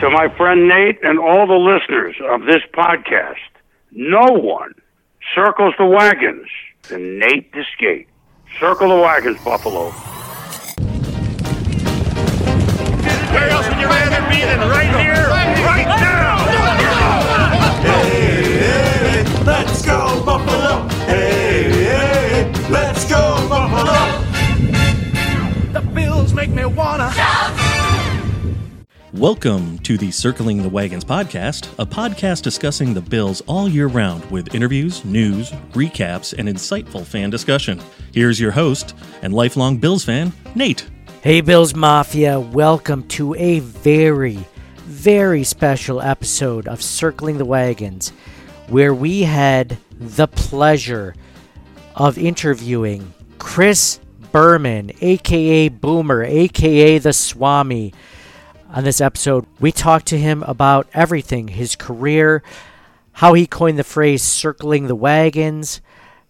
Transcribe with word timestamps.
to 0.00 0.08
my 0.08 0.34
friend 0.34 0.66
Nate 0.66 0.98
and 1.02 1.18
all 1.18 1.46
the 1.46 1.52
listeners 1.52 2.16
of 2.30 2.46
this 2.46 2.62
podcast. 2.72 3.36
No 3.90 4.32
one 4.32 4.74
circles 5.34 5.74
the 5.78 5.84
wagons 5.84 6.48
than 6.88 7.18
Nate 7.18 7.52
Discate. 7.52 8.08
Circle 8.58 8.88
the 8.88 8.96
wagons, 8.96 9.36
Buffalo. 9.44 9.90
Where 13.30 13.50
else 13.50 13.68
would 13.68 13.78
you 13.78 13.86
rather 13.86 14.26
be 14.30 14.40
than 14.40 14.60
right 14.70 15.04
here, 15.04 15.28
Welcome 29.14 29.80
to 29.80 29.98
the 29.98 30.12
Circling 30.12 30.62
the 30.62 30.68
Wagons 30.68 31.04
podcast, 31.04 31.68
a 31.80 31.84
podcast 31.84 32.42
discussing 32.42 32.94
the 32.94 33.00
Bills 33.00 33.40
all 33.48 33.68
year 33.68 33.88
round 33.88 34.24
with 34.30 34.54
interviews, 34.54 35.04
news, 35.04 35.50
recaps, 35.72 36.32
and 36.38 36.48
insightful 36.48 37.04
fan 37.04 37.28
discussion. 37.28 37.80
Here's 38.14 38.38
your 38.38 38.52
host 38.52 38.94
and 39.22 39.34
lifelong 39.34 39.78
Bills 39.78 40.04
fan, 40.04 40.32
Nate. 40.54 40.88
Hey, 41.22 41.40
Bills 41.40 41.74
Mafia, 41.74 42.38
welcome 42.38 43.02
to 43.08 43.34
a 43.34 43.58
very, 43.58 44.38
very 44.84 45.42
special 45.42 46.00
episode 46.00 46.68
of 46.68 46.80
Circling 46.80 47.38
the 47.38 47.44
Wagons, 47.44 48.10
where 48.68 48.94
we 48.94 49.22
had 49.22 49.76
the 49.98 50.28
pleasure 50.28 51.16
of 51.96 52.16
interviewing 52.16 53.12
Chris 53.38 53.98
Berman, 54.30 54.92
aka 55.00 55.68
Boomer, 55.68 56.22
aka 56.22 56.98
the 56.98 57.12
Swami. 57.12 57.92
On 58.72 58.84
this 58.84 59.00
episode, 59.00 59.46
we 59.58 59.72
talked 59.72 60.06
to 60.06 60.18
him 60.18 60.44
about 60.44 60.88
everything 60.94 61.48
his 61.48 61.74
career, 61.74 62.40
how 63.14 63.34
he 63.34 63.44
coined 63.44 63.80
the 63.80 63.84
phrase 63.84 64.22
circling 64.22 64.86
the 64.86 64.94
wagons, 64.94 65.80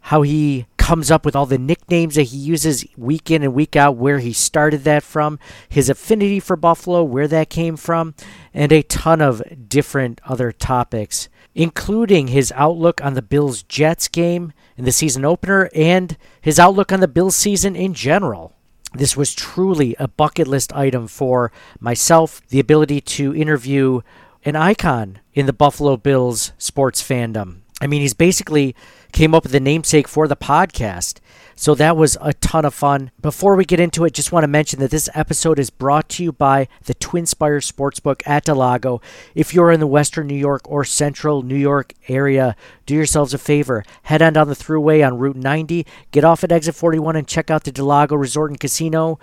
how 0.00 0.22
he 0.22 0.66
comes 0.78 1.10
up 1.10 1.26
with 1.26 1.36
all 1.36 1.44
the 1.44 1.58
nicknames 1.58 2.14
that 2.14 2.28
he 2.28 2.38
uses 2.38 2.86
week 2.96 3.30
in 3.30 3.42
and 3.42 3.52
week 3.52 3.76
out, 3.76 3.96
where 3.96 4.20
he 4.20 4.32
started 4.32 4.84
that 4.84 5.02
from, 5.02 5.38
his 5.68 5.90
affinity 5.90 6.40
for 6.40 6.56
Buffalo, 6.56 7.04
where 7.04 7.28
that 7.28 7.50
came 7.50 7.76
from, 7.76 8.14
and 8.54 8.72
a 8.72 8.82
ton 8.84 9.20
of 9.20 9.42
different 9.68 10.18
other 10.24 10.50
topics, 10.50 11.28
including 11.54 12.28
his 12.28 12.50
outlook 12.56 13.04
on 13.04 13.12
the 13.12 13.20
Bills 13.20 13.62
Jets 13.64 14.08
game 14.08 14.54
in 14.78 14.86
the 14.86 14.92
season 14.92 15.26
opener 15.26 15.68
and 15.74 16.16
his 16.40 16.58
outlook 16.58 16.90
on 16.90 17.00
the 17.00 17.06
Bills 17.06 17.36
season 17.36 17.76
in 17.76 17.92
general. 17.92 18.56
This 18.92 19.16
was 19.16 19.34
truly 19.34 19.94
a 19.98 20.08
bucket 20.08 20.48
list 20.48 20.72
item 20.72 21.06
for 21.06 21.52
myself, 21.78 22.42
the 22.48 22.60
ability 22.60 23.00
to 23.00 23.34
interview 23.34 24.00
an 24.44 24.56
icon 24.56 25.20
in 25.32 25.46
the 25.46 25.52
Buffalo 25.52 25.96
Bills 25.96 26.52
sports 26.58 27.02
fandom. 27.02 27.58
I 27.80 27.86
mean, 27.86 28.00
he's 28.00 28.14
basically 28.14 28.74
came 29.12 29.34
up 29.34 29.44
with 29.44 29.52
the 29.52 29.60
namesake 29.60 30.08
for 30.08 30.26
the 30.26 30.36
podcast. 30.36 31.20
So 31.60 31.74
that 31.74 31.94
was 31.94 32.16
a 32.22 32.32
ton 32.32 32.64
of 32.64 32.72
fun. 32.72 33.10
Before 33.20 33.54
we 33.54 33.66
get 33.66 33.80
into 33.80 34.06
it, 34.06 34.14
just 34.14 34.32
want 34.32 34.44
to 34.44 34.48
mention 34.48 34.80
that 34.80 34.90
this 34.90 35.10
episode 35.12 35.58
is 35.58 35.68
brought 35.68 36.08
to 36.10 36.22
you 36.22 36.32
by 36.32 36.68
the 36.84 36.94
Twin 36.94 37.26
Spires 37.26 37.70
Sportsbook 37.70 38.22
at 38.26 38.46
del 38.46 38.56
Lago. 38.56 39.02
If 39.34 39.52
you're 39.52 39.70
in 39.70 39.78
the 39.78 39.86
Western 39.86 40.26
New 40.26 40.34
York 40.38 40.62
or 40.64 40.84
Central 40.84 41.42
New 41.42 41.56
York 41.56 41.92
area, 42.08 42.56
do 42.86 42.94
yourselves 42.94 43.34
a 43.34 43.38
favor. 43.38 43.84
Head 44.04 44.22
on 44.22 44.32
down 44.32 44.48
the 44.48 44.54
thruway 44.54 45.06
on 45.06 45.18
Route 45.18 45.36
90, 45.36 45.86
get 46.12 46.24
off 46.24 46.42
at 46.42 46.50
exit 46.50 46.74
41, 46.74 47.16
and 47.16 47.28
check 47.28 47.50
out 47.50 47.64
the 47.64 47.72
del 47.72 47.84
Lago 47.84 48.16
Resort 48.16 48.50
and 48.50 48.58
Casino, 48.58 49.18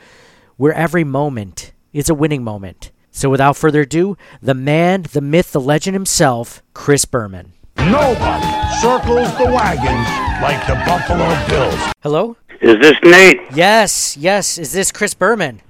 where 0.57 0.73
every 0.73 1.03
moment 1.03 1.71
is 1.91 2.07
a 2.07 2.13
winning 2.13 2.43
moment. 2.43 2.91
So 3.09 3.31
without 3.31 3.57
further 3.57 3.81
ado, 3.81 4.15
the 4.43 4.53
man, 4.53 5.07
the 5.11 5.21
myth, 5.21 5.53
the 5.53 5.59
legend 5.59 5.95
himself, 5.95 6.61
Chris 6.75 7.05
Berman. 7.05 7.53
Nobody 7.91 8.47
circles 8.81 9.31
the 9.37 9.45
wagons 9.45 10.07
like 10.41 10.59
the 10.67 10.75
Buffalo 10.85 11.27
Bills. 11.47 11.91
Hello? 12.03 12.35
Is 12.59 12.75
this 12.81 12.95
Nate? 13.03 13.39
Yes, 13.53 14.17
yes. 14.17 14.57
Is 14.57 14.73
this 14.73 14.91
Chris 14.91 15.13
Berman? 15.13 15.61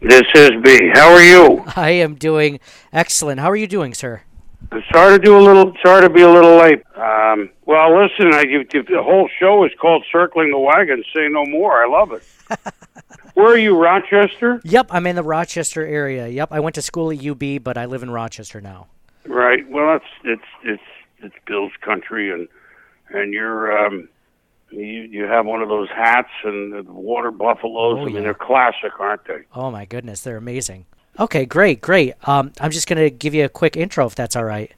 This 0.00 0.22
is 0.34 0.50
B. 0.62 0.90
How 0.94 1.12
are 1.12 1.22
you? 1.22 1.64
I 1.74 1.90
am 1.90 2.14
doing 2.14 2.60
excellent. 2.92 3.40
How 3.40 3.50
are 3.50 3.56
you 3.56 3.66
doing, 3.66 3.94
sir? 3.94 4.22
I'm 4.70 4.82
sorry 4.92 5.18
to 5.18 5.24
do 5.24 5.36
a 5.36 5.40
little. 5.42 5.72
Sorry 5.84 6.02
to 6.02 6.08
be 6.08 6.22
a 6.22 6.30
little 6.30 6.56
late. 6.56 6.82
Um, 6.94 7.50
well, 7.64 8.00
listen, 8.00 8.32
I, 8.32 8.42
you, 8.42 8.64
you- 8.72 8.82
the 8.84 9.02
whole 9.02 9.28
show 9.40 9.64
is 9.64 9.72
called 9.80 10.04
"Circling 10.12 10.50
the 10.52 10.58
Wagons." 10.58 11.04
Say 11.14 11.26
no 11.28 11.44
more. 11.46 11.82
I 11.84 11.88
love 11.88 12.12
it. 12.12 12.22
Where 13.34 13.48
are 13.54 13.58
you, 13.58 13.76
Rochester? 13.76 14.60
Yep, 14.64 14.88
I'm 14.90 15.06
in 15.06 15.16
the 15.16 15.22
Rochester 15.24 15.84
area. 15.84 16.28
Yep, 16.28 16.48
I 16.52 16.60
went 16.60 16.74
to 16.76 16.82
school 16.82 17.10
at 17.10 17.24
UB, 17.26 17.62
but 17.64 17.76
I 17.76 17.86
live 17.86 18.02
in 18.04 18.10
Rochester 18.10 18.60
now. 18.60 18.86
Right. 19.26 19.68
Well, 19.68 19.96
it's 19.96 20.04
it's 20.24 20.42
it's 20.62 20.82
it's 21.26 21.44
Bill's 21.46 21.72
country, 21.80 22.30
and 22.30 22.48
and 23.10 23.32
you're 23.32 23.86
um, 23.86 24.08
you 24.70 24.82
you 24.82 25.24
have 25.24 25.46
one 25.46 25.62
of 25.62 25.68
those 25.68 25.88
hats 25.88 26.30
and 26.44 26.72
the 26.72 26.92
water 26.92 27.30
buffaloes. 27.30 27.98
Oh, 27.98 28.02
I 28.02 28.04
mean, 28.06 28.14
yeah. 28.16 28.20
they're 28.22 28.34
classic, 28.34 28.98
aren't 28.98 29.24
they? 29.26 29.42
Oh 29.54 29.70
my 29.70 29.84
goodness, 29.84 30.22
they're 30.22 30.36
amazing. 30.36 30.86
Okay, 31.18 31.46
great, 31.46 31.80
great. 31.80 32.14
Um, 32.28 32.52
I'm 32.60 32.70
just 32.70 32.88
gonna 32.88 33.10
give 33.10 33.34
you 33.34 33.44
a 33.44 33.48
quick 33.48 33.76
intro 33.76 34.06
if 34.06 34.14
that's 34.14 34.36
all 34.36 34.44
right. 34.44 34.72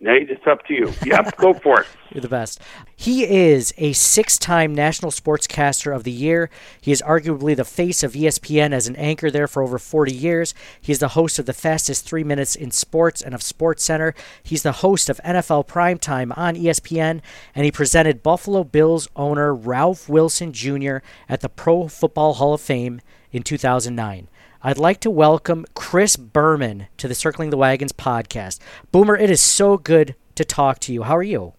Nate, 0.00 0.30
it's 0.30 0.46
up 0.46 0.64
to 0.66 0.74
you. 0.74 0.92
Yep, 1.04 1.36
go 1.38 1.54
for 1.54 1.80
it. 1.80 1.86
You're 2.12 2.22
the 2.22 2.28
best. 2.28 2.60
He 2.94 3.24
is 3.24 3.74
a 3.78 3.92
six 3.92 4.38
time 4.38 4.72
National 4.72 5.10
Sportscaster 5.10 5.94
of 5.94 6.04
the 6.04 6.12
Year. 6.12 6.50
He 6.80 6.92
is 6.92 7.02
arguably 7.02 7.56
the 7.56 7.64
face 7.64 8.04
of 8.04 8.12
ESPN 8.12 8.72
as 8.72 8.86
an 8.86 8.94
anchor 8.94 9.28
there 9.28 9.48
for 9.48 9.60
over 9.60 9.76
40 9.76 10.12
years. 10.12 10.54
He 10.80 10.92
is 10.92 11.00
the 11.00 11.08
host 11.08 11.40
of 11.40 11.46
the 11.46 11.52
fastest 11.52 12.06
three 12.06 12.22
minutes 12.22 12.54
in 12.54 12.70
sports 12.70 13.20
and 13.20 13.34
of 13.34 13.42
Sports 13.42 13.82
Center. 13.82 14.14
He's 14.42 14.62
the 14.62 14.72
host 14.72 15.10
of 15.10 15.20
NFL 15.24 15.66
Primetime 15.66 16.36
on 16.38 16.54
ESPN, 16.54 17.20
and 17.54 17.64
he 17.64 17.72
presented 17.72 18.22
Buffalo 18.22 18.62
Bills 18.62 19.08
owner 19.16 19.52
Ralph 19.52 20.08
Wilson 20.08 20.52
Jr. 20.52 20.98
at 21.28 21.40
the 21.40 21.48
Pro 21.48 21.88
Football 21.88 22.34
Hall 22.34 22.54
of 22.54 22.60
Fame 22.60 23.00
in 23.32 23.42
2009. 23.42 24.28
I'd 24.60 24.76
like 24.76 24.98
to 25.00 25.10
welcome 25.10 25.66
Chris 25.74 26.16
Berman 26.16 26.88
to 26.96 27.06
the 27.06 27.14
Circling 27.14 27.50
the 27.50 27.56
Wagons 27.56 27.92
podcast. 27.92 28.58
Boomer, 28.90 29.16
it 29.16 29.30
is 29.30 29.40
so 29.40 29.76
good 29.76 30.16
to 30.34 30.44
talk 30.44 30.80
to 30.80 30.92
you. 30.92 31.04
How 31.04 31.16
are 31.16 31.22
you? 31.22 31.52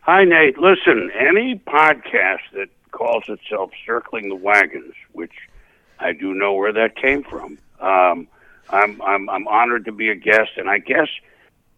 Hi, 0.00 0.24
Nate. 0.24 0.58
Listen, 0.58 1.12
any 1.16 1.62
podcast 1.64 2.40
that 2.54 2.66
calls 2.90 3.22
itself 3.28 3.70
"Circling 3.86 4.28
the 4.28 4.34
Wagons," 4.34 4.94
which 5.12 5.30
I 6.00 6.12
do 6.12 6.34
know 6.34 6.54
where 6.54 6.72
that 6.72 6.96
came 6.96 7.22
from, 7.22 7.58
um, 7.78 8.26
I'm 8.70 9.00
I'm 9.02 9.30
I'm 9.30 9.46
honored 9.46 9.84
to 9.84 9.92
be 9.92 10.08
a 10.08 10.16
guest, 10.16 10.50
and 10.56 10.68
I 10.68 10.78
guess 10.78 11.08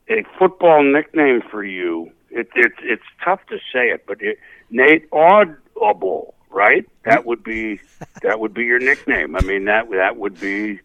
a 0.09 0.25
football 0.39 0.83
nickname 0.83 1.43
for 1.43 1.63
you. 1.63 2.11
It, 2.31 2.49
it 2.55 2.73
it's 2.83 3.05
tough 3.23 3.41
to 3.51 3.59
say 3.71 3.89
it, 3.91 4.07
but 4.07 4.23
it, 4.23 4.39
Nate 4.71 5.07
Audible, 5.13 6.35
right? 6.49 6.89
That 7.05 7.25
would 7.27 7.43
be 7.43 7.81
that 8.23 8.41
would 8.41 8.55
be 8.55 8.65
your 8.65 8.79
nickname. 8.79 9.37
I 9.37 9.41
mean 9.43 9.65
that 9.67 9.91
that 9.91 10.17
would 10.17 10.41
be 10.41 10.81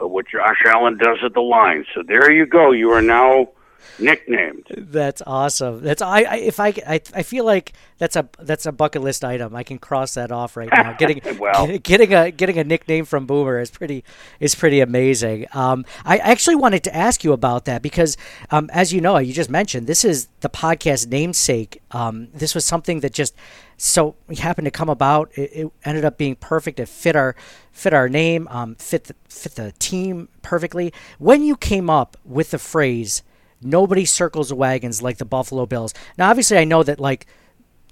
uh, 0.00 0.06
what 0.06 0.28
Josh 0.28 0.62
Allen 0.64 0.98
does 0.98 1.18
at 1.24 1.34
the 1.34 1.40
line. 1.40 1.84
So 1.94 2.02
there 2.06 2.30
you 2.30 2.46
go. 2.46 2.70
You 2.70 2.90
are 2.92 3.02
now 3.02 3.48
nicknamed. 3.98 4.66
That's 4.76 5.22
awesome. 5.26 5.82
That's 5.82 6.02
I, 6.02 6.22
I 6.22 6.36
if 6.36 6.60
I, 6.60 6.68
I 6.86 7.00
I 7.14 7.22
feel 7.22 7.44
like 7.44 7.72
that's 7.98 8.16
a 8.16 8.28
that's 8.38 8.66
a 8.66 8.72
bucket 8.72 9.02
list 9.02 9.24
item. 9.24 9.54
I 9.56 9.62
can 9.62 9.78
cross 9.78 10.14
that 10.14 10.30
off 10.32 10.56
right 10.56 10.68
now. 10.70 10.92
Getting 10.98 11.20
Well. 11.38 11.66
get- 11.66 11.82
getting 11.82 12.14
a 12.14 12.30
getting 12.30 12.58
a 12.58 12.64
nickname 12.64 13.04
from 13.04 13.26
Boomer 13.26 13.58
is 13.60 13.70
pretty 13.70 14.04
is 14.40 14.54
pretty 14.54 14.80
amazing. 14.80 15.46
Um, 15.52 15.84
I 16.04 16.18
actually 16.18 16.56
wanted 16.56 16.84
to 16.84 16.94
ask 16.94 17.24
you 17.24 17.32
about 17.32 17.64
that 17.66 17.82
because 17.82 18.16
um, 18.50 18.68
as 18.72 18.92
you 18.92 19.00
know, 19.00 19.18
you 19.18 19.32
just 19.32 19.50
mentioned 19.50 19.86
this 19.86 20.04
is 20.04 20.28
the 20.40 20.50
podcast 20.50 21.08
namesake. 21.08 21.80
Um, 21.90 22.28
this 22.34 22.54
was 22.54 22.64
something 22.64 23.00
that 23.00 23.12
just 23.12 23.34
so 23.78 24.14
happened 24.38 24.64
to 24.66 24.70
come 24.70 24.88
about. 24.88 25.30
It, 25.34 25.50
it 25.54 25.72
ended 25.84 26.04
up 26.04 26.16
being 26.18 26.34
perfect. 26.36 26.80
It 26.80 26.88
fit 26.88 27.16
our 27.16 27.34
fit 27.72 27.92
our 27.92 28.08
name, 28.08 28.48
um, 28.50 28.74
fit 28.76 29.04
the, 29.04 29.14
fit 29.28 29.54
the 29.54 29.72
team 29.78 30.28
perfectly. 30.42 30.92
When 31.18 31.42
you 31.42 31.56
came 31.56 31.90
up 31.90 32.16
with 32.24 32.50
the 32.50 32.58
phrase 32.58 33.22
nobody 33.62 34.04
circles 34.04 34.48
the 34.48 34.54
wagons 34.54 35.02
like 35.02 35.18
the 35.18 35.24
Buffalo 35.24 35.66
Bills. 35.66 35.94
Now, 36.18 36.30
obviously, 36.30 36.58
I 36.58 36.64
know 36.64 36.82
that 36.82 37.00
like 37.00 37.26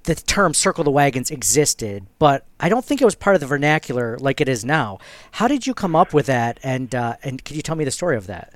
the 0.05 0.14
term 0.14 0.55
"circle 0.55 0.84
the 0.84 0.90
wagons" 0.90 1.31
existed, 1.31 2.06
but 2.19 2.46
I 2.61 2.69
don't 2.69 2.84
think 2.84 3.00
it 3.00 3.05
was 3.05 3.14
part 3.14 3.37
of 3.37 3.40
the 3.40 3.46
vernacular 3.46 4.19
like 4.19 4.40
it 4.40 4.49
is 4.49 4.64
now. 4.64 4.99
How 5.32 5.49
did 5.49 5.66
you 5.66 5.75
come 5.75 5.96
up 5.96 6.12
with 6.14 6.26
that? 6.26 6.61
And 6.62 6.94
uh, 6.94 7.16
and 7.22 7.44
could 7.44 7.56
you 7.56 7.62
tell 7.62 7.76
me 7.76 7.84
the 7.84 7.90
story 7.90 8.16
of 8.16 8.26
that? 8.26 8.55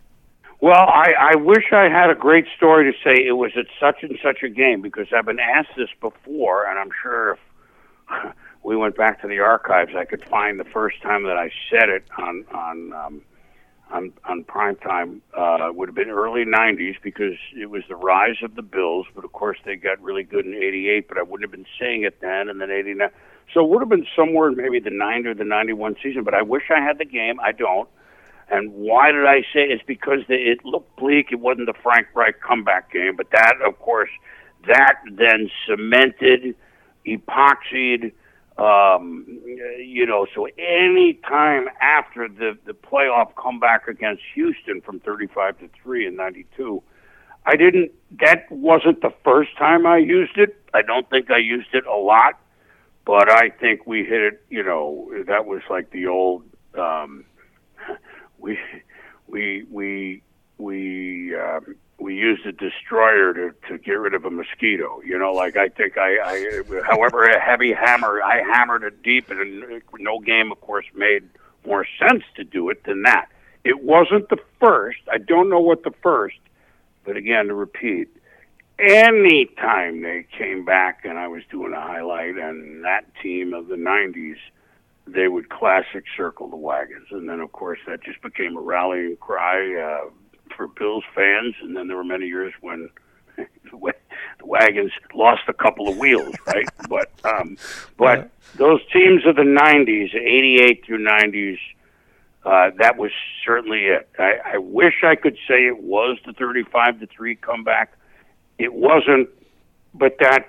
Well, 0.60 0.74
I, 0.74 1.12
I 1.20 1.36
wish 1.36 1.66
I 1.72 1.84
had 1.84 2.10
a 2.10 2.16
great 2.16 2.46
story 2.56 2.92
to 2.92 2.98
say 3.04 3.24
it 3.24 3.36
was 3.36 3.52
at 3.56 3.66
such 3.78 4.02
and 4.02 4.18
such 4.22 4.42
a 4.42 4.48
game 4.48 4.82
because 4.82 5.06
I've 5.16 5.26
been 5.26 5.38
asked 5.38 5.76
this 5.76 5.90
before, 6.00 6.66
and 6.66 6.78
I'm 6.78 6.90
sure 7.00 7.38
if 8.10 8.34
we 8.64 8.76
went 8.76 8.96
back 8.96 9.22
to 9.22 9.28
the 9.28 9.38
archives, 9.38 9.92
I 9.96 10.04
could 10.04 10.24
find 10.24 10.58
the 10.58 10.64
first 10.64 11.00
time 11.00 11.22
that 11.24 11.36
I 11.36 11.50
said 11.70 11.88
it 11.88 12.04
on 12.18 12.44
on 12.52 12.92
um, 12.92 13.22
on 13.90 14.12
on 14.24 14.44
prime 14.44 14.76
time. 14.76 15.22
Uh, 15.36 15.70
would 15.72 15.88
have 15.88 15.96
been 15.96 16.10
early 16.10 16.44
'90s 16.44 16.96
because 17.02 17.34
it 17.56 17.70
was 17.70 17.82
the 17.88 17.96
rise 17.96 18.36
of 18.42 18.54
the 18.54 18.62
Bills, 18.62 19.06
but 19.14 19.24
of 19.24 19.32
course 19.32 19.58
they 19.64 19.76
got 19.76 20.00
really 20.00 20.22
good 20.22 20.46
in 20.46 20.54
'88. 20.54 21.08
But 21.08 21.18
I 21.18 21.22
wouldn't 21.22 21.42
have 21.42 21.52
been 21.52 21.70
saying 21.80 22.02
it 22.02 22.20
then, 22.20 22.48
and 22.48 22.60
then 22.60 22.70
'89. 22.70 23.10
So 23.54 23.64
it 23.64 23.68
would 23.70 23.80
have 23.80 23.88
been 23.88 24.06
somewhere 24.14 24.50
maybe 24.50 24.78
the 24.80 24.90
'90 24.90 25.28
or 25.28 25.34
the 25.34 25.44
'91 25.44 25.96
season. 26.02 26.24
But 26.24 26.34
I 26.34 26.42
wish 26.42 26.64
I 26.74 26.80
had 26.80 26.98
the 26.98 27.04
game. 27.04 27.40
I 27.40 27.52
don't. 27.52 27.88
And 28.50 28.72
why 28.72 29.12
did 29.12 29.26
I 29.26 29.42
say 29.52 29.68
it's 29.68 29.82
because 29.86 30.20
the, 30.26 30.34
it 30.34 30.64
looked 30.64 30.96
bleak. 30.96 31.28
It 31.30 31.40
wasn't 31.40 31.66
the 31.66 31.74
Frank 31.82 32.06
Reich 32.14 32.40
comeback 32.40 32.90
game, 32.90 33.14
but 33.14 33.30
that, 33.32 33.56
of 33.64 33.78
course, 33.78 34.08
that 34.66 34.96
then 35.10 35.50
cemented, 35.66 36.54
epoxied. 37.06 38.12
Um, 38.58 39.24
you 39.78 40.04
know, 40.04 40.26
so 40.34 40.48
any 40.58 41.14
time 41.28 41.68
after 41.80 42.28
the 42.28 42.58
the 42.66 42.72
playoff 42.72 43.34
comeback 43.36 43.86
against 43.86 44.22
Houston 44.34 44.80
from 44.80 44.98
35 45.00 45.58
to 45.60 45.68
three 45.80 46.06
in 46.06 46.16
'92, 46.16 46.82
I 47.46 47.54
didn't. 47.54 47.92
That 48.20 48.50
wasn't 48.50 49.00
the 49.00 49.12
first 49.24 49.56
time 49.56 49.86
I 49.86 49.98
used 49.98 50.38
it. 50.38 50.60
I 50.74 50.82
don't 50.82 51.08
think 51.08 51.30
I 51.30 51.38
used 51.38 51.72
it 51.72 51.86
a 51.86 51.96
lot, 51.96 52.40
but 53.06 53.30
I 53.30 53.50
think 53.50 53.86
we 53.86 54.00
hit 54.04 54.22
it. 54.22 54.42
You 54.50 54.64
know, 54.64 55.08
that 55.28 55.46
was 55.46 55.62
like 55.70 55.90
the 55.92 56.08
old. 56.08 56.42
Um, 56.76 57.24
we 58.38 58.58
we 59.28 59.66
we 59.70 60.22
we 60.58 61.36
um, 61.36 61.76
we 62.08 62.14
used 62.14 62.46
a 62.46 62.52
destroyer 62.52 63.34
to 63.34 63.54
to 63.68 63.76
get 63.76 63.92
rid 63.92 64.14
of 64.14 64.24
a 64.24 64.30
mosquito. 64.30 65.02
You 65.04 65.18
know, 65.18 65.30
like 65.34 65.58
I 65.58 65.68
think 65.68 65.98
I, 65.98 66.16
I 66.24 66.62
however 66.86 67.24
a 67.24 67.38
heavy 67.38 67.74
hammer, 67.74 68.22
I 68.22 68.38
hammered 68.50 68.82
it 68.82 69.02
deep, 69.02 69.30
and 69.30 69.82
no 69.98 70.18
game, 70.18 70.50
of 70.50 70.58
course, 70.62 70.86
made 70.94 71.28
more 71.66 71.86
sense 72.00 72.22
to 72.36 72.44
do 72.44 72.70
it 72.70 72.84
than 72.84 73.02
that. 73.02 73.26
It 73.62 73.82
wasn't 73.82 74.30
the 74.30 74.38
first. 74.58 75.00
I 75.12 75.18
don't 75.18 75.50
know 75.50 75.60
what 75.60 75.82
the 75.84 75.92
first, 76.02 76.38
but 77.04 77.18
again, 77.18 77.48
to 77.48 77.54
repeat, 77.54 78.08
any 78.78 79.44
time 79.58 80.00
they 80.00 80.24
came 80.38 80.64
back 80.64 81.04
and 81.04 81.18
I 81.18 81.28
was 81.28 81.42
doing 81.50 81.74
a 81.74 81.80
highlight 81.82 82.38
and 82.38 82.86
that 82.86 83.04
team 83.22 83.52
of 83.52 83.68
the 83.68 83.76
'90s 83.76 84.38
they 85.06 85.28
would 85.28 85.50
classic 85.50 86.04
circle 86.16 86.48
the 86.48 86.56
wagons, 86.56 87.08
and 87.10 87.28
then 87.28 87.40
of 87.40 87.52
course 87.52 87.80
that 87.86 88.02
just 88.02 88.22
became 88.22 88.56
a 88.56 88.62
rallying 88.62 89.16
cry 89.16 89.58
uh, 89.76 90.08
for 90.56 90.66
Bills 90.68 91.04
fans. 91.14 91.54
And 91.62 91.76
then 91.76 91.88
there 91.88 91.96
were 91.96 92.04
many 92.04 92.26
years 92.26 92.52
when 92.60 92.90
the 93.36 93.92
wagons 94.44 94.92
lost 95.14 95.42
a 95.48 95.52
couple 95.52 95.88
of 95.88 95.96
wheels, 95.96 96.34
right? 96.46 96.68
but 96.88 97.10
um, 97.24 97.56
but 97.96 98.18
yeah. 98.18 98.26
those 98.56 98.80
teams 98.92 99.26
of 99.26 99.36
the 99.36 99.42
'90s, 99.42 100.14
'88 100.14 100.84
through 100.84 101.04
'90s. 101.04 101.58
Uh, 102.44 102.70
that 102.78 102.96
was 102.96 103.10
certainly 103.44 103.86
it. 103.86 104.08
I, 104.18 104.54
I 104.54 104.58
wish 104.58 105.02
I 105.02 105.16
could 105.16 105.36
say 105.46 105.66
it 105.66 105.82
was 105.82 106.18
the 106.24 106.32
35 106.32 107.00
to 107.00 107.06
three 107.08 107.34
comeback. 107.34 107.92
It 108.58 108.72
wasn't, 108.72 109.28
but 109.92 110.16
that 110.20 110.48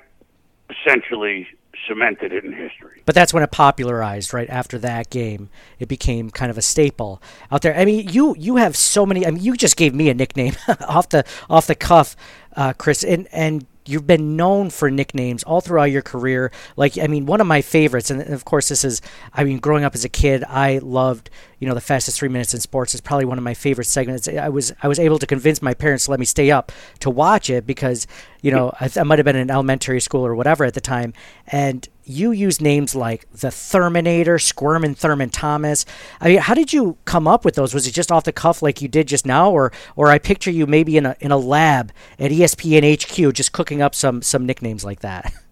essentially 0.69 1.47
cemented 1.87 2.31
it 2.31 2.45
in 2.45 2.53
history. 2.53 3.01
But 3.05 3.15
that's 3.15 3.33
when 3.33 3.43
it 3.43 3.51
popularized, 3.51 4.33
right 4.33 4.49
after 4.49 4.77
that 4.79 5.09
game. 5.09 5.49
It 5.79 5.87
became 5.87 6.29
kind 6.29 6.51
of 6.51 6.57
a 6.57 6.61
staple 6.61 7.21
out 7.51 7.61
there. 7.61 7.75
I 7.75 7.85
mean, 7.85 8.09
you 8.09 8.35
you 8.37 8.57
have 8.57 8.75
so 8.75 9.05
many. 9.05 9.25
I 9.25 9.31
mean, 9.31 9.43
you 9.43 9.55
just 9.55 9.77
gave 9.77 9.93
me 9.93 10.09
a 10.09 10.13
nickname 10.13 10.55
off 10.87 11.09
the 11.09 11.25
off 11.49 11.67
the 11.67 11.75
cuff, 11.75 12.15
uh, 12.55 12.73
Chris, 12.73 13.03
and 13.03 13.27
and 13.31 13.65
you've 13.89 14.05
been 14.05 14.35
known 14.35 14.69
for 14.69 14.91
nicknames 14.91 15.43
all 15.43 15.61
throughout 15.61 15.85
your 15.85 16.03
career. 16.03 16.51
Like, 16.77 16.97
I 16.97 17.07
mean, 17.07 17.25
one 17.25 17.41
of 17.41 17.47
my 17.47 17.61
favorites, 17.61 18.11
and 18.11 18.21
of 18.21 18.45
course, 18.45 18.69
this 18.69 18.85
is, 18.85 19.01
I 19.33 19.43
mean, 19.43 19.57
growing 19.57 19.83
up 19.83 19.95
as 19.95 20.05
a 20.05 20.09
kid, 20.09 20.43
I 20.47 20.77
loved, 20.77 21.31
you 21.57 21.67
know, 21.67 21.73
the 21.73 21.81
fastest 21.81 22.19
three 22.19 22.29
minutes 22.29 22.53
in 22.53 22.59
sports 22.59 22.93
is 22.93 23.01
probably 23.01 23.25
one 23.25 23.39
of 23.39 23.43
my 23.43 23.55
favorite 23.55 23.85
segments. 23.85 24.27
I 24.27 24.49
was, 24.49 24.71
I 24.83 24.87
was 24.87 24.99
able 24.99 25.17
to 25.17 25.25
convince 25.25 25.61
my 25.61 25.73
parents 25.73 26.05
to 26.05 26.11
let 26.11 26.19
me 26.19 26.25
stay 26.25 26.51
up 26.51 26.71
to 26.99 27.09
watch 27.09 27.49
it 27.49 27.65
because, 27.65 28.05
you 28.41 28.51
know, 28.51 28.71
I, 28.79 28.89
I 28.95 29.03
might 29.03 29.19
have 29.19 29.25
been 29.25 29.35
in 29.35 29.51
elementary 29.51 29.99
school 29.99 30.25
or 30.25 30.35
whatever 30.35 30.63
at 30.65 30.73
the 30.73 30.81
time, 30.81 31.13
and 31.47 31.87
you 32.03 32.31
use 32.31 32.59
names 32.59 32.95
like 32.95 33.31
the 33.31 33.51
Terminator, 33.51 34.39
Squirmin' 34.39 34.95
Thurman 34.95 35.29
Thomas. 35.29 35.85
I 36.19 36.29
mean, 36.29 36.37
how 36.39 36.53
did 36.53 36.73
you 36.73 36.97
come 37.05 37.27
up 37.27 37.45
with 37.45 37.55
those? 37.55 37.73
Was 37.73 37.85
it 37.85 37.91
just 37.91 38.11
off 38.11 38.23
the 38.23 38.31
cuff 38.31 38.61
like 38.61 38.81
you 38.81 38.87
did 38.87 39.07
just 39.07 39.25
now, 39.25 39.51
or 39.51 39.71
or 39.95 40.07
I 40.07 40.19
picture 40.19 40.51
you 40.51 40.65
maybe 40.65 40.97
in 40.97 41.05
a 41.05 41.15
in 41.19 41.31
a 41.31 41.37
lab 41.37 41.91
at 42.17 42.31
ESPN 42.31 43.01
HQ 43.01 43.33
just 43.33 43.51
cooking 43.51 43.81
up 43.81 43.93
some 43.93 44.21
some 44.21 44.45
nicknames 44.45 44.83
like 44.83 45.01
that? 45.01 45.33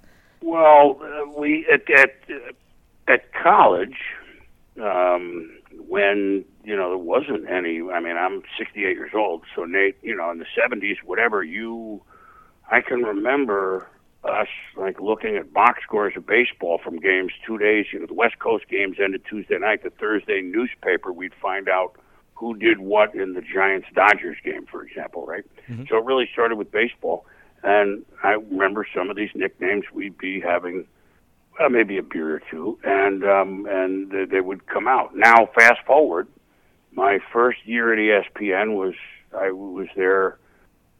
Well, 0.47 0.97
uh, 1.03 1.29
we 1.37 1.67
at 1.69 1.89
at, 1.89 2.15
at 3.09 3.33
college 3.33 3.97
um, 4.81 5.51
when 5.89 6.45
you 6.63 6.75
know 6.75 6.89
there 6.89 6.97
wasn't 6.97 7.49
any. 7.49 7.81
I 7.81 7.99
mean, 7.99 8.15
I'm 8.15 8.43
68 8.57 8.95
years 8.95 9.11
old, 9.13 9.43
so 9.55 9.65
Nate, 9.65 9.97
you 10.01 10.15
know, 10.15 10.31
in 10.31 10.39
the 10.39 10.45
70s, 10.57 10.97
whatever 11.03 11.43
you, 11.43 12.01
I 12.69 12.81
can 12.81 13.03
remember 13.03 13.87
us 14.23 14.47
like 14.75 14.99
looking 14.99 15.37
at 15.37 15.53
box 15.53 15.81
scores 15.83 16.13
of 16.17 16.25
baseball 16.25 16.79
from 16.83 16.99
games 16.99 17.31
two 17.45 17.57
days. 17.57 17.85
You 17.93 17.99
know, 17.99 18.05
the 18.05 18.13
West 18.13 18.39
Coast 18.39 18.65
games 18.69 18.97
ended 19.03 19.23
Tuesday 19.29 19.57
night. 19.57 19.83
The 19.83 19.89
Thursday 19.89 20.41
newspaper, 20.41 21.11
we'd 21.11 21.33
find 21.41 21.69
out 21.69 21.95
who 22.35 22.55
did 22.55 22.79
what 22.79 23.15
in 23.15 23.33
the 23.33 23.41
Giants 23.41 23.87
Dodgers 23.95 24.37
game, 24.43 24.65
for 24.69 24.83
example, 24.83 25.25
right? 25.25 25.43
Mm-hmm. 25.69 25.83
So 25.89 25.97
it 25.97 26.05
really 26.05 26.29
started 26.31 26.55
with 26.57 26.71
baseball. 26.71 27.25
And 27.63 28.05
I 28.23 28.33
remember 28.33 28.85
some 28.95 29.09
of 29.09 29.15
these 29.15 29.31
nicknames 29.33 29.85
we'd 29.91 30.17
be 30.17 30.39
having, 30.39 30.85
well, 31.59 31.69
maybe 31.69 31.97
a 31.97 32.03
beer 32.03 32.35
or 32.35 32.41
two, 32.51 32.77
and 32.83 33.23
um, 33.23 33.65
and 33.67 34.11
they, 34.11 34.25
they 34.25 34.41
would 34.41 34.67
come 34.67 34.87
out. 34.87 35.15
Now, 35.15 35.49
fast 35.55 35.79
forward, 35.85 36.27
my 36.91 37.17
first 37.33 37.65
year 37.65 37.93
at 37.93 37.97
ESPN 37.99 38.75
was 38.75 38.93
I 39.35 39.51
was 39.51 39.87
there 39.95 40.37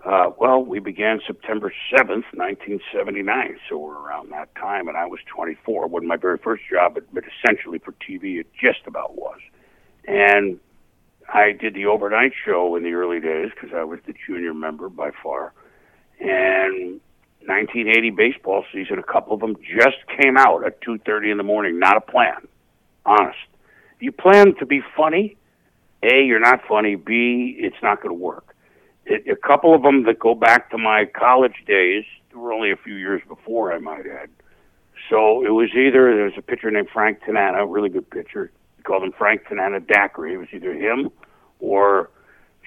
uh, 0.05 0.29
well, 0.37 0.63
we 0.63 0.79
began 0.79 1.19
September 1.25 1.73
7th, 1.91 2.23
1979, 2.33 3.57
so 3.67 3.77
we're 3.77 3.97
around 3.97 4.31
that 4.31 4.53
time, 4.55 4.87
and 4.87 4.95
I 4.95 5.05
was 5.05 5.19
24. 5.27 5.85
It 5.85 5.91
wasn't 5.91 6.07
my 6.07 6.17
very 6.17 6.37
first 6.37 6.63
job, 6.71 6.93
but, 6.93 7.13
but 7.13 7.23
essentially 7.25 7.79
for 7.79 7.93
TV, 7.93 8.39
it 8.39 8.47
just 8.53 8.85
about 8.85 9.15
was. 9.17 9.39
And 10.07 10.59
I 11.27 11.51
did 11.51 11.73
the 11.73 11.87
overnight 11.87 12.31
show 12.45 12.75
in 12.75 12.83
the 12.83 12.91
early 12.91 13.19
days 13.19 13.49
because 13.53 13.75
I 13.75 13.83
was 13.83 13.99
the 14.05 14.13
junior 14.25 14.53
member 14.53 14.87
by 14.87 15.11
far. 15.23 15.51
And 16.19 17.01
1980 17.45 18.11
baseball 18.11 18.65
season, 18.71 18.99
a 18.99 19.03
couple 19.03 19.33
of 19.33 19.39
them 19.39 19.55
just 19.57 19.97
came 20.21 20.37
out 20.37 20.65
at 20.65 20.81
2:30 20.81 21.31
in 21.31 21.37
the 21.37 21.43
morning. 21.43 21.79
Not 21.79 21.97
a 21.97 22.01
plan, 22.01 22.47
honest. 23.05 23.37
You 23.99 24.11
plan 24.11 24.55
to 24.55 24.65
be 24.65 24.81
funny. 24.95 25.35
A, 26.03 26.23
you're 26.23 26.39
not 26.39 26.61
funny. 26.67 26.95
B, 26.95 27.57
it's 27.59 27.81
not 27.81 28.01
going 28.01 28.15
to 28.15 28.23
work 28.23 28.55
a 29.09 29.35
couple 29.35 29.73
of 29.73 29.83
them 29.83 30.03
that 30.03 30.19
go 30.19 30.35
back 30.35 30.69
to 30.71 30.77
my 30.77 31.05
college 31.05 31.63
days. 31.65 32.03
There 32.29 32.39
were 32.39 32.53
only 32.53 32.71
a 32.71 32.77
few 32.77 32.95
years 32.95 33.21
before, 33.27 33.73
I 33.73 33.79
might 33.79 34.05
add. 34.05 34.29
So 35.09 35.45
it 35.45 35.51
was 35.51 35.69
either 35.73 36.13
there 36.15 36.25
was 36.25 36.33
a 36.37 36.41
pitcher 36.41 36.69
named 36.69 36.89
Frank 36.91 37.21
Tanana, 37.25 37.65
really 37.65 37.89
good 37.89 38.09
pitcher. 38.09 38.51
We 38.77 38.83
called 38.83 39.03
him 39.03 39.13
Frank 39.17 39.47
Tanana 39.47 39.79
Daiquiri. 39.79 40.33
It 40.33 40.37
was 40.37 40.47
either 40.51 40.73
him 40.73 41.09
or 41.59 42.09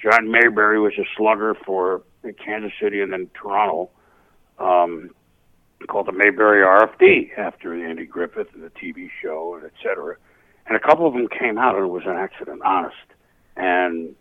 John 0.01 0.31
Mayberry 0.31 0.79
was 0.79 0.93
a 0.97 1.05
slugger 1.15 1.53
for 1.53 2.01
Kansas 2.43 2.71
City 2.81 3.01
and 3.01 3.13
then 3.13 3.29
Toronto. 3.33 3.89
Um, 4.57 5.11
called 5.87 6.07
the 6.07 6.11
Mayberry 6.11 6.63
RFD 6.63 7.37
after 7.37 7.73
Andy 7.73 8.05
Griffith 8.05 8.47
and 8.53 8.63
the 8.63 8.69
TV 8.69 9.09
show 9.21 9.55
and 9.55 9.65
et 9.65 9.73
cetera. 9.81 10.15
And 10.67 10.75
a 10.75 10.79
couple 10.79 11.07
of 11.07 11.13
them 11.13 11.27
came 11.27 11.57
out 11.57 11.75
and 11.75 11.85
it 11.85 11.89
was 11.89 12.03
an 12.05 12.15
accident, 12.15 12.61
honest. 12.63 12.95
And 13.55 14.15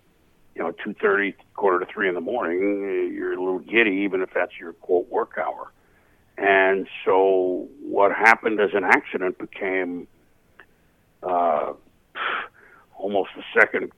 you 0.60 0.66
know, 0.66 0.74
two 0.84 0.92
thirty, 1.00 1.34
quarter 1.54 1.82
to 1.82 1.90
three 1.90 2.06
in 2.06 2.14
the 2.14 2.20
morning, 2.20 2.58
you're 3.14 3.32
a 3.32 3.42
little 3.42 3.60
giddy, 3.60 4.02
even 4.04 4.20
if 4.20 4.28
that's 4.34 4.52
your 4.60 4.74
quote 4.74 5.08
work 5.08 5.38
hour. 5.38 5.72
And 6.36 6.86
so, 7.02 7.66
what 7.82 8.12
happened 8.12 8.60
as 8.60 8.68
an 8.74 8.84
accident 8.84 9.38
became 9.38 10.06
uh, 11.22 11.72
almost 12.98 13.30
a 13.38 13.58
second 13.58 13.90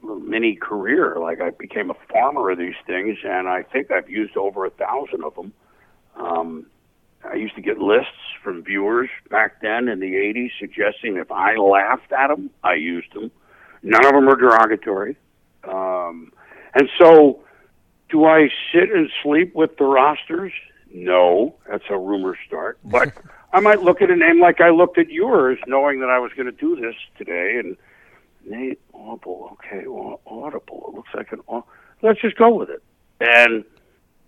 mini 0.00 0.54
career. 0.54 1.16
Like 1.18 1.40
I 1.40 1.50
became 1.50 1.90
a 1.90 1.96
farmer 2.08 2.50
of 2.50 2.58
these 2.58 2.78
things, 2.86 3.18
and 3.24 3.48
I 3.48 3.64
think 3.64 3.90
I've 3.90 4.08
used 4.08 4.36
over 4.36 4.64
a 4.64 4.70
thousand 4.70 5.24
of 5.24 5.34
them. 5.34 5.52
Um, 6.14 6.66
I 7.28 7.34
used 7.34 7.56
to 7.56 7.62
get 7.62 7.78
lists 7.78 8.12
from 8.44 8.62
viewers 8.62 9.10
back 9.28 9.60
then 9.60 9.88
in 9.88 9.98
the 9.98 10.12
80s 10.12 10.50
suggesting 10.60 11.16
if 11.16 11.32
I 11.32 11.56
laughed 11.56 12.12
at 12.12 12.28
them, 12.28 12.50
I 12.62 12.74
used 12.74 13.12
them. 13.12 13.32
None 13.82 14.06
of 14.06 14.12
them 14.12 14.28
are 14.28 14.36
derogatory. 14.36 15.16
Um, 15.68 16.32
and 16.74 16.88
so, 16.98 17.40
do 18.10 18.24
I 18.24 18.48
sit 18.72 18.90
and 18.90 19.10
sleep 19.22 19.54
with 19.54 19.76
the 19.78 19.84
rosters? 19.84 20.52
No, 20.92 21.56
that's 21.68 21.84
how 21.88 21.96
rumors 21.96 22.38
start. 22.46 22.78
But 22.84 23.12
I 23.52 23.60
might 23.60 23.82
look 23.82 24.02
at 24.02 24.10
a 24.10 24.16
name 24.16 24.40
like 24.40 24.60
I 24.60 24.70
looked 24.70 24.98
at 24.98 25.10
yours, 25.10 25.58
knowing 25.66 26.00
that 26.00 26.10
I 26.10 26.18
was 26.18 26.32
going 26.32 26.46
to 26.46 26.52
do 26.52 26.76
this 26.76 26.94
today. 27.16 27.58
And 27.58 27.76
Nate 28.44 28.80
Audible, 28.92 29.50
okay, 29.52 29.86
well, 29.86 30.20
Audible. 30.26 30.86
It 30.88 30.94
looks 30.96 31.10
like 31.14 31.32
an. 31.32 31.40
Let's 32.02 32.20
just 32.20 32.36
go 32.36 32.54
with 32.54 32.70
it. 32.70 32.82
And 33.20 33.64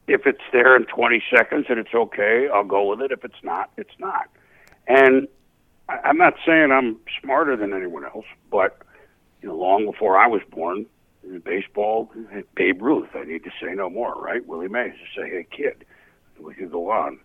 if 0.07 0.27
it's 0.27 0.41
there 0.53 0.75
in 0.77 0.87
20 0.87 1.23
seconds 1.35 1.67
and 1.69 1.79
it's 1.79 1.95
okay, 1.95 2.49
I'll 2.53 2.65
go 2.65 2.89
with 2.89 3.03
it. 3.03 3.13
If 3.13 3.25
it's 3.25 3.43
not, 3.43 3.71
it's 3.77 3.99
not. 3.99 4.29
And 4.87 5.29
I'm 5.89 6.17
not 6.17 6.35
saying 6.47 6.73
I'm 6.73 6.97
smarter 7.23 7.57
than 7.57 7.73
anyone 7.73 8.05
else, 8.05 8.25
but 8.51 8.79
you 9.43 9.49
know, 9.49 9.57
long 9.57 9.85
before 9.85 10.19
I 10.19 10.27
was 10.27 10.43
born, 10.51 10.87
baseball, 11.45 12.11
Babe 12.55 12.83
Ruth. 12.83 13.09
I 13.15 13.25
need 13.25 13.45
to 13.45 13.51
say 13.61 13.75
no 13.75 13.91
more, 13.91 14.15
right? 14.15 14.45
Willie 14.47 14.69
Mays 14.69 14.93
to 14.93 15.21
say, 15.21 15.29
"Hey, 15.29 15.47
kid," 15.51 15.85
we 16.41 16.55
could 16.55 16.73
go 16.73 16.91
on, 16.91 17.19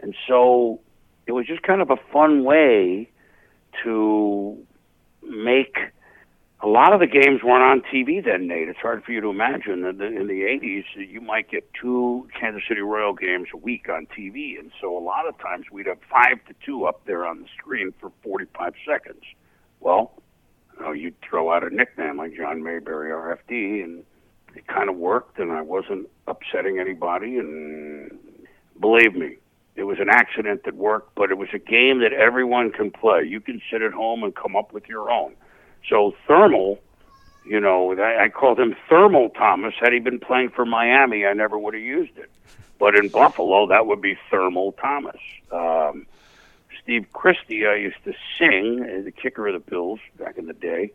and 0.00 0.14
so 0.26 0.80
it 1.26 1.32
was 1.32 1.46
just 1.46 1.62
kind 1.62 1.80
of 1.80 1.90
a 1.90 1.96
fun 2.12 2.44
way 2.44 3.08
to 3.84 4.58
make 5.22 5.76
a 6.62 6.68
lot 6.68 6.92
of 6.92 7.00
the 7.00 7.06
games 7.06 7.42
weren't 7.42 7.62
on 7.62 7.82
TV 7.92 8.24
then, 8.24 8.46
Nate. 8.46 8.68
It's 8.68 8.78
hard 8.78 9.02
for 9.02 9.10
you 9.10 9.20
to 9.20 9.28
imagine 9.30 9.82
that 9.82 10.00
in 10.00 10.28
the 10.28 10.42
80s 10.42 10.84
you 10.94 11.20
might 11.20 11.50
get 11.50 11.68
two 11.74 12.28
Kansas 12.38 12.62
City 12.68 12.80
Royal 12.80 13.14
games 13.14 13.48
a 13.52 13.56
week 13.56 13.88
on 13.88 14.06
TV, 14.06 14.58
and 14.58 14.70
so 14.80 14.96
a 14.96 15.00
lot 15.00 15.26
of 15.26 15.36
times 15.38 15.66
we'd 15.72 15.86
have 15.86 15.98
five 16.08 16.44
to 16.46 16.54
two 16.64 16.84
up 16.84 17.04
there 17.04 17.26
on 17.26 17.40
the 17.42 17.48
screen 17.58 17.92
for 18.00 18.12
45 18.22 18.74
seconds. 18.86 19.22
Well, 19.80 20.21
you 20.76 20.84
know, 20.84 20.92
you'd 20.92 21.20
throw 21.20 21.52
out 21.52 21.64
a 21.64 21.74
nickname 21.74 22.16
like 22.18 22.36
John 22.36 22.62
Mayberry 22.62 23.10
RFD, 23.10 23.84
and 23.84 24.04
it 24.54 24.66
kind 24.66 24.88
of 24.88 24.96
worked, 24.96 25.38
and 25.38 25.52
I 25.52 25.62
wasn't 25.62 26.08
upsetting 26.26 26.78
anybody, 26.78 27.38
and 27.38 28.18
believe 28.80 29.14
me, 29.14 29.36
it 29.74 29.84
was 29.84 29.98
an 30.00 30.08
accident 30.10 30.64
that 30.64 30.74
worked, 30.74 31.14
but 31.14 31.30
it 31.30 31.38
was 31.38 31.48
a 31.54 31.58
game 31.58 32.00
that 32.00 32.12
everyone 32.12 32.70
can 32.72 32.90
play. 32.90 33.22
You 33.24 33.40
can 33.40 33.60
sit 33.70 33.80
at 33.80 33.92
home 33.92 34.22
and 34.22 34.34
come 34.34 34.54
up 34.54 34.72
with 34.72 34.86
your 34.86 35.10
own. 35.10 35.34
So 35.88 36.14
Thermal, 36.26 36.78
you 37.46 37.58
know, 37.58 37.98
I, 37.98 38.24
I 38.24 38.28
called 38.28 38.60
him 38.60 38.76
Thermal 38.88 39.30
Thomas. 39.30 39.74
Had 39.80 39.92
he 39.92 39.98
been 39.98 40.20
playing 40.20 40.50
for 40.50 40.66
Miami, 40.66 41.24
I 41.24 41.32
never 41.32 41.58
would 41.58 41.74
have 41.74 41.82
used 41.82 42.16
it. 42.18 42.30
But 42.78 42.96
in 42.96 43.08
Buffalo, 43.08 43.66
that 43.68 43.86
would 43.86 44.02
be 44.02 44.18
Thermal 44.30 44.72
Thomas. 44.72 45.16
Um, 45.50 46.06
Steve 46.82 47.06
Christie, 47.12 47.66
I 47.66 47.76
used 47.76 48.02
to 48.04 48.12
sing, 48.38 48.82
uh, 48.82 49.04
the 49.04 49.12
kicker 49.12 49.46
of 49.46 49.54
the 49.54 49.70
Bills 49.70 50.00
back 50.18 50.36
in 50.36 50.46
the 50.46 50.52
day. 50.52 50.92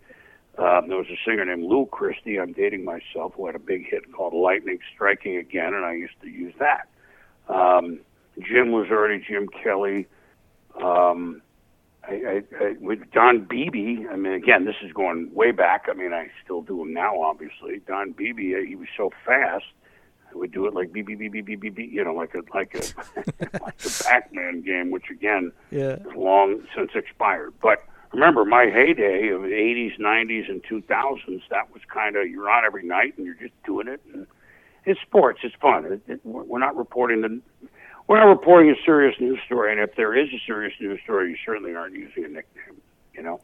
Um, 0.58 0.88
there 0.88 0.98
was 0.98 1.08
a 1.08 1.18
singer 1.24 1.46
named 1.46 1.64
Lou 1.64 1.86
Christie. 1.86 2.40
I'm 2.40 2.52
dating 2.52 2.84
myself, 2.84 3.34
who 3.36 3.46
had 3.46 3.56
a 3.56 3.60
big 3.60 3.88
hit 3.88 4.12
called 4.12 4.34
"Lightning 4.34 4.80
Striking 4.94 5.38
Again," 5.38 5.74
and 5.74 5.86
I 5.86 5.94
used 5.94 6.20
to 6.22 6.28
use 6.28 6.54
that. 6.60 6.88
Um, 7.48 8.00
Jim 8.40 8.72
was 8.72 8.88
already 8.90 9.24
Jim 9.26 9.48
Kelly. 9.64 10.08
Um, 10.82 11.42
I, 12.04 12.14
I, 12.14 12.44
I, 12.64 12.76
with 12.80 13.00
Don 13.12 13.46
Beebe, 13.46 14.08
I 14.10 14.16
mean, 14.16 14.34
again, 14.34 14.66
this 14.66 14.76
is 14.82 14.92
going 14.94 15.34
way 15.34 15.52
back. 15.52 15.86
I 15.90 15.94
mean, 15.94 16.14
I 16.14 16.30
still 16.44 16.62
do 16.62 16.82
him 16.82 16.94
now, 16.94 17.22
obviously. 17.22 17.82
Don 17.86 18.12
Beebe, 18.12 18.56
uh, 18.56 18.66
he 18.68 18.76
was 18.76 18.88
so 18.96 19.12
fast. 19.26 19.66
I 20.32 20.38
would 20.38 20.52
do 20.52 20.66
it 20.68 20.74
like 20.74 20.92
beep 20.92 21.08
beep 21.08 21.20
beep 21.20 21.32
beep 21.32 21.46
beep 21.46 21.60
beep, 21.62 21.76
beep 21.76 21.92
you 21.92 22.04
know, 22.04 22.14
like 22.14 22.36
a 22.36 22.42
like 22.54 22.74
a 22.76 22.80
like 23.64 23.78
the 23.78 24.04
Pac-Man 24.06 24.62
game, 24.62 24.92
which 24.92 25.10
again 25.10 25.52
Yeah. 25.72 25.94
is 25.96 26.06
long 26.16 26.62
since 26.76 26.92
expired. 26.96 27.54
But 27.62 27.84
remember, 28.12 28.46
my 28.46 28.66
heyday 28.66 29.30
of 29.30 29.42
the 29.44 29.48
'80s, 29.50 30.00
'90s, 30.00 30.50
and 30.50 30.64
2000s, 30.64 31.42
that 31.50 31.72
was 31.74 31.82
kind 31.88 32.16
of 32.16 32.28
you're 32.30 32.50
on 32.50 32.66
every 32.66 32.84
night 32.84 33.14
and 33.18 33.26
you're 33.26 33.36
just 33.36 33.54
doing 33.66 33.88
it. 33.88 34.02
And 34.14 34.28
it's 34.86 35.00
sports. 35.02 35.40
It's 35.44 35.56
fun. 35.56 35.86
It, 35.86 36.02
it, 36.08 36.20
we're 36.24 36.44
we're 36.44 36.60
not 36.60 36.76
reporting 36.76 37.22
the 37.22 37.40
we're 38.08 38.20
not 38.20 38.30
reporting 38.30 38.72
a 38.72 38.76
serious 38.86 39.20
news 39.20 39.40
story, 39.46 39.72
and 39.72 39.82
if 39.82 39.96
there 39.96 40.16
is 40.16 40.30
a 40.34 40.40
serious 40.46 40.74
news 40.80 41.00
story, 41.04 41.32
you 41.32 41.38
certainly 41.46 41.76
aren't 41.76 41.94
using 41.96 42.24
a 42.26 42.28
nickname. 42.30 42.82
You 43.14 43.24
know. 43.24 43.42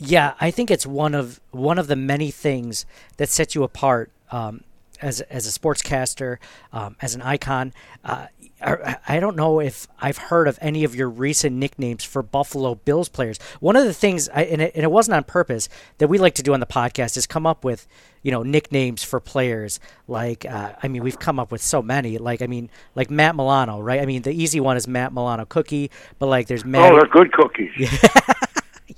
Yeah, 0.00 0.34
I 0.40 0.50
think 0.52 0.70
it's 0.70 0.86
one 0.86 1.14
of 1.14 1.40
one 1.50 1.78
of 1.78 1.86
the 1.88 1.96
many 1.96 2.30
things 2.30 2.86
that 3.16 3.28
sets 3.28 3.54
you 3.54 3.62
apart 3.64 4.10
um, 4.30 4.62
as 5.00 5.20
as 5.22 5.46
a 5.46 5.58
sportscaster, 5.58 6.38
um, 6.72 6.96
as 7.00 7.14
an 7.14 7.22
icon. 7.22 7.72
Uh, 8.04 8.26
I 8.60 8.96
I 9.06 9.20
don't 9.20 9.36
know 9.36 9.60
if 9.60 9.86
I've 10.00 10.18
heard 10.18 10.48
of 10.48 10.58
any 10.60 10.84
of 10.84 10.94
your 10.94 11.08
recent 11.08 11.56
nicknames 11.56 12.04
for 12.04 12.22
Buffalo 12.22 12.74
Bills 12.74 13.08
players. 13.08 13.38
One 13.60 13.76
of 13.76 13.84
the 13.84 13.94
things, 13.94 14.28
I, 14.28 14.42
and, 14.44 14.62
it, 14.62 14.72
and 14.74 14.84
it 14.84 14.90
wasn't 14.90 15.16
on 15.16 15.24
purpose, 15.24 15.68
that 15.98 16.08
we 16.08 16.18
like 16.18 16.34
to 16.34 16.42
do 16.42 16.54
on 16.54 16.60
the 16.60 16.66
podcast 16.66 17.16
is 17.16 17.26
come 17.26 17.46
up 17.46 17.64
with, 17.64 17.86
you 18.22 18.30
know, 18.30 18.42
nicknames 18.42 19.04
for 19.04 19.20
players. 19.20 19.78
Like, 20.06 20.44
uh, 20.44 20.72
I 20.82 20.88
mean, 20.88 21.02
we've 21.02 21.18
come 21.18 21.38
up 21.38 21.52
with 21.52 21.62
so 21.62 21.82
many. 21.82 22.18
Like, 22.18 22.42
I 22.42 22.46
mean, 22.46 22.70
like 22.94 23.10
Matt 23.10 23.36
Milano, 23.36 23.80
right? 23.80 24.00
I 24.00 24.06
mean, 24.06 24.22
the 24.22 24.32
easy 24.32 24.60
one 24.60 24.76
is 24.76 24.88
Matt 24.88 25.12
Milano 25.12 25.44
Cookie, 25.44 25.90
but 26.18 26.26
like, 26.26 26.48
there's 26.48 26.64
Matt. 26.64 26.92
Oh, 26.92 26.96
they're 26.96 27.08
good 27.08 27.32
cookies. 27.32 27.70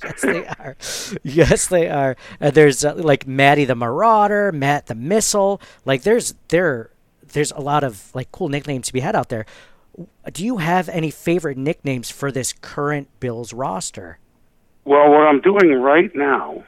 yes, 0.02 0.22
they 0.22 0.46
are. 0.46 0.76
Yes, 1.22 1.66
they 1.66 1.88
are. 1.88 2.16
Uh, 2.40 2.50
there's 2.50 2.84
uh, 2.84 2.94
like 2.94 3.26
Maddie 3.26 3.64
the 3.64 3.74
Marauder, 3.74 4.52
Matt 4.52 4.86
the 4.86 4.94
Missile. 4.94 5.60
Like 5.84 6.02
there's 6.02 6.34
there 6.48 6.90
there's 7.32 7.52
a 7.52 7.60
lot 7.60 7.84
of 7.84 8.14
like 8.14 8.30
cool 8.32 8.48
nicknames 8.48 8.86
to 8.88 8.92
be 8.92 9.00
had 9.00 9.16
out 9.16 9.28
there. 9.28 9.46
Do 10.32 10.44
you 10.44 10.58
have 10.58 10.88
any 10.88 11.10
favorite 11.10 11.58
nicknames 11.58 12.10
for 12.10 12.30
this 12.32 12.52
current 12.52 13.08
Bills 13.20 13.52
roster? 13.52 14.18
Well, 14.84 15.10
what 15.10 15.26
I'm 15.26 15.40
doing 15.40 15.72
right 15.74 16.14
now, 16.14 16.64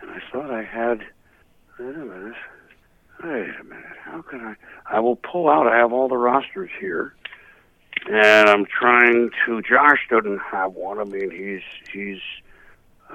and 0.00 0.10
I 0.10 0.20
thought 0.30 0.50
I 0.50 0.62
had. 0.62 1.00
Wait 1.78 1.94
a 1.94 1.98
minute. 1.98 2.34
Wait 3.22 3.50
a 3.60 3.64
minute. 3.64 3.84
How 4.04 4.22
can 4.22 4.40
I? 4.40 4.54
I 4.86 5.00
will 5.00 5.16
pull 5.16 5.48
out. 5.48 5.66
I 5.66 5.76
have 5.76 5.92
all 5.92 6.08
the 6.08 6.16
rosters 6.16 6.70
here, 6.78 7.14
and 8.10 8.48
I'm 8.48 8.66
trying 8.66 9.30
to. 9.46 9.62
Josh 9.62 10.06
doesn't 10.10 10.38
have 10.38 10.72
one. 10.74 10.98
I 10.98 11.04
mean, 11.04 11.30
he's 11.30 11.62
he's. 11.92 12.20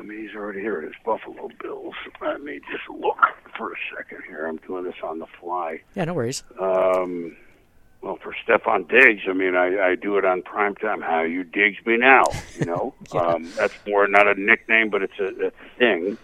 I 0.04 0.06
mean, 0.06 0.28
he's 0.28 0.36
already 0.36 0.60
here. 0.60 0.82
It 0.82 0.88
is 0.88 0.96
Buffalo 1.06 1.50
Bills. 1.62 1.94
Let 2.22 2.44
me 2.44 2.60
just 2.70 2.90
look 2.90 3.18
for 3.58 3.72
a 3.72 3.76
second 3.96 4.24
here. 4.28 4.48
I'm 4.48 4.58
doing 4.58 4.84
this 4.84 4.96
on 5.02 5.20
the 5.20 5.28
fly. 5.40 5.80
Yeah, 5.96 6.06
no 6.06 6.14
worries. 6.14 6.44
Um, 6.60 7.38
well, 8.02 8.20
for 8.22 8.36
Stefon 8.46 8.90
Diggs, 8.90 9.22
I 9.30 9.34
mean, 9.34 9.56
I, 9.56 9.92
I 9.92 9.96
do 9.96 10.18
it 10.18 10.26
on 10.26 10.42
prime 10.42 10.76
time. 10.76 11.00
How 11.00 11.22
you 11.24 11.46
digs 11.46 11.78
me 11.86 11.96
now? 11.96 12.26
You 12.60 12.66
know, 12.66 12.94
um, 13.14 13.50
that's 13.56 13.74
more 13.88 14.06
not 14.08 14.28
a 14.28 14.40
nickname, 14.40 14.90
but 14.90 15.04
it's 15.04 15.20
a, 15.20 15.48
a 15.48 15.52
thing. 15.78 16.18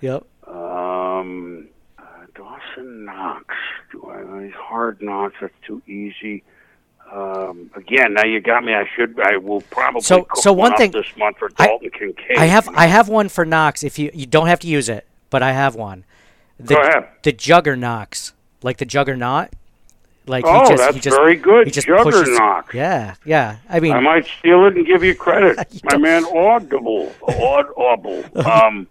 Yep. 0.00 0.24
Um, 0.46 1.68
uh, 1.98 2.02
Dawson 2.34 3.04
Knox. 3.04 3.54
Do 3.92 4.06
I? 4.06 4.44
These 4.44 4.54
hard 4.54 5.02
knocks. 5.02 5.34
That's 5.42 5.52
too 5.66 5.82
easy. 5.86 6.42
Um, 7.10 7.70
again, 7.76 8.14
now 8.14 8.24
you 8.24 8.40
got 8.40 8.64
me. 8.64 8.74
I 8.74 8.84
should. 8.94 9.18
I 9.20 9.36
will 9.36 9.60
probably. 9.62 10.00
So- 10.02 10.26
so 10.34 10.52
one 10.52 10.72
up 10.72 10.78
thing- 10.78 10.90
this 10.90 11.06
month 11.16 11.38
for 11.38 11.50
I- 11.58 11.66
Dalton 11.66 11.90
Kincaid. 11.90 12.36
I 12.38 12.46
have 12.46 12.68
I 12.74 12.86
have 12.86 13.08
one 13.08 13.28
for 13.28 13.44
Knox. 13.44 13.82
If 13.84 13.98
you 13.98 14.10
you 14.12 14.26
don't 14.26 14.48
have 14.48 14.60
to 14.60 14.66
use 14.66 14.88
it, 14.88 15.06
but 15.30 15.42
I 15.42 15.52
have 15.52 15.74
one. 15.74 16.04
The, 16.58 16.74
Go 16.74 16.80
ahead. 16.80 17.08
The 17.22 17.32
Juggernauts, 17.32 18.32
like 18.62 18.78
the 18.78 18.86
Juggernaut. 18.86 19.50
Like 20.28 20.44
Oh, 20.44 20.62
he 20.64 20.68
just, 20.70 20.82
that's 20.82 20.94
he 20.96 21.00
just, 21.00 21.16
very 21.16 21.36
good. 21.36 21.68
He 21.68 21.70
just 21.70 21.86
Juggernaut. 21.86 22.74
Yeah, 22.74 23.14
yeah. 23.24 23.58
I 23.68 23.78
mean, 23.78 23.92
I 23.92 24.00
might 24.00 24.26
steal 24.40 24.66
it 24.66 24.74
and 24.76 24.84
give 24.84 25.04
you 25.04 25.14
credit. 25.14 25.56
You 25.72 25.80
My 25.84 25.98
man 25.98 26.24
Audible. 26.24 27.12
Aud- 27.22 27.72
Audible. 27.76 28.24
Um, 28.44 28.88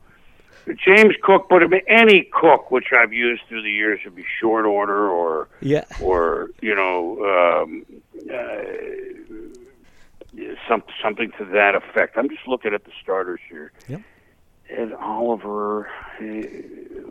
James 0.83 1.13
Cook, 1.21 1.47
but 1.49 1.61
any 1.87 2.23
cook, 2.31 2.71
which 2.71 2.87
I've 2.91 3.13
used 3.13 3.43
through 3.47 3.61
the 3.61 3.71
years, 3.71 3.99
would 4.03 4.15
be 4.15 4.25
short 4.39 4.65
order 4.65 5.07
or, 5.09 5.47
yeah. 5.61 5.83
or 6.01 6.49
you 6.61 6.73
know, 6.73 7.63
um, 7.63 7.85
uh, 8.33 8.63
some, 10.67 10.83
something 11.03 11.31
to 11.37 11.45
that 11.45 11.75
effect. 11.75 12.17
I'm 12.17 12.29
just 12.29 12.47
looking 12.47 12.73
at 12.73 12.83
the 12.83 12.91
starters 13.01 13.39
here. 13.49 13.71
Yep. 13.87 14.01
Ed 14.69 14.93
Oliver. 14.93 15.87
eh, 16.19 16.43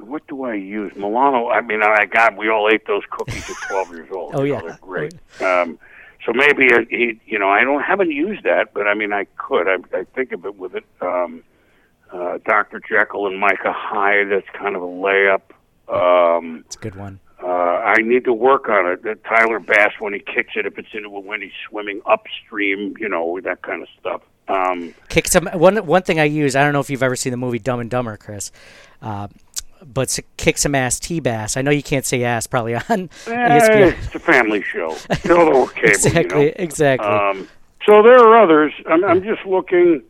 What 0.00 0.26
do 0.26 0.44
I 0.44 0.54
use? 0.54 0.94
Milano. 0.97 1.49
I 1.50 1.61
mean, 1.61 1.83
I 1.83 2.04
God, 2.06 2.37
we 2.37 2.49
all 2.50 2.68
ate 2.71 2.87
those 2.87 3.02
cookies 3.11 3.49
at 3.49 3.56
12 3.71 3.90
years 3.92 4.09
old. 4.12 4.35
Oh, 4.35 4.42
You 4.42 4.54
know, 4.54 4.61
yeah. 4.62 4.68
they're 4.68 4.78
great. 4.80 5.14
Um, 5.40 5.78
so 6.26 6.33
maybe 6.33 6.73
uh, 6.73 6.80
he, 6.90 7.21
you 7.26 7.38
know, 7.38 7.49
I 7.50 7.62
don't 7.64 7.83
haven't 7.83 8.11
used 8.11 8.42
that, 8.44 8.75
but 8.75 8.87
I 8.88 8.94
mean, 8.94 9.12
I 9.12 9.26
could. 9.37 9.68
I, 9.68 9.76
I 9.97 10.04
think 10.14 10.33
of 10.33 10.44
it 10.47 10.56
with 10.56 10.75
it. 10.75 10.85
Um, 11.00 11.44
uh, 12.12 12.38
Dr. 12.47 12.80
Jekyll 12.88 13.26
and 13.26 13.38
Micah 13.38 13.73
Hyde. 13.73 14.30
That's 14.30 14.49
kind 14.52 14.75
of 14.75 14.83
a 14.83 14.87
layup. 14.87 15.42
Um, 15.88 16.64
It's 16.66 16.76
a 16.76 16.78
good 16.80 16.94
one. 16.97 17.21
I 17.94 18.02
need 18.02 18.24
to 18.24 18.32
work 18.32 18.68
on 18.68 18.90
it. 18.90 19.02
That 19.04 19.22
Tyler 19.24 19.60
Bass 19.60 19.92
when 20.00 20.12
he 20.14 20.18
kicks 20.18 20.52
it, 20.56 20.66
if 20.66 20.78
it's 20.78 20.88
into 20.92 21.08
a 21.08 21.20
when 21.20 21.42
he's 21.42 21.52
swimming 21.68 22.00
upstream, 22.06 22.94
you 22.98 23.08
know, 23.08 23.40
that 23.42 23.62
kind 23.62 23.82
of 23.82 23.88
stuff. 24.00 24.22
Um, 24.48 24.94
Kick 25.08 25.28
some 25.28 25.46
one 25.46 25.76
one 25.86 26.02
thing 26.02 26.18
I 26.20 26.24
use. 26.24 26.56
I 26.56 26.62
don't 26.64 26.72
know 26.72 26.80
if 26.80 26.90
you've 26.90 27.02
ever 27.02 27.16
seen 27.16 27.30
the 27.30 27.36
movie 27.36 27.58
Dumb 27.58 27.80
and 27.80 27.88
Dumber, 27.90 28.16
Chris. 28.16 28.50
Uh, 29.00 29.28
but 29.86 30.18
kick 30.36 30.58
some 30.58 30.74
ass 30.74 30.98
T 30.98 31.20
bass. 31.20 31.56
I 31.56 31.62
know 31.62 31.70
you 31.70 31.82
can't 31.82 32.04
say 32.04 32.24
ass 32.24 32.46
probably 32.46 32.74
on 32.88 33.10
Eh, 33.26 33.92
it's 33.96 34.14
a 34.14 34.18
family 34.18 34.62
show. 34.62 34.94
Cable, 35.22 35.70
exactly, 35.82 36.40
you 36.40 36.46
know. 36.48 36.52
exactly. 36.56 37.06
Um, 37.06 37.48
so 37.86 38.02
there 38.02 38.18
are 38.18 38.42
others. 38.42 38.72
I'm, 38.86 39.04
I'm 39.04 39.22
just 39.22 39.44
looking. 39.46 40.02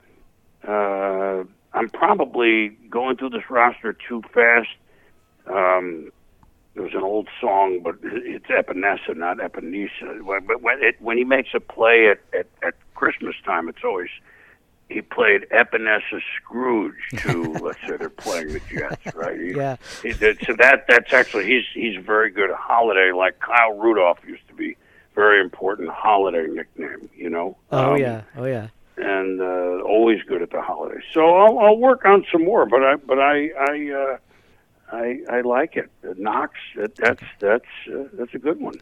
Uh, 0.66 1.44
I'm 1.72 1.88
probably 1.92 2.68
going 2.88 3.16
through 3.16 3.30
this 3.30 3.50
roster 3.50 3.92
too 4.08 4.22
fast. 4.32 4.68
Um, 5.46 6.10
there 6.74 6.82
was 6.82 6.94
an 6.94 7.02
old 7.02 7.28
song, 7.40 7.80
but 7.82 7.96
it's 8.02 8.46
Epenesa, 8.46 9.16
not 9.16 9.38
Epinesa. 9.38 10.24
But 10.46 10.60
when, 10.62 10.82
it, 10.82 10.96
when 11.00 11.16
he 11.16 11.24
makes 11.24 11.50
a 11.54 11.60
play 11.60 12.08
at, 12.08 12.18
at, 12.38 12.46
at 12.66 12.74
Christmas 12.94 13.34
time, 13.44 13.68
it's 13.68 13.84
always 13.84 14.08
he 14.88 15.00
played 15.00 15.46
Epenesa 15.50 16.20
Scrooge 16.36 16.94
to 17.22 17.60
let's 17.64 17.78
say 17.86 17.96
they're 17.96 18.10
playing 18.10 18.52
the 18.52 18.60
Jets, 18.60 19.14
right? 19.14 19.38
He- 19.40 19.52
Yeah. 19.56 19.76
he 20.02 20.12
did- 20.14 20.38
so 20.46 20.54
that 20.58 20.86
that's 20.88 21.12
actually 21.12 21.46
he's 21.46 21.64
he's 21.74 21.96
very 22.04 22.30
good 22.30 22.50
at 22.50 22.56
holiday. 22.56 23.12
Like 23.12 23.38
Kyle 23.40 23.78
Rudolph 23.78 24.18
used 24.26 24.46
to 24.48 24.54
be 24.54 24.76
very 25.14 25.40
important 25.40 25.88
holiday 25.90 26.46
nickname, 26.48 27.08
you 27.16 27.30
know. 27.30 27.56
oh 27.70 27.94
Um, 27.94 28.00
yeah, 28.00 28.22
oh 28.36 28.44
yeah. 28.46 28.68
and 28.96 29.40
uh, 29.40 29.80
always 29.86 30.22
good 30.24 30.42
at 30.42 30.50
the 30.50 30.60
holidays. 30.60 31.04
So 31.12 31.36
I'll, 31.36 31.58
I'll 31.60 31.76
work 31.78 32.04
on 32.04 32.26
some 32.32 32.44
more, 32.44 32.66
but 32.66 32.82
I 32.82 32.96
but 32.96 33.20
I 33.20 33.50
I 33.56 33.90
uh, 33.90 34.16
I, 34.94 35.20
I 35.30 35.40
like 35.40 35.76
it. 35.76 35.90
Knox, 36.18 36.54
that, 36.76 36.94
that's 36.96 37.22
that's 37.40 37.64
uh, 37.92 38.04
that's 38.12 38.34
a 38.34 38.38
good 38.38 38.60
one. 38.60 38.80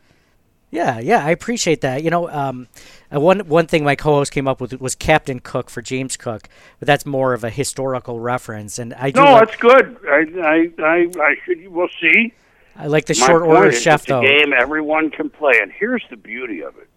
Yeah, 0.71 1.00
yeah, 1.00 1.23
I 1.25 1.31
appreciate 1.31 1.83
that. 1.83 2.02
You 2.02 2.09
know, 2.11 2.31
um, 2.31 2.66
uh, 3.14 3.21
one 3.21 3.40
one 3.40 3.66
thing 3.66 3.85
my 3.85 3.95
co-host 3.95 4.33
came 4.33 4.49
up 4.49 4.61
with 4.61 4.73
was 4.81 4.95
Captain 4.95 5.38
Cook 5.38 5.69
for 5.69 5.83
James 5.83 6.16
Cook, 6.16 6.49
but 6.78 6.87
that's 6.87 7.04
more 7.04 7.35
of 7.35 7.45
a 7.45 7.50
historical 7.50 8.21
reference. 8.21 8.78
And 8.78 8.95
I 8.95 9.11
do 9.11 9.21
No, 9.21 9.33
like, 9.33 9.49
that's 9.49 9.61
good. 9.61 9.99
I, 10.09 10.25
I, 10.40 10.83
I, 10.83 11.11
I 11.21 11.37
should. 11.45 11.69
We'll 11.69 11.90
see. 12.00 12.33
I 12.75 12.87
like 12.87 13.04
the 13.04 13.16
My 13.21 13.26
short 13.26 13.42
order 13.42 13.69
is 13.69 13.83
chef 13.83 14.00
it's 14.00 14.09
though. 14.09 14.21
a 14.21 14.23
game 14.23 14.54
everyone 14.59 15.11
can 15.11 15.28
play, 15.28 15.59
and 15.61 15.71
here's 15.71 16.04
the 16.09 16.16
beauty 16.16 16.62
of 16.62 16.76
it: 16.78 16.88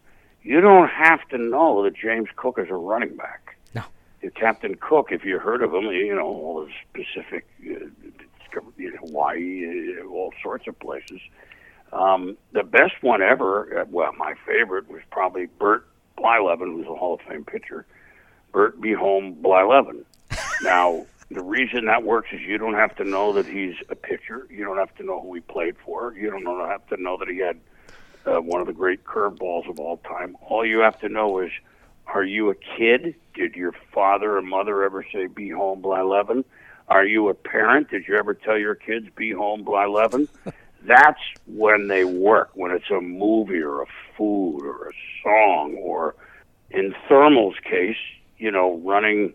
you 0.42 0.62
don't 0.62 0.88
have 0.90 1.28
to 1.30 1.38
know 1.38 1.84
that 1.84 1.96
James 1.96 2.30
Cook 2.38 2.58
is 2.58 2.70
a 2.70 2.76
running 2.76 3.18
back. 3.18 3.58
No. 3.74 3.84
Captain 4.36 4.76
Cook, 4.76 5.12
if 5.12 5.26
you 5.26 5.38
heard 5.38 5.62
of 5.62 5.74
him, 5.74 5.84
you 5.88 6.16
know 6.16 6.28
all 6.28 6.66
the 6.66 6.72
specific, 7.04 7.46
uh, 7.70 7.88
in 8.78 8.94
Hawaii, 9.00 9.98
uh, 10.00 10.06
all 10.08 10.34
sorts 10.42 10.68
of 10.68 10.78
places. 10.80 11.20
Um, 11.94 12.38
the 12.52 12.64
best 12.64 13.02
one 13.02 13.22
ever, 13.22 13.82
uh, 13.82 13.86
well, 13.90 14.14
my 14.18 14.34
favorite 14.46 14.90
was 14.90 15.02
probably 15.12 15.46
Bert 15.46 15.88
Blyleven, 16.18 16.74
who's 16.74 16.88
a 16.88 16.96
Hall 16.96 17.16
of 17.16 17.22
Fame 17.22 17.46
pitcher. 17.46 17.86
Bert 18.52 18.80
Be 18.82 18.94
Home 18.94 19.36
Blyleven. 19.42 20.04
now, 20.64 21.06
the 21.32 21.44
reason 21.44 21.86
that 21.86 22.04
works 22.04 22.30
is 22.32 22.42
you 22.42 22.58
don't 22.58 22.76
have 22.76 22.96
to 22.98 23.04
know 23.04 23.34
that 23.34 23.46
he's 23.46 23.76
a 23.90 23.96
pitcher. 23.96 24.48
You 24.50 24.64
don't 24.64 24.78
have 24.78 24.96
to 24.96 25.04
know 25.04 25.22
who 25.22 25.34
he 25.34 25.42
played 25.42 25.76
for. 25.84 26.14
You 26.16 26.30
don't 26.30 26.46
have 26.46 26.86
to 26.88 27.02
know 27.02 27.18
that 27.18 27.28
he 27.28 27.40
had 27.40 27.60
uh, 28.26 28.42
one 28.42 28.62
of 28.62 28.68
the 28.68 28.74
great 28.74 29.04
curveballs 29.04 29.70
of 29.70 29.80
all 29.80 29.98
time. 29.98 30.38
All 30.42 30.66
you 30.66 30.80
have 30.80 31.00
to 31.02 31.10
know 31.10 31.40
is, 31.40 31.52
are 32.08 32.24
you 32.24 32.50
a 32.50 32.56
kid? 32.56 33.16
Did 33.34 33.56
your 33.56 33.74
father 33.94 34.38
or 34.38 34.42
mother 34.42 34.84
ever 34.84 35.06
say 35.12 35.28
"Be 35.28 35.50
home, 35.50 35.82
Blyleven"? 35.82 36.46
Are 36.88 37.06
you 37.06 37.30
a 37.30 37.34
parent? 37.34 37.90
Did 37.90 38.04
you 38.08 38.16
ever 38.18 38.34
tell 38.34 38.58
your 38.58 38.76
kids 38.76 39.08
"Be 39.16 39.32
home, 39.32 39.64
by 39.64 39.86
eleven? 39.86 40.28
That's 40.88 41.20
when 41.48 41.88
they 41.88 42.04
work. 42.04 42.52
When 42.54 42.72
it's 42.72 42.92
a 42.92 43.02
movie 43.02 43.62
or 43.62 43.82
a 43.82 43.86
food 44.18 44.66
or 44.66 44.90
a 44.90 44.94
song 45.24 45.76
or, 45.82 46.16
in 46.70 46.94
Thermal's 47.10 47.56
case, 47.64 47.98
you 48.38 48.52
know, 48.52 48.78
running 48.84 49.34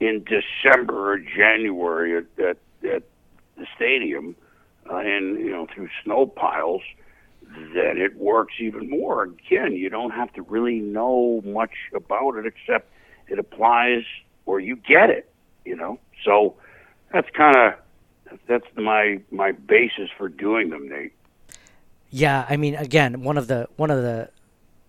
in 0.00 0.24
December 0.24 1.12
or 1.12 1.18
January 1.18 2.16
at, 2.16 2.44
at, 2.44 2.56
at 2.88 3.02
the 3.56 3.66
stadium 3.76 4.34
uh, 4.90 4.96
and, 4.96 5.38
you 5.38 5.50
know, 5.50 5.66
through 5.74 5.88
snow 6.04 6.24
piles, 6.26 6.82
then 7.74 7.98
it 7.98 8.16
works 8.16 8.54
even 8.60 8.88
more. 8.88 9.24
Again, 9.24 9.72
you 9.72 9.90
don't 9.90 10.12
have 10.12 10.32
to 10.34 10.42
really 10.42 10.78
know 10.78 11.42
much 11.44 11.72
about 11.94 12.36
it 12.36 12.46
except 12.46 12.90
it 13.26 13.38
applies 13.38 14.04
or 14.46 14.60
you 14.60 14.76
get 14.76 15.10
it, 15.10 15.30
you 15.64 15.76
know. 15.76 15.98
So 16.24 16.54
that's 17.12 17.28
kind 17.30 17.56
of 17.56 18.38
that's 18.46 18.66
my 18.76 19.20
my 19.30 19.52
basis 19.52 20.10
for 20.16 20.28
doing 20.28 20.70
them, 20.70 20.88
Nate. 20.88 21.12
Yeah, 22.10 22.46
I 22.48 22.56
mean, 22.56 22.74
again, 22.74 23.22
one 23.22 23.36
of 23.36 23.48
the 23.48 23.68
one 23.76 23.90
of 23.90 24.02
the 24.02 24.30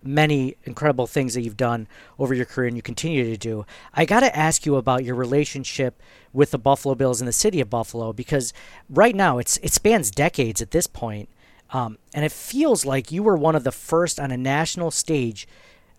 many 0.02 0.56
incredible 0.64 1.06
things 1.06 1.34
that 1.34 1.42
you've 1.42 1.56
done 1.56 1.86
over 2.18 2.32
your 2.32 2.46
career 2.46 2.68
and 2.68 2.76
you 2.76 2.82
continue 2.82 3.24
to 3.24 3.36
do. 3.36 3.66
I 3.92 4.06
got 4.06 4.20
to 4.20 4.34
ask 4.34 4.64
you 4.64 4.76
about 4.76 5.04
your 5.04 5.14
relationship 5.14 6.00
with 6.32 6.52
the 6.52 6.58
Buffalo 6.58 6.94
Bills 6.94 7.20
and 7.20 7.28
the 7.28 7.32
city 7.32 7.60
of 7.60 7.68
Buffalo 7.68 8.12
because 8.12 8.52
right 8.88 9.14
now 9.14 9.38
it's 9.38 9.58
it 9.58 9.72
spans 9.72 10.10
decades 10.10 10.62
at 10.62 10.70
this 10.70 10.86
point. 10.86 11.28
Um, 11.72 11.98
and 12.12 12.24
it 12.24 12.32
feels 12.32 12.84
like 12.84 13.12
you 13.12 13.22
were 13.22 13.36
one 13.36 13.54
of 13.54 13.62
the 13.62 13.70
first 13.70 14.18
on 14.18 14.32
a 14.32 14.36
national 14.36 14.90
stage 14.90 15.46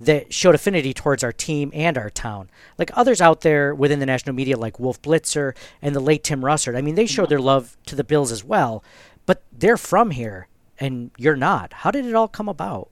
that 0.01 0.34
showed 0.34 0.55
affinity 0.55 0.93
towards 0.93 1.24
our 1.24 1.31
team 1.31 1.72
and 1.74 1.98
our 1.98 2.10
town. 2.10 2.50
Like 2.77 2.89
others 2.93 3.22
out 3.22 3.41
there 3.41 3.74
within 3.75 4.00
the 4.00 4.05
national 4.05 4.36
media, 4.36 4.58
like 4.58 4.79
Wolf 4.79 5.01
Blitzer 5.01 5.55
and 5.81 5.96
the 5.96 6.00
late 6.00 6.24
Tim 6.24 6.41
Russert, 6.41 6.75
I 6.75 6.81
mean, 6.81 6.96
they 6.96 7.05
showed 7.05 7.24
mm-hmm. 7.24 7.29
their 7.29 7.39
love 7.39 7.77
to 7.86 7.96
the 7.96 8.03
Bills 8.03 8.31
as 8.31 8.43
well, 8.43 8.84
but 9.25 9.43
they're 9.51 9.77
from 9.77 10.12
here 10.12 10.48
and 10.79 11.12
you're 11.17 11.36
not. 11.36 11.72
How 11.74 11.91
did 11.91 12.05
it 12.05 12.15
all 12.15 12.27
come 12.27 12.50
about? 12.50 12.89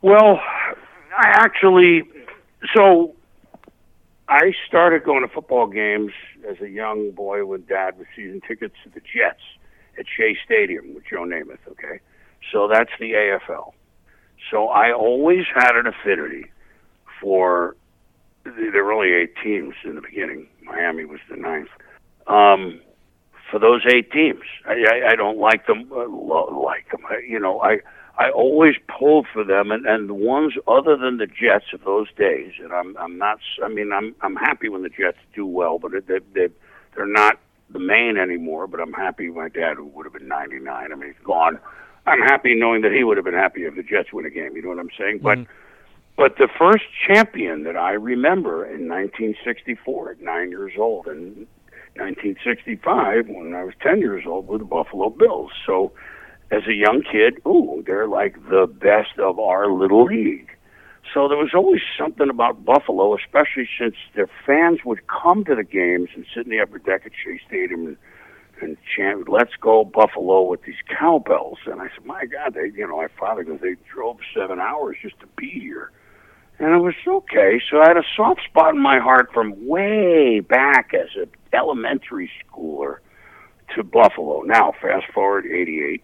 Well, 0.00 0.40
I 1.18 1.28
actually, 1.28 2.04
so 2.74 3.14
I 4.28 4.52
started 4.68 5.02
going 5.02 5.26
to 5.26 5.28
football 5.28 5.66
games 5.66 6.12
as 6.48 6.60
a 6.60 6.68
young 6.68 7.10
boy 7.10 7.44
when 7.44 7.64
Dad 7.66 7.98
was 7.98 8.06
season 8.14 8.40
tickets 8.46 8.74
to 8.84 8.90
the 8.90 9.00
Jets 9.00 9.42
at 9.98 10.06
Shea 10.16 10.36
Stadium 10.44 10.94
with 10.94 11.04
Joe 11.10 11.24
Namath. 11.24 11.58
Okay, 11.70 12.00
so 12.52 12.68
that's 12.68 12.90
the 13.00 13.12
AFL. 13.12 13.72
So 14.50 14.68
I 14.68 14.92
always 14.92 15.44
had 15.54 15.76
an 15.76 15.86
affinity 15.86 16.46
for. 17.20 17.76
There 18.44 18.84
were 18.84 18.92
only 18.92 19.12
eight 19.12 19.34
teams 19.42 19.74
in 19.84 19.96
the 19.96 20.00
beginning. 20.00 20.46
Miami 20.62 21.04
was 21.04 21.18
the 21.28 21.36
ninth. 21.36 21.68
Um, 22.28 22.80
for 23.50 23.58
those 23.58 23.82
eight 23.92 24.12
teams, 24.12 24.42
I, 24.66 24.74
I, 24.88 25.10
I 25.12 25.16
don't 25.16 25.38
like 25.38 25.66
them. 25.66 25.90
Uh, 25.90 26.06
lo- 26.08 26.62
like 26.64 26.90
them, 26.90 27.00
I, 27.08 27.18
you 27.26 27.40
know. 27.40 27.60
I 27.60 27.78
I 28.18 28.30
always 28.30 28.74
pulled 28.98 29.26
for 29.32 29.44
them, 29.44 29.70
and 29.70 29.86
and 29.86 30.08
the 30.08 30.14
ones 30.14 30.54
other 30.66 30.96
than 30.96 31.18
the 31.18 31.26
Jets 31.26 31.66
of 31.74 31.84
those 31.84 32.08
days. 32.16 32.52
And 32.62 32.72
I'm 32.72 32.96
I'm 32.96 33.18
not. 33.18 33.38
I 33.64 33.68
mean, 33.68 33.92
I'm 33.92 34.14
I'm 34.22 34.36
happy 34.36 34.68
when 34.68 34.82
the 34.82 34.88
Jets 34.88 35.18
do 35.34 35.46
well, 35.46 35.78
but 35.78 35.92
they 36.06 36.18
they 36.34 36.48
they're 36.94 37.06
not 37.06 37.38
the 37.70 37.78
main 37.78 38.16
anymore. 38.16 38.66
But 38.66 38.80
I'm 38.80 38.92
happy 38.92 39.28
my 39.28 39.48
dad, 39.48 39.76
who 39.76 39.86
would 39.86 40.06
have 40.06 40.12
been 40.12 40.28
99. 40.28 40.92
I 40.92 40.94
mean, 40.94 41.12
he's 41.12 41.24
gone. 41.24 41.58
I'm 42.06 42.20
happy 42.20 42.54
knowing 42.54 42.82
that 42.82 42.92
he 42.92 43.04
would 43.04 43.16
have 43.16 43.24
been 43.24 43.34
happy 43.34 43.64
if 43.64 43.74
the 43.74 43.82
Jets 43.82 44.12
win 44.12 44.26
a 44.26 44.30
game. 44.30 44.54
You 44.54 44.62
know 44.62 44.68
what 44.68 44.78
I'm 44.78 44.90
saying? 44.98 45.20
But 45.22 45.38
mm-hmm. 45.38 45.52
but 46.16 46.36
the 46.38 46.48
first 46.58 46.84
champion 47.06 47.64
that 47.64 47.76
I 47.76 47.92
remember 47.92 48.64
in 48.64 48.88
1964 48.88 50.12
at 50.12 50.20
nine 50.20 50.50
years 50.50 50.72
old, 50.78 51.06
and 51.06 51.46
1965 51.96 53.28
when 53.28 53.54
I 53.54 53.64
was 53.64 53.74
10 53.82 54.00
years 54.00 54.24
old 54.26 54.46
were 54.46 54.58
the 54.58 54.64
Buffalo 54.64 55.10
Bills. 55.10 55.50
So 55.66 55.92
as 56.50 56.62
a 56.68 56.74
young 56.74 57.02
kid, 57.02 57.40
ooh, 57.46 57.82
they're 57.86 58.08
like 58.08 58.36
the 58.48 58.66
best 58.66 59.18
of 59.18 59.38
our 59.38 59.70
little 59.70 60.04
league. 60.04 60.50
So 61.14 61.28
there 61.28 61.38
was 61.38 61.50
always 61.54 61.80
something 61.98 62.28
about 62.28 62.64
Buffalo, 62.64 63.16
especially 63.16 63.68
since 63.78 63.94
their 64.14 64.28
fans 64.44 64.80
would 64.84 65.06
come 65.06 65.44
to 65.44 65.54
the 65.54 65.64
games 65.64 66.10
and 66.14 66.26
sit 66.34 66.44
in 66.44 66.50
the 66.50 66.60
upper 66.60 66.78
deck 66.78 67.02
at 67.06 67.12
Shea 67.12 67.40
Stadium 67.46 67.86
and, 67.86 67.96
and 68.60 68.76
chant 68.96 69.28
"Let's 69.28 69.54
go 69.60 69.84
Buffalo" 69.84 70.42
with 70.42 70.62
these 70.62 70.80
cowbells. 70.98 71.58
And 71.66 71.80
I 71.80 71.88
said, 71.94 72.04
"My 72.04 72.24
God, 72.26 72.54
they, 72.54 72.70
you 72.76 72.86
know, 72.86 72.96
my 72.96 73.08
father 73.18 73.44
goes, 73.44 73.60
they 73.60 73.76
drove 73.92 74.18
seven 74.34 74.60
hours 74.60 74.96
just 75.02 75.18
to 75.20 75.26
be 75.36 75.50
here." 75.50 75.90
And 76.58 76.74
it 76.74 76.78
was 76.78 76.94
okay. 77.06 77.60
So 77.70 77.80
I 77.82 77.88
had 77.88 77.96
a 77.98 78.04
soft 78.16 78.40
spot 78.44 78.74
in 78.74 78.80
my 78.80 78.98
heart 78.98 79.30
from 79.32 79.66
way 79.66 80.40
back 80.40 80.94
as 80.94 81.08
an 81.16 81.30
elementary 81.52 82.30
schooler 82.40 82.98
to 83.74 83.84
Buffalo. 83.84 84.42
Now, 84.42 84.72
fast 84.80 85.06
forward 85.12 85.44
88, 85.46 86.02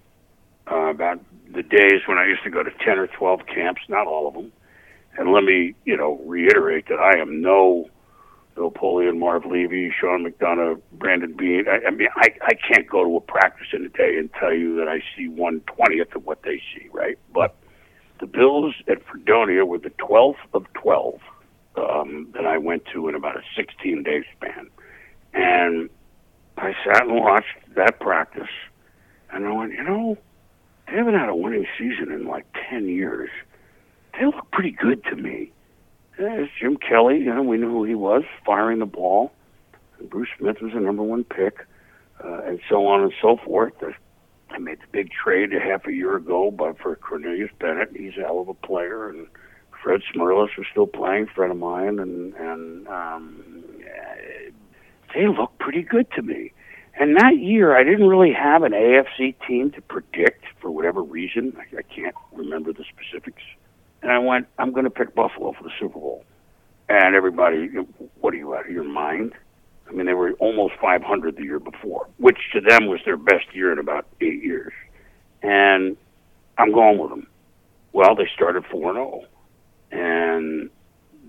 uh, 0.70 0.76
about 0.90 1.20
the 1.52 1.62
days 1.62 2.02
when 2.06 2.18
I 2.18 2.26
used 2.26 2.42
to 2.44 2.50
go 2.50 2.62
to 2.62 2.70
10 2.84 2.98
or 2.98 3.06
12 3.06 3.46
camps, 3.46 3.82
not 3.88 4.06
all 4.06 4.28
of 4.28 4.34
them. 4.34 4.52
And 5.16 5.32
let 5.32 5.44
me, 5.44 5.74
you 5.84 5.96
know, 5.96 6.20
reiterate 6.24 6.88
that 6.88 6.98
I 6.98 7.18
am 7.18 7.40
no 7.40 7.88
Napoleon, 8.56 9.18
Marv 9.18 9.44
Levy, 9.46 9.92
Sean 9.98 10.24
McDermott, 10.24 10.80
Brandon 10.92 11.34
Beane. 11.34 11.64
I, 11.68 11.88
I 11.88 11.90
mean, 11.90 12.08
I, 12.16 12.28
I 12.42 12.54
can't 12.54 12.88
go 12.88 13.04
to 13.04 13.16
a 13.16 13.20
practice 13.20 13.68
in 13.72 13.84
a 13.84 13.88
day 13.88 14.16
and 14.18 14.30
tell 14.34 14.52
you 14.52 14.76
that 14.76 14.88
I 14.88 15.02
see 15.16 15.28
one 15.28 15.60
twentieth 15.60 16.14
of 16.14 16.26
what 16.26 16.42
they 16.42 16.60
see, 16.74 16.88
right? 16.92 17.18
But 17.34 17.56
the 18.20 18.26
Bills 18.26 18.74
at 18.88 19.04
Fredonia 19.04 19.64
were 19.64 19.78
the 19.78 19.90
12th 19.90 20.36
of 20.54 20.64
12 20.74 21.18
um, 21.76 22.28
that 22.34 22.46
I 22.46 22.56
went 22.56 22.84
to 22.92 23.08
in 23.08 23.16
about 23.16 23.36
a 23.36 23.42
16 23.56 24.04
day 24.04 24.24
span. 24.36 24.70
And 25.34 25.90
I 26.56 26.72
sat 26.84 27.02
and 27.02 27.16
watched 27.16 27.56
that 27.74 27.98
practice, 27.98 28.50
and 29.32 29.46
I 29.46 29.52
went, 29.52 29.72
you 29.72 29.82
know, 29.82 30.18
they 30.86 30.96
haven't 30.96 31.14
had 31.14 31.28
a 31.28 31.34
winning 31.34 31.66
season 31.78 32.12
in 32.12 32.26
like 32.26 32.46
10 32.70 32.88
years. 32.88 33.30
They 34.12 34.26
look 34.26 34.50
pretty 34.52 34.70
good 34.70 35.02
to 35.04 35.16
me. 35.16 35.50
There's 36.18 36.48
Jim 36.60 36.76
Kelly, 36.76 37.18
you 37.18 37.34
know, 37.34 37.42
we 37.42 37.56
knew 37.56 37.70
who 37.70 37.84
he 37.84 37.94
was, 37.94 38.22
firing 38.44 38.78
the 38.80 38.86
ball. 38.86 39.32
And 39.98 40.10
Bruce 40.10 40.28
Smith 40.38 40.60
was 40.60 40.72
the 40.72 40.80
number 40.80 41.02
one 41.02 41.24
pick, 41.24 41.66
uh, 42.22 42.42
and 42.44 42.60
so 42.68 42.86
on 42.86 43.02
and 43.02 43.12
so 43.20 43.38
forth. 43.44 43.72
I 44.50 44.58
made 44.58 44.80
the 44.80 44.86
big 44.92 45.10
trade 45.10 45.54
a 45.54 45.60
half 45.60 45.86
a 45.86 45.92
year 45.92 46.16
ago, 46.16 46.50
but 46.50 46.78
for 46.78 46.94
Cornelius 46.96 47.50
Bennett, 47.58 47.90
he's 47.96 48.16
a 48.18 48.22
hell 48.22 48.40
of 48.40 48.48
a 48.48 48.54
player, 48.54 49.08
and 49.08 49.26
Fred 49.82 50.02
Smerlas 50.14 50.56
was 50.56 50.66
still 50.70 50.86
playing, 50.86 51.26
friend 51.34 51.50
of 51.50 51.58
mine, 51.58 51.98
and 51.98 52.34
and 52.34 52.86
um, 52.88 53.64
they 55.14 55.26
look 55.26 55.58
pretty 55.58 55.82
good 55.82 56.10
to 56.12 56.22
me. 56.22 56.52
And 56.98 57.16
that 57.16 57.38
year, 57.38 57.76
I 57.76 57.82
didn't 57.84 58.08
really 58.08 58.32
have 58.32 58.62
an 58.62 58.72
AFC 58.72 59.34
team 59.46 59.70
to 59.72 59.80
predict 59.80 60.44
for 60.60 60.70
whatever 60.70 61.02
reason. 61.02 61.56
I, 61.58 61.78
I 61.78 61.82
can't 61.82 62.14
remember 62.32 62.72
the 62.72 62.84
specifics. 62.84 63.42
And 64.02 64.10
I 64.10 64.18
went, 64.18 64.48
I'm 64.58 64.72
going 64.72 64.84
to 64.84 64.90
pick 64.90 65.14
Buffalo 65.14 65.52
for 65.52 65.62
the 65.62 65.70
Super 65.78 65.98
Bowl. 65.98 66.24
And 66.88 67.14
everybody, 67.14 67.68
what 68.20 68.34
are 68.34 68.36
you 68.36 68.54
out 68.54 68.66
of 68.66 68.72
your 68.72 68.84
mind? 68.84 69.32
I 69.88 69.92
mean, 69.92 70.06
they 70.06 70.14
were 70.14 70.32
almost 70.32 70.74
500 70.80 71.36
the 71.36 71.42
year 71.42 71.60
before, 71.60 72.08
which 72.18 72.38
to 72.52 72.60
them 72.60 72.86
was 72.86 73.00
their 73.04 73.16
best 73.16 73.46
year 73.52 73.72
in 73.72 73.78
about 73.78 74.06
eight 74.20 74.42
years. 74.42 74.72
And 75.42 75.96
I'm 76.58 76.72
going 76.72 76.98
with 76.98 77.10
them. 77.10 77.26
Well, 77.92 78.14
they 78.14 78.28
started 78.34 78.64
4 78.70 78.94
0, 78.94 79.24
and 79.90 80.70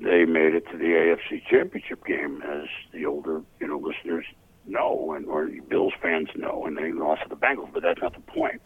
they 0.01 0.25
made 0.25 0.55
it 0.55 0.65
to 0.71 0.77
the 0.77 0.86
AFC 0.86 1.45
Championship 1.49 2.05
game, 2.05 2.41
as 2.41 2.67
the 2.91 3.05
older 3.05 3.41
you 3.59 3.67
know 3.67 3.77
listeners 3.77 4.25
know, 4.65 5.13
and 5.13 5.25
or 5.25 5.49
Bills 5.67 5.93
fans 6.01 6.29
know, 6.36 6.65
and 6.65 6.77
they 6.77 6.91
lost 6.93 7.23
to 7.23 7.29
the 7.29 7.36
Bengals. 7.36 7.73
But 7.73 7.83
that's 7.83 8.01
not 8.01 8.13
the 8.13 8.21
point. 8.21 8.62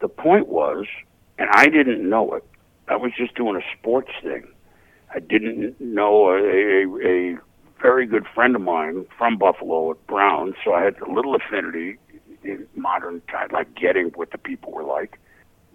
The 0.00 0.08
point 0.08 0.48
was, 0.48 0.86
and 1.38 1.48
I 1.52 1.66
didn't 1.66 2.08
know 2.08 2.34
it, 2.34 2.44
I 2.88 2.96
was 2.96 3.12
just 3.16 3.34
doing 3.34 3.56
a 3.56 3.78
sports 3.78 4.10
thing. 4.22 4.48
I 5.14 5.20
didn't 5.20 5.80
know 5.80 6.30
a, 6.30 6.38
a, 6.38 7.34
a 7.34 7.38
very 7.80 8.06
good 8.06 8.26
friend 8.34 8.56
of 8.56 8.62
mine 8.62 9.06
from 9.16 9.38
Buffalo 9.38 9.90
at 9.90 10.06
Brown, 10.06 10.54
so 10.64 10.74
I 10.74 10.82
had 10.82 10.98
a 11.00 11.10
little 11.10 11.34
affinity 11.34 11.98
in 12.42 12.66
modern 12.74 13.20
time, 13.30 13.48
like 13.52 13.74
getting 13.74 14.08
what 14.10 14.30
the 14.30 14.38
people 14.38 14.72
were 14.72 14.84
like. 14.84 15.18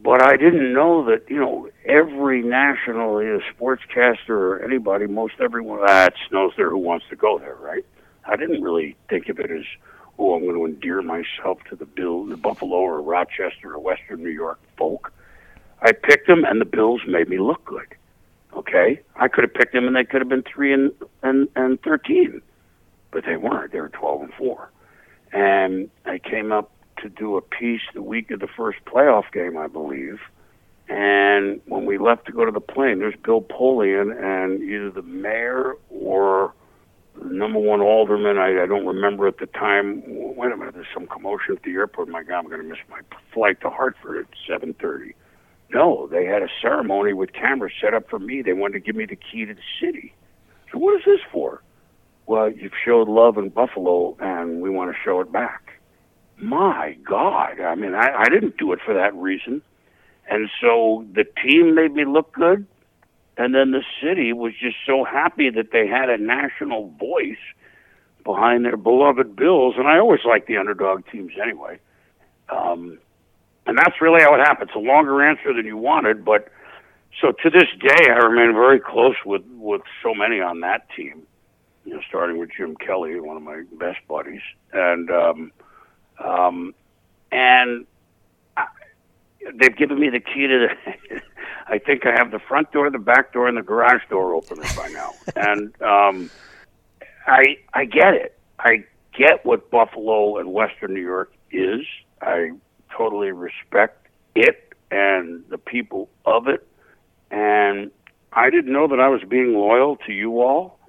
But 0.03 0.21
I 0.21 0.35
didn't 0.35 0.73
know 0.73 1.05
that, 1.05 1.29
you 1.29 1.39
know, 1.39 1.69
every 1.85 2.41
national 2.41 3.17
uh, 3.17 3.39
sportscaster 3.53 4.29
or 4.29 4.63
anybody, 4.63 5.07
most 5.07 5.35
everyone 5.39 5.85
that 5.85 6.13
knows 6.31 6.51
there 6.57 6.69
who 6.69 6.77
wants 6.77 7.05
to 7.09 7.15
go 7.15 7.39
there, 7.39 7.55
right? 7.55 7.85
I 8.25 8.35
didn't 8.35 8.61
really 8.61 8.97
think 9.09 9.29
of 9.29 9.39
it 9.39 9.49
as, 9.49 9.63
oh, 10.19 10.35
I'm 10.35 10.43
going 10.43 10.55
to 10.55 10.65
endear 10.65 11.01
myself 11.01 11.59
to 11.69 11.75
the 11.75 11.85
Bill, 11.85 12.25
the 12.25 12.35
Buffalo 12.35 12.75
or 12.75 13.01
Rochester 13.01 13.73
or 13.73 13.79
Western 13.79 14.21
New 14.21 14.29
York 14.29 14.59
folk. 14.77 15.13
I 15.83 15.91
picked 15.91 16.27
them, 16.27 16.45
and 16.45 16.61
the 16.61 16.65
Bills 16.65 17.01
made 17.07 17.29
me 17.29 17.39
look 17.39 17.63
good. 17.65 17.87
Okay, 18.55 19.01
I 19.17 19.27
could 19.27 19.43
have 19.43 19.53
picked 19.53 19.73
them, 19.73 19.85
and 19.85 19.95
they 19.95 20.05
could 20.05 20.21
have 20.21 20.29
been 20.29 20.43
three 20.43 20.73
and 20.73 20.91
and 21.23 21.47
and 21.55 21.81
thirteen, 21.81 22.41
but 23.11 23.25
they 23.25 23.35
weren't. 23.35 23.71
They 23.71 23.81
were 23.81 23.89
twelve 23.89 24.21
and 24.21 24.33
four. 24.33 24.71
And 25.33 25.89
I 26.05 26.19
came 26.19 26.51
up 26.51 26.71
to 27.01 27.09
do 27.09 27.35
a 27.37 27.41
piece 27.41 27.81
the 27.93 28.01
week 28.01 28.31
of 28.31 28.39
the 28.39 28.47
first 28.47 28.79
playoff 28.85 29.31
game, 29.33 29.57
I 29.57 29.67
believe. 29.67 30.19
And 30.87 31.59
when 31.65 31.85
we 31.85 31.97
left 31.97 32.25
to 32.27 32.31
go 32.31 32.45
to 32.45 32.51
the 32.51 32.61
plane, 32.61 32.99
there's 32.99 33.15
Bill 33.23 33.41
Polian 33.41 34.11
and 34.15 34.61
either 34.61 34.91
the 34.91 35.01
mayor 35.01 35.75
or 35.89 36.53
the 37.19 37.33
number 37.33 37.59
one 37.59 37.81
alderman. 37.81 38.37
I, 38.37 38.63
I 38.63 38.65
don't 38.67 38.85
remember 38.85 39.27
at 39.27 39.39
the 39.39 39.47
time. 39.47 40.03
Wait 40.05 40.51
a 40.51 40.57
minute, 40.57 40.75
there's 40.75 40.87
some 40.93 41.07
commotion 41.07 41.55
at 41.55 41.63
the 41.63 41.71
airport. 41.71 42.09
My 42.09 42.23
God, 42.23 42.39
I'm 42.39 42.47
going 42.47 42.61
to 42.61 42.67
miss 42.67 42.79
my 42.89 42.99
flight 43.33 43.59
to 43.61 43.69
Hartford 43.69 44.27
at 44.27 44.61
7:30. 44.61 45.13
No, 45.73 46.07
they 46.07 46.25
had 46.25 46.43
a 46.43 46.47
ceremony 46.61 47.13
with 47.13 47.33
cameras 47.33 47.73
set 47.81 47.93
up 47.93 48.07
for 48.09 48.19
me. 48.19 48.43
They 48.43 48.53
wanted 48.53 48.73
to 48.73 48.79
give 48.79 48.95
me 48.95 49.05
the 49.05 49.15
key 49.15 49.45
to 49.45 49.53
the 49.55 49.61
city. 49.81 50.13
So 50.71 50.77
what 50.77 50.95
is 50.99 51.05
this 51.05 51.19
for? 51.31 51.63
Well, 52.27 52.51
you've 52.51 52.73
showed 52.85 53.07
love 53.07 53.37
in 53.37 53.49
Buffalo, 53.49 54.15
and 54.19 54.61
we 54.61 54.69
want 54.69 54.91
to 54.91 54.97
show 55.03 55.19
it 55.19 55.31
back. 55.31 55.71
My 56.37 56.95
God, 57.03 57.59
I 57.59 57.75
mean, 57.75 57.95
I, 57.95 58.23
I 58.23 58.29
didn't 58.29 58.57
do 58.57 58.71
it 58.71 58.79
for 58.85 58.93
that 58.93 59.15
reason. 59.15 59.61
And 60.29 60.49
so 60.61 61.05
the 61.13 61.25
team 61.43 61.75
made 61.75 61.93
me 61.93 62.05
look 62.05 62.33
good, 62.33 62.65
and 63.37 63.53
then 63.53 63.71
the 63.71 63.83
city 64.01 64.31
was 64.31 64.53
just 64.59 64.77
so 64.85 65.03
happy 65.03 65.49
that 65.49 65.71
they 65.71 65.87
had 65.87 66.09
a 66.09 66.17
national 66.17 66.89
voice 66.99 67.43
behind 68.23 68.63
their 68.63 68.77
beloved 68.77 69.35
Bills. 69.35 69.75
And 69.77 69.87
I 69.87 69.97
always 69.97 70.21
like 70.23 70.45
the 70.45 70.57
underdog 70.57 71.03
teams 71.11 71.33
anyway. 71.41 71.79
Um, 72.49 72.99
and 73.65 73.77
that's 73.77 74.01
really 74.01 74.21
how 74.21 74.33
it 74.35 74.39
happened. 74.39 74.69
It's 74.69 74.75
a 74.75 74.79
longer 74.79 75.23
answer 75.23 75.53
than 75.53 75.65
you 75.65 75.77
wanted, 75.77 76.25
but 76.25 76.49
so 77.21 77.31
to 77.31 77.49
this 77.49 77.67
day, 77.79 78.09
I 78.09 78.17
remain 78.25 78.53
very 78.53 78.79
close 78.79 79.15
with 79.25 79.43
with 79.55 79.81
so 80.01 80.13
many 80.13 80.41
on 80.41 80.61
that 80.61 80.87
team. 80.95 81.23
You 81.85 81.95
know, 81.95 82.01
starting 82.07 82.37
with 82.37 82.49
Jim 82.55 82.75
Kelly, 82.75 83.19
one 83.19 83.37
of 83.37 83.43
my 83.43 83.63
best 83.73 83.99
buddies, 84.07 84.41
and 84.71 85.11
um, 85.11 85.51
um, 86.23 86.75
and 87.31 87.85
I, 88.57 88.65
they've 89.53 89.75
given 89.75 89.99
me 89.99 90.09
the 90.09 90.19
key 90.19 90.47
to 90.47 90.67
the. 90.67 91.21
I 91.67 91.77
think 91.79 92.05
I 92.05 92.11
have 92.11 92.31
the 92.31 92.39
front 92.39 92.71
door, 92.73 92.89
the 92.89 92.99
back 92.99 93.31
door, 93.31 93.47
and 93.47 93.57
the 93.57 93.61
garage 93.61 94.01
door 94.09 94.33
open 94.33 94.59
by 94.75 94.89
now, 94.89 95.11
and 95.35 95.81
um, 95.81 96.29
I 97.25 97.57
I 97.73 97.85
get 97.85 98.13
it. 98.15 98.37
I 98.59 98.85
get 99.17 99.45
what 99.45 99.69
Buffalo 99.69 100.37
and 100.37 100.51
Western 100.51 100.93
New 100.93 101.01
York 101.01 101.33
is. 101.51 101.81
I 102.21 102.51
totally 102.95 103.31
respect 103.31 104.07
it 104.35 104.73
and 104.91 105.43
the 105.49 105.57
people 105.57 106.09
of 106.25 106.47
it. 106.47 106.67
And 107.31 107.91
I 108.31 108.49
didn't 108.49 108.71
know 108.71 108.87
that 108.87 108.99
I 108.99 109.07
was 109.09 109.21
being 109.27 109.53
loyal 109.53 109.97
to 110.05 110.13
you 110.13 110.41
all, 110.41 110.79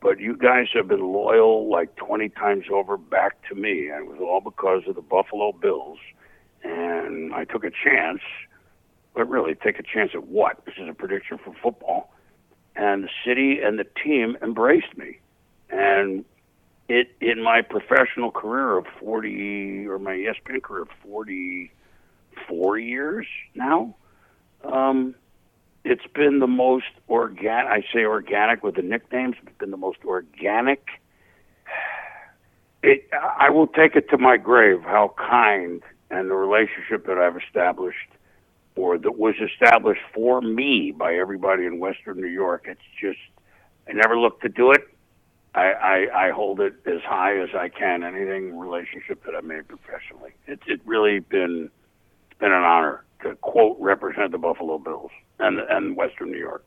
but 0.00 0.20
you 0.20 0.36
guys 0.36 0.66
have 0.74 0.88
been 0.88 1.00
loyal 1.00 1.70
like 1.70 1.96
20 1.96 2.28
times 2.30 2.64
over 2.72 2.96
back 2.96 3.48
to 3.48 3.54
me. 3.54 3.88
And 3.88 4.04
it 4.04 4.10
was 4.10 4.20
all 4.20 4.40
because 4.40 4.82
of 4.86 4.94
the 4.94 5.02
Buffalo 5.02 5.52
Bills. 5.52 5.98
And 6.62 7.34
I 7.34 7.44
took 7.44 7.64
a 7.64 7.70
chance, 7.70 8.20
but 9.14 9.28
really, 9.28 9.54
take 9.54 9.78
a 9.78 9.82
chance 9.82 10.10
at 10.14 10.26
what? 10.26 10.64
This 10.64 10.74
is 10.78 10.88
a 10.88 10.94
prediction 10.94 11.38
for 11.42 11.54
football. 11.62 12.12
And 12.74 13.04
the 13.04 13.08
city 13.24 13.60
and 13.62 13.78
the 13.78 13.86
team 14.04 14.36
embraced 14.42 14.96
me. 14.98 15.18
And 15.70 16.24
it 16.88 17.08
in 17.20 17.42
my 17.42 17.62
professional 17.62 18.30
career 18.30 18.76
of 18.76 18.86
40 19.00 19.86
or 19.88 19.98
my 19.98 20.12
ESPN 20.12 20.62
career 20.62 20.82
of 20.82 20.88
44 21.02 22.78
years 22.78 23.26
now 23.54 23.94
um, 24.64 25.14
it's 25.84 26.06
been 26.14 26.40
the 26.40 26.46
most 26.46 26.86
organic 27.08 27.70
I 27.70 27.84
say 27.92 28.04
organic 28.04 28.62
with 28.62 28.74
the 28.74 28.82
nicknames 28.82 29.36
it's 29.42 29.56
been 29.58 29.70
the 29.70 29.76
most 29.76 29.98
organic. 30.04 30.84
It, 32.82 33.08
I 33.12 33.50
will 33.50 33.66
take 33.68 33.96
it 33.96 34.10
to 34.10 34.18
my 34.18 34.36
grave 34.36 34.82
how 34.82 35.14
kind 35.16 35.82
and 36.10 36.30
the 36.30 36.34
relationship 36.34 37.06
that 37.06 37.18
I've 37.18 37.36
established 37.36 38.08
or 38.74 38.98
that 38.98 39.16
was 39.16 39.34
established 39.40 40.02
for 40.12 40.40
me 40.40 40.92
by 40.92 41.14
everybody 41.14 41.66
in 41.66 41.78
Western 41.78 42.20
New 42.20 42.28
York. 42.28 42.66
It's 42.68 42.80
just 43.00 43.18
I 43.88 43.92
never 43.92 44.18
looked 44.18 44.42
to 44.42 44.48
do 44.48 44.72
it 44.72 44.82
I, 45.56 45.72
I, 45.72 46.26
I 46.26 46.30
hold 46.32 46.60
it 46.60 46.74
as 46.84 47.00
high 47.02 47.40
as 47.40 47.48
I 47.54 47.70
can. 47.70 48.04
Anything 48.04 48.58
relationship 48.58 49.24
that 49.24 49.34
I've 49.34 49.44
made 49.44 49.66
professionally, 49.66 50.32
it's 50.46 50.62
it 50.66 50.80
really 50.84 51.20
been 51.20 51.70
it's 52.30 52.38
been 52.38 52.52
an 52.52 52.62
honor 52.62 53.04
to 53.22 53.34
quote 53.36 53.78
represent 53.80 54.32
the 54.32 54.38
Buffalo 54.38 54.78
Bills 54.78 55.10
and 55.38 55.58
and 55.58 55.96
Western 55.96 56.30
New 56.30 56.38
York. 56.38 56.64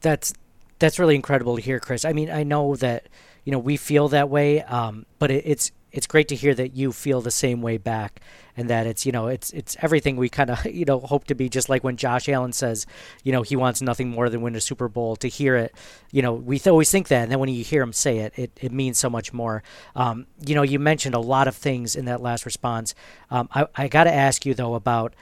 That's 0.00 0.32
that's 0.78 1.00
really 1.00 1.16
incredible 1.16 1.56
to 1.56 1.62
hear, 1.62 1.80
Chris. 1.80 2.04
I 2.04 2.12
mean, 2.12 2.30
I 2.30 2.44
know 2.44 2.76
that 2.76 3.08
you 3.44 3.50
know 3.50 3.58
we 3.58 3.76
feel 3.76 4.08
that 4.08 4.28
way, 4.28 4.62
um, 4.62 5.04
but 5.18 5.32
it, 5.32 5.42
it's 5.44 5.72
it's 5.92 6.06
great 6.06 6.28
to 6.28 6.34
hear 6.34 6.54
that 6.54 6.74
you 6.74 6.90
feel 6.92 7.20
the 7.20 7.30
same 7.30 7.62
way 7.62 7.78
back 7.78 8.20
and 8.56 8.68
that 8.68 8.86
it's 8.86 9.06
you 9.06 9.12
know 9.12 9.28
it's 9.28 9.50
it's 9.50 9.76
everything 9.80 10.16
we 10.16 10.28
kind 10.28 10.50
of 10.50 10.64
you 10.72 10.84
know 10.84 11.00
hope 11.00 11.24
to 11.24 11.34
be 11.34 11.48
just 11.48 11.68
like 11.68 11.84
when 11.84 11.96
Josh 11.96 12.28
Allen 12.28 12.52
says 12.52 12.86
you 13.22 13.32
know 13.32 13.42
he 13.42 13.56
wants 13.56 13.80
nothing 13.82 14.10
more 14.10 14.28
than 14.28 14.42
win 14.42 14.56
a 14.56 14.60
Super 14.60 14.88
Bowl 14.88 15.16
to 15.16 15.28
hear 15.28 15.56
it. 15.56 15.74
You 16.10 16.22
know 16.22 16.32
we 16.32 16.58
th- 16.58 16.68
always 16.68 16.90
think 16.90 17.08
that 17.08 17.22
and 17.22 17.32
then 17.32 17.38
when 17.38 17.48
you 17.48 17.64
hear 17.64 17.82
him 17.82 17.92
say 17.92 18.18
it 18.18 18.32
it, 18.36 18.50
it 18.60 18.72
means 18.72 18.98
so 18.98 19.10
much 19.10 19.32
more. 19.32 19.62
Um, 19.94 20.26
you 20.44 20.54
know 20.54 20.62
you 20.62 20.78
mentioned 20.78 21.14
a 21.14 21.20
lot 21.20 21.48
of 21.48 21.56
things 21.56 21.94
in 21.94 22.06
that 22.06 22.20
last 22.20 22.44
response. 22.44 22.94
Um, 23.30 23.48
I, 23.54 23.66
I 23.74 23.88
got 23.88 24.04
to 24.04 24.12
ask 24.12 24.44
you 24.46 24.54
though 24.54 24.74
about 24.74 25.14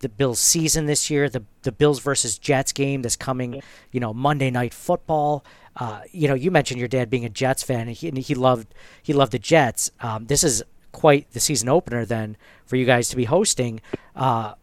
the 0.00 0.08
Bills 0.08 0.38
season 0.38 0.86
this 0.86 1.10
year, 1.10 1.28
the 1.28 1.44
the 1.62 1.72
Bills 1.72 2.00
versus 2.00 2.38
Jets 2.38 2.72
game 2.72 3.02
that's 3.02 3.16
coming, 3.16 3.60
you 3.90 4.00
know, 4.00 4.14
Monday 4.14 4.50
night 4.50 4.72
football. 4.72 5.44
Uh, 5.78 6.00
you 6.10 6.26
know, 6.26 6.34
you 6.34 6.50
mentioned 6.50 6.80
your 6.80 6.88
dad 6.88 7.08
being 7.08 7.24
a 7.24 7.28
Jets 7.28 7.62
fan, 7.62 7.82
and 7.82 7.96
he, 7.96 8.08
and 8.08 8.18
he 8.18 8.34
loved 8.34 8.74
he 9.02 9.12
loved 9.12 9.32
the 9.32 9.38
Jets. 9.38 9.90
Um, 10.00 10.26
this 10.26 10.42
is 10.42 10.62
quite 10.92 11.30
the 11.32 11.40
season 11.40 11.68
opener 11.68 12.04
then 12.04 12.36
for 12.66 12.76
you 12.76 12.84
guys 12.84 13.08
to 13.10 13.16
be 13.16 13.24
hosting. 13.24 13.80
Uh, 14.16 14.54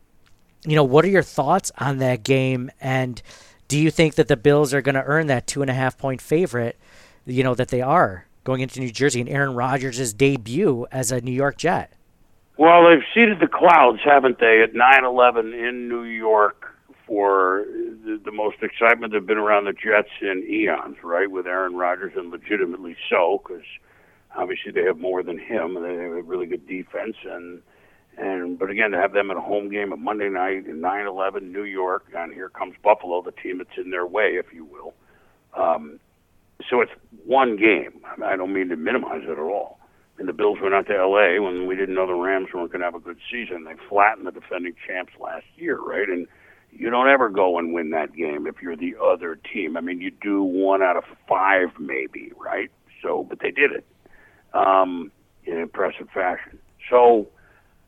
you 0.65 0.75
know, 0.75 0.83
what 0.83 1.05
are 1.05 1.09
your 1.09 1.23
thoughts 1.23 1.71
on 1.77 1.99
that 1.99 2.23
game, 2.23 2.69
and 2.81 3.21
do 3.67 3.79
you 3.79 3.91
think 3.91 4.15
that 4.15 4.27
the 4.27 4.35
Bills 4.35 4.73
are 4.73 4.81
going 4.81 4.95
to 4.95 5.03
earn 5.03 5.27
that 5.27 5.47
two 5.47 5.61
and 5.61 5.71
a 5.71 5.73
half 5.73 5.97
point 5.97 6.21
favorite? 6.21 6.77
You 7.25 7.43
know 7.43 7.55
that 7.55 7.69
they 7.69 7.81
are 7.81 8.25
going 8.43 8.61
into 8.61 8.79
New 8.81 8.91
Jersey 8.91 9.21
and 9.21 9.29
Aaron 9.29 9.55
Rodgers' 9.55 10.13
debut 10.13 10.85
as 10.91 11.11
a 11.11 11.21
New 11.21 11.31
York 11.31 11.57
Jet. 11.57 11.93
Well, 12.57 12.87
they've 12.87 13.03
seeded 13.13 13.39
the 13.39 13.47
clouds, 13.47 13.99
haven't 14.03 14.39
they, 14.39 14.61
at 14.61 14.73
9/11 14.73 15.53
in 15.53 15.87
New 15.87 16.03
York 16.03 16.74
for 17.07 17.65
the, 17.67 18.19
the 18.23 18.31
most 18.31 18.57
excitement 18.61 19.13
they've 19.13 19.25
been 19.25 19.37
around 19.37 19.65
the 19.65 19.73
Jets 19.73 20.09
in 20.21 20.45
eons, 20.49 20.97
right? 21.03 21.29
With 21.29 21.47
Aaron 21.47 21.75
Rodgers, 21.75 22.13
and 22.15 22.31
legitimately 22.31 22.95
so, 23.09 23.41
because 23.43 23.65
obviously 24.35 24.71
they 24.71 24.83
have 24.83 24.97
more 24.97 25.23
than 25.23 25.37
him, 25.37 25.77
and 25.77 25.85
they 25.85 26.03
have 26.03 26.11
a 26.11 26.21
really 26.21 26.47
good 26.47 26.67
defense, 26.67 27.15
and 27.25 27.61
and 28.17 28.57
but 28.57 28.69
again 28.69 28.91
to 28.91 28.97
have 28.97 29.11
them 29.11 29.29
at 29.29 29.37
a 29.37 29.41
home 29.41 29.69
game 29.69 29.91
at 29.91 29.99
Monday 29.99 30.29
night 30.29 30.65
in 30.67 30.81
9/11 30.81 31.51
New 31.51 31.63
York, 31.63 32.05
and 32.15 32.33
here 32.33 32.49
comes 32.49 32.75
Buffalo, 32.83 33.21
the 33.21 33.31
team 33.31 33.57
that's 33.57 33.77
in 33.77 33.91
their 33.91 34.05
way, 34.07 34.35
if 34.35 34.53
you 34.53 34.65
will. 34.65 34.93
Um, 35.53 35.99
so 36.69 36.81
it's 36.81 36.91
one 37.25 37.57
game. 37.57 38.01
I 38.23 38.35
don't 38.35 38.53
mean 38.53 38.69
to 38.69 38.77
minimize 38.77 39.23
it 39.23 39.31
at 39.31 39.39
all 39.39 39.79
and 40.17 40.29
the 40.29 40.33
Bills 40.33 40.59
went 40.61 40.73
out 40.73 40.87
to 40.87 40.95
L.A. 40.95 41.39
when 41.39 41.67
we 41.67 41.75
didn't 41.75 41.95
know 41.95 42.07
the 42.07 42.13
Rams 42.13 42.47
weren't 42.53 42.71
going 42.71 42.79
to 42.79 42.85
have 42.85 42.95
a 42.95 42.99
good 42.99 43.17
season. 43.29 43.65
They 43.65 43.73
flattened 43.89 44.27
the 44.27 44.31
defending 44.31 44.73
champs 44.87 45.13
last 45.19 45.45
year, 45.57 45.77
right? 45.77 46.07
And 46.07 46.27
you 46.77 46.89
don't 46.89 47.09
ever 47.09 47.29
go 47.29 47.57
and 47.57 47.73
win 47.73 47.91
that 47.91 48.13
game 48.13 48.47
if 48.47 48.61
you're 48.61 48.75
the 48.75 48.95
other 49.01 49.35
team. 49.35 49.77
I 49.77 49.81
mean, 49.81 50.01
you 50.01 50.11
do 50.11 50.43
one 50.43 50.81
out 50.81 50.97
of 50.97 51.03
five, 51.27 51.69
maybe, 51.79 52.31
right? 52.37 52.69
So, 53.01 53.25
but 53.27 53.39
they 53.39 53.51
did 53.51 53.71
it 53.71 53.85
um, 54.53 55.11
in 55.45 55.57
impressive 55.57 56.09
fashion. 56.13 56.59
So, 56.89 57.29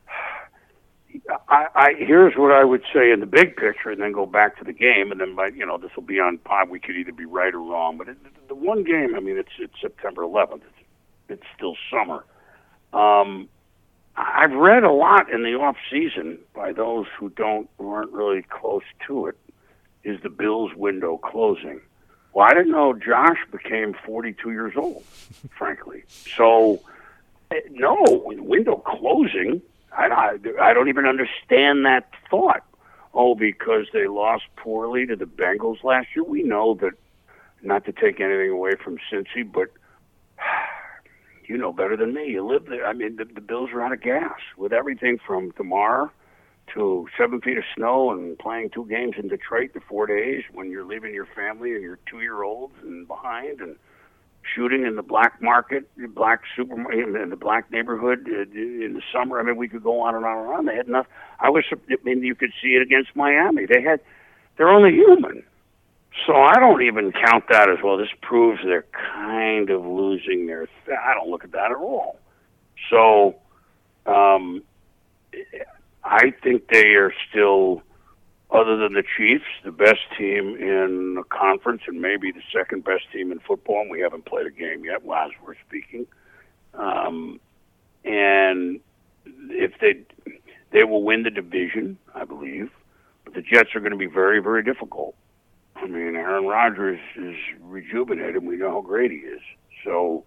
I, 1.48 1.66
I 1.74 1.94
here's 1.98 2.34
what 2.36 2.52
I 2.52 2.64
would 2.64 2.82
say 2.92 3.10
in 3.10 3.20
the 3.20 3.26
big 3.26 3.56
picture, 3.56 3.90
and 3.90 4.00
then 4.00 4.12
go 4.12 4.26
back 4.26 4.58
to 4.58 4.64
the 4.64 4.72
game, 4.72 5.10
and 5.10 5.20
then 5.20 5.34
by 5.34 5.48
you 5.48 5.66
know 5.66 5.78
this 5.78 5.90
will 5.96 6.04
be 6.04 6.20
on 6.20 6.38
pod. 6.38 6.68
We 6.70 6.80
could 6.80 6.96
either 6.96 7.12
be 7.12 7.24
right 7.24 7.54
or 7.54 7.60
wrong, 7.60 7.98
but 7.98 8.08
it, 8.08 8.16
the 8.48 8.54
one 8.54 8.84
game, 8.84 9.14
I 9.16 9.20
mean, 9.20 9.38
it's 9.38 9.52
it's 9.58 9.74
September 9.80 10.22
11th. 10.22 10.62
It's 10.62 10.88
it's 11.28 11.42
still 11.56 11.76
summer. 11.90 12.24
Um, 12.92 13.48
I've 14.18 14.52
read 14.52 14.82
a 14.82 14.90
lot 14.90 15.30
in 15.30 15.44
the 15.44 15.54
off 15.54 15.76
season 15.90 16.38
by 16.52 16.72
those 16.72 17.06
who 17.18 17.28
don't 17.30 17.70
who 17.78 17.90
aren't 17.90 18.10
really 18.12 18.42
close 18.42 18.82
to 19.06 19.26
it, 19.26 19.36
is 20.02 20.20
the 20.22 20.28
Bills' 20.28 20.74
window 20.74 21.18
closing. 21.18 21.80
Well, 22.32 22.44
I 22.44 22.52
didn't 22.52 22.72
know 22.72 22.94
Josh 22.94 23.38
became 23.52 23.94
42 24.04 24.50
years 24.50 24.74
old, 24.76 25.04
frankly. 25.56 26.02
So, 26.08 26.80
eh, 27.52 27.60
no, 27.70 27.96
window 28.26 28.76
closing. 28.76 29.62
I, 29.96 30.06
I, 30.06 30.38
I 30.60 30.74
don't 30.74 30.88
even 30.88 31.06
understand 31.06 31.84
that 31.86 32.10
thought. 32.28 32.64
Oh, 33.14 33.34
because 33.36 33.86
they 33.92 34.06
lost 34.08 34.44
poorly 34.56 35.06
to 35.06 35.16
the 35.16 35.26
Bengals 35.26 35.82
last 35.84 36.08
year. 36.14 36.24
We 36.24 36.42
know 36.42 36.74
that. 36.74 36.92
Not 37.60 37.84
to 37.86 37.92
take 37.92 38.20
anything 38.20 38.50
away 38.50 38.76
from 38.76 38.98
Cincy, 39.10 39.42
but 39.42 39.68
you 41.48 41.56
know 41.56 41.72
better 41.72 41.96
than 41.96 42.14
me. 42.14 42.26
You 42.26 42.46
live 42.46 42.66
there. 42.66 42.86
I 42.86 42.92
mean, 42.92 43.16
the, 43.16 43.24
the 43.24 43.40
Bills 43.40 43.70
are 43.72 43.82
out 43.82 43.92
of 43.92 44.02
gas 44.02 44.38
with 44.56 44.72
everything 44.72 45.18
from 45.26 45.52
tomorrow 45.52 46.10
to 46.74 47.08
seven 47.18 47.40
feet 47.40 47.56
of 47.56 47.64
snow 47.74 48.10
and 48.10 48.38
playing 48.38 48.70
two 48.70 48.86
games 48.86 49.14
in 49.18 49.28
Detroit 49.28 49.70
in 49.74 49.80
four 49.88 50.06
days 50.06 50.42
when 50.52 50.70
you're 50.70 50.84
leaving 50.84 51.14
your 51.14 51.26
family 51.34 51.72
and 51.72 51.82
your 51.82 51.98
two 52.08 52.20
year 52.20 52.42
olds 52.42 52.74
and 52.82 53.08
behind 53.08 53.60
and 53.60 53.76
shooting 54.54 54.84
in 54.86 54.96
the 54.96 55.02
black 55.02 55.40
market, 55.42 55.88
black 56.14 56.42
supermarket, 56.56 57.14
in 57.16 57.30
the 57.30 57.36
black 57.36 57.70
neighborhood 57.70 58.28
uh, 58.28 58.42
in 58.52 58.94
the 58.94 59.02
summer. 59.12 59.40
I 59.40 59.42
mean, 59.42 59.56
we 59.56 59.68
could 59.68 59.82
go 59.82 60.00
on 60.00 60.14
and 60.14 60.24
on 60.24 60.38
and 60.38 60.48
on. 60.48 60.66
They 60.66 60.76
had 60.76 60.86
enough. 60.86 61.06
I 61.40 61.50
was. 61.50 61.64
I 61.72 61.96
mean, 62.04 62.22
you 62.22 62.34
could 62.34 62.52
see 62.62 62.70
it 62.70 62.82
against 62.82 63.14
Miami. 63.14 63.66
They 63.66 63.82
had. 63.82 64.00
They're 64.56 64.68
only 64.68 64.92
human. 64.92 65.44
So 66.26 66.34
I 66.36 66.54
don't 66.54 66.82
even 66.82 67.12
count 67.12 67.44
that 67.50 67.70
as 67.70 67.78
well. 67.82 67.96
This 67.96 68.08
proves 68.22 68.60
they're 68.64 68.84
kind 68.92 69.70
of 69.70 69.84
losing 69.84 70.46
their. 70.46 70.68
I 70.86 71.14
don't 71.14 71.28
look 71.30 71.44
at 71.44 71.52
that 71.52 71.70
at 71.70 71.76
all. 71.76 72.18
So, 72.90 73.36
um, 74.06 74.62
I 76.04 76.32
think 76.42 76.68
they 76.68 76.94
are 76.94 77.12
still, 77.28 77.82
other 78.50 78.76
than 78.76 78.94
the 78.94 79.02
Chiefs, 79.16 79.44
the 79.64 79.72
best 79.72 80.00
team 80.16 80.56
in 80.56 81.14
the 81.14 81.24
conference 81.24 81.82
and 81.86 82.00
maybe 82.00 82.32
the 82.32 82.42
second 82.52 82.84
best 82.84 83.10
team 83.12 83.32
in 83.32 83.38
football. 83.40 83.82
And 83.82 83.90
we 83.90 84.00
haven't 84.00 84.24
played 84.24 84.46
a 84.46 84.50
game 84.50 84.84
yet, 84.84 85.02
as 85.02 85.30
we're 85.44 85.54
speaking. 85.66 86.06
Um, 86.74 87.40
and 88.04 88.80
if 89.50 89.72
they 89.80 90.00
they 90.70 90.84
will 90.84 91.02
win 91.02 91.22
the 91.22 91.30
division, 91.30 91.98
I 92.14 92.24
believe, 92.24 92.70
but 93.24 93.34
the 93.34 93.42
Jets 93.42 93.74
are 93.74 93.80
going 93.80 93.92
to 93.92 93.98
be 93.98 94.06
very, 94.06 94.40
very 94.40 94.62
difficult. 94.62 95.14
I 95.82 95.86
mean, 95.86 96.16
Aaron 96.16 96.46
Rodgers 96.46 97.00
is 97.16 97.36
rejuvenated. 97.60 98.44
We 98.44 98.56
know 98.56 98.70
how 98.70 98.80
great 98.80 99.10
he 99.10 99.18
is. 99.18 99.40
So 99.84 100.24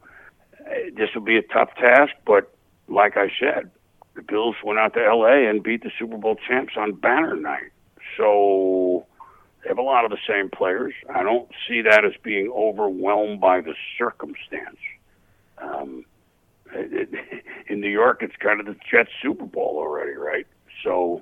uh, 0.60 0.74
this 0.96 1.10
will 1.14 1.24
be 1.24 1.38
a 1.38 1.42
tough 1.42 1.70
task, 1.76 2.14
but 2.26 2.54
like 2.88 3.18
I 3.18 3.32
said, 3.40 3.72
the 4.16 4.22
Bills 4.22 4.56
went 4.64 4.80
out 4.80 4.94
to 4.94 5.06
L.A. 5.06 5.50
and 5.50 5.64
beat 5.64 5.84
the 5.84 5.92
Super 5.98 6.18
Bowl 6.18 6.36
champs 6.48 6.74
on 6.78 6.94
banner 6.94 7.36
night. 7.36 7.72
So 8.18 9.06
they 9.64 9.70
have 9.70 9.78
a 9.78 9.84
lot 9.84 10.06
of 10.06 10.12
the 10.12 10.18
same 10.28 10.50
players. 10.50 10.94
I 11.14 11.24
don't 11.24 11.50
see 11.68 11.82
that 11.82 12.04
as 12.06 12.14
being 12.24 12.52
overwhelmed 12.54 13.40
by 13.40 13.62
the 13.62 13.74
circumstance. 13.98 14.78
Um, 15.58 16.06
it, 16.74 17.10
it, 17.14 17.44
in 17.68 17.82
New 17.82 17.90
York, 17.90 18.22
it's 18.22 18.36
kind 18.38 18.60
of 18.60 18.66
the 18.66 18.76
Jets 18.90 19.12
Super 19.22 19.46
Bowl 19.46 19.76
already, 19.78 20.14
right? 20.14 20.48
So, 20.84 21.22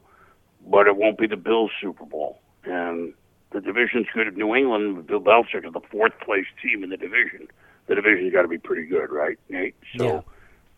but 0.67 0.87
it 0.87 0.95
won't 0.95 1.17
be 1.17 1.27
the 1.27 1.37
Bills 1.37 1.71
Super 1.81 2.05
Bowl. 2.05 2.39
And 2.63 3.13
the 3.51 3.62
division's 3.62 4.07
good. 4.13 4.27
If 4.27 4.35
New 4.35 4.55
England, 4.55 5.07
Bill 5.07 5.19
Belichick 5.19 5.65
is 5.65 5.73
the 5.73 5.81
fourth 5.91 6.13
place 6.19 6.45
team 6.62 6.83
in 6.83 6.89
the 6.89 6.97
division. 6.97 7.47
The 7.88 7.95
division's 7.95 8.31
got 8.31 8.43
to 8.43 8.47
be 8.47 8.57
pretty 8.57 8.85
good, 8.85 9.12
right, 9.12 9.39
Nate? 9.49 9.75
So, 9.97 10.23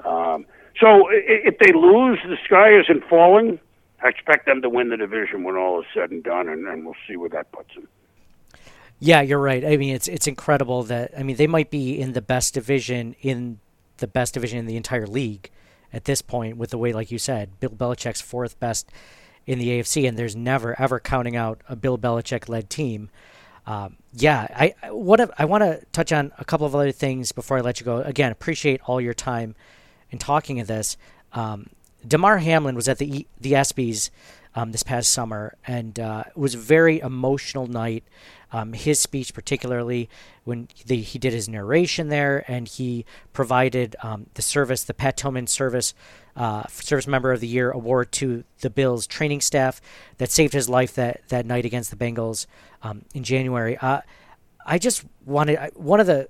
yeah. 0.03 0.33
um, 0.33 0.45
so 0.79 1.09
if 1.11 1.57
they 1.59 1.73
lose, 1.73 2.19
the 2.23 2.37
sky 2.45 2.79
isn't 2.79 3.03
falling. 3.09 3.59
I 4.03 4.07
expect 4.07 4.45
them 4.45 4.61
to 4.61 4.69
win 4.69 4.89
the 4.89 4.97
division 4.97 5.43
when 5.43 5.55
all 5.55 5.81
is 5.81 5.85
said 5.93 6.11
and 6.11 6.23
done, 6.23 6.47
and, 6.47 6.65
and 6.67 6.85
we'll 6.85 6.95
see 7.07 7.17
where 7.17 7.29
that 7.29 7.51
puts 7.51 7.75
them. 7.75 7.87
Yeah, 8.99 9.21
you're 9.21 9.39
right. 9.39 9.65
I 9.65 9.77
mean, 9.77 9.95
it's 9.95 10.07
it's 10.07 10.27
incredible 10.27 10.83
that 10.83 11.11
I 11.17 11.23
mean 11.23 11.35
they 11.35 11.47
might 11.47 11.71
be 11.71 11.99
in 11.99 12.13
the 12.13 12.21
best 12.21 12.53
division 12.53 13.15
in 13.21 13.59
the 13.97 14.07
best 14.07 14.35
division 14.35 14.59
in 14.59 14.67
the 14.67 14.77
entire 14.77 15.07
league 15.07 15.49
at 15.91 16.05
this 16.05 16.21
point 16.21 16.57
with 16.57 16.69
the 16.69 16.77
way, 16.77 16.93
like 16.93 17.11
you 17.11 17.17
said, 17.17 17.59
Bill 17.59 17.71
Belichick's 17.71 18.21
fourth 18.21 18.59
best 18.59 18.91
in 19.45 19.59
the 19.59 19.67
AFC, 19.67 20.07
and 20.07 20.17
there's 20.17 20.35
never 20.35 20.79
ever 20.79 20.99
counting 20.99 21.35
out 21.35 21.61
a 21.67 21.75
Bill 21.75 21.97
Belichick 21.97 22.49
led 22.49 22.69
team. 22.69 23.09
Um, 23.65 23.97
yeah, 24.13 24.47
I 24.81 24.89
what 24.91 25.31
I 25.39 25.45
want 25.45 25.63
to 25.63 25.85
touch 25.91 26.11
on 26.11 26.31
a 26.37 26.45
couple 26.45 26.65
of 26.65 26.75
other 26.75 26.91
things 26.91 27.31
before 27.31 27.57
I 27.57 27.61
let 27.61 27.79
you 27.79 27.85
go. 27.85 27.97
Again, 28.01 28.31
appreciate 28.31 28.81
all 28.85 28.99
your 28.99 29.13
time 29.13 29.55
in 30.09 30.17
talking 30.17 30.59
of 30.59 30.67
this. 30.67 30.97
Um, 31.33 31.69
Damar 32.07 32.39
Hamlin 32.39 32.75
was 32.75 32.87
at 32.87 32.97
the 32.97 33.27
the 33.39 33.53
ESPYS 33.53 34.09
um, 34.55 34.71
this 34.71 34.83
past 34.83 35.11
summer, 35.11 35.55
and 35.65 35.99
uh, 35.99 36.23
it 36.27 36.37
was 36.37 36.55
a 36.55 36.59
very 36.59 36.99
emotional 36.99 37.67
night. 37.67 38.03
Um, 38.53 38.73
his 38.73 38.99
speech, 38.99 39.33
particularly 39.33 40.09
when 40.43 40.67
the, 40.85 40.97
he 40.97 41.17
did 41.17 41.31
his 41.31 41.47
narration 41.47 42.09
there, 42.09 42.43
and 42.51 42.67
he 42.67 43.05
provided 43.31 43.95
um, 44.03 44.25
the 44.33 44.41
service, 44.41 44.83
the 44.83 44.93
Pat 44.93 45.15
Tillman 45.15 45.47
Service 45.47 45.93
uh, 46.35 46.67
Service 46.67 47.07
Member 47.07 47.31
of 47.31 47.39
the 47.39 47.47
Year 47.47 47.71
award 47.71 48.11
to 48.13 48.43
the 48.61 48.69
Bills 48.69 49.07
training 49.07 49.41
staff 49.41 49.81
that 50.17 50.31
saved 50.31 50.53
his 50.53 50.67
life 50.69 50.93
that 50.95 51.21
that 51.29 51.45
night 51.45 51.65
against 51.65 51.91
the 51.91 51.95
Bengals 51.95 52.45
um, 52.83 53.03
in 53.13 53.23
January. 53.23 53.77
Uh, 53.77 54.01
I 54.65 54.77
just 54.77 55.05
wanted 55.25 55.57
one 55.75 55.99
of 55.99 56.07
the 56.07 56.27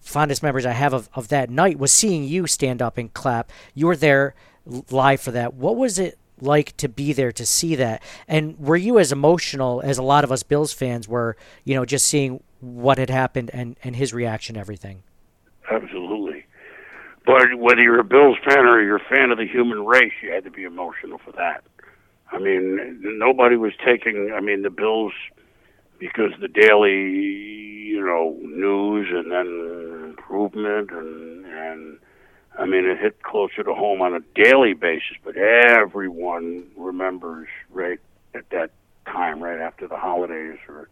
fondest 0.00 0.42
memories 0.42 0.66
I 0.66 0.72
have 0.72 0.92
of, 0.92 1.08
of 1.14 1.28
that 1.28 1.50
night 1.50 1.78
was 1.78 1.92
seeing 1.92 2.24
you 2.24 2.46
stand 2.46 2.82
up 2.82 2.98
and 2.98 3.12
clap. 3.12 3.50
You 3.74 3.86
were 3.86 3.96
there 3.96 4.34
live 4.90 5.20
for 5.20 5.30
that. 5.32 5.54
What 5.54 5.76
was 5.76 5.98
it 5.98 6.18
like 6.42 6.76
to 6.78 6.88
be 6.88 7.12
there 7.12 7.32
to 7.32 7.46
see 7.46 7.74
that? 7.76 8.02
And 8.28 8.58
were 8.58 8.76
you 8.76 8.98
as 8.98 9.12
emotional 9.12 9.80
as 9.82 9.98
a 9.98 10.02
lot 10.02 10.24
of 10.24 10.32
us 10.32 10.42
Bills 10.42 10.72
fans 10.72 11.08
were, 11.08 11.36
you 11.64 11.74
know, 11.74 11.84
just 11.84 12.06
seeing 12.06 12.42
what 12.60 12.98
had 12.98 13.10
happened 13.10 13.50
and, 13.52 13.76
and 13.82 13.96
his 13.96 14.12
reaction 14.12 14.54
to 14.54 14.60
everything? 14.60 15.02
Absolutely. 15.70 16.44
But 17.26 17.56
whether 17.58 17.82
you're 17.82 18.00
a 18.00 18.04
Bills 18.04 18.38
fan 18.44 18.66
or 18.66 18.82
you're 18.82 18.96
a 18.96 19.08
fan 19.08 19.30
of 19.30 19.38
the 19.38 19.46
human 19.46 19.84
race, 19.84 20.12
you 20.22 20.32
had 20.32 20.44
to 20.44 20.50
be 20.50 20.64
emotional 20.64 21.18
for 21.18 21.32
that. 21.32 21.62
I 22.32 22.38
mean, 22.38 23.00
nobody 23.18 23.56
was 23.56 23.72
taking, 23.84 24.32
I 24.34 24.40
mean, 24.40 24.62
the 24.62 24.70
Bills, 24.70 25.12
because 25.98 26.32
the 26.40 26.48
daily, 26.48 26.92
you 26.92 28.04
know, 28.04 28.36
news 28.40 29.08
and 29.10 29.30
then 29.30 30.10
improvement 30.10 30.90
and, 30.92 31.44
and, 31.46 31.98
I 32.58 32.66
mean, 32.66 32.84
it 32.84 32.98
hit 32.98 33.22
closer 33.22 33.62
to 33.62 33.74
home 33.74 34.02
on 34.02 34.14
a 34.14 34.20
daily 34.34 34.74
basis, 34.74 35.16
but 35.24 35.36
everyone 35.36 36.66
remembers 36.76 37.48
right 37.70 37.98
at 38.34 38.50
that 38.50 38.70
time, 39.06 39.42
right 39.42 39.60
after 39.60 39.88
the 39.88 39.96
holidays, 39.96 40.58
or 40.68 40.88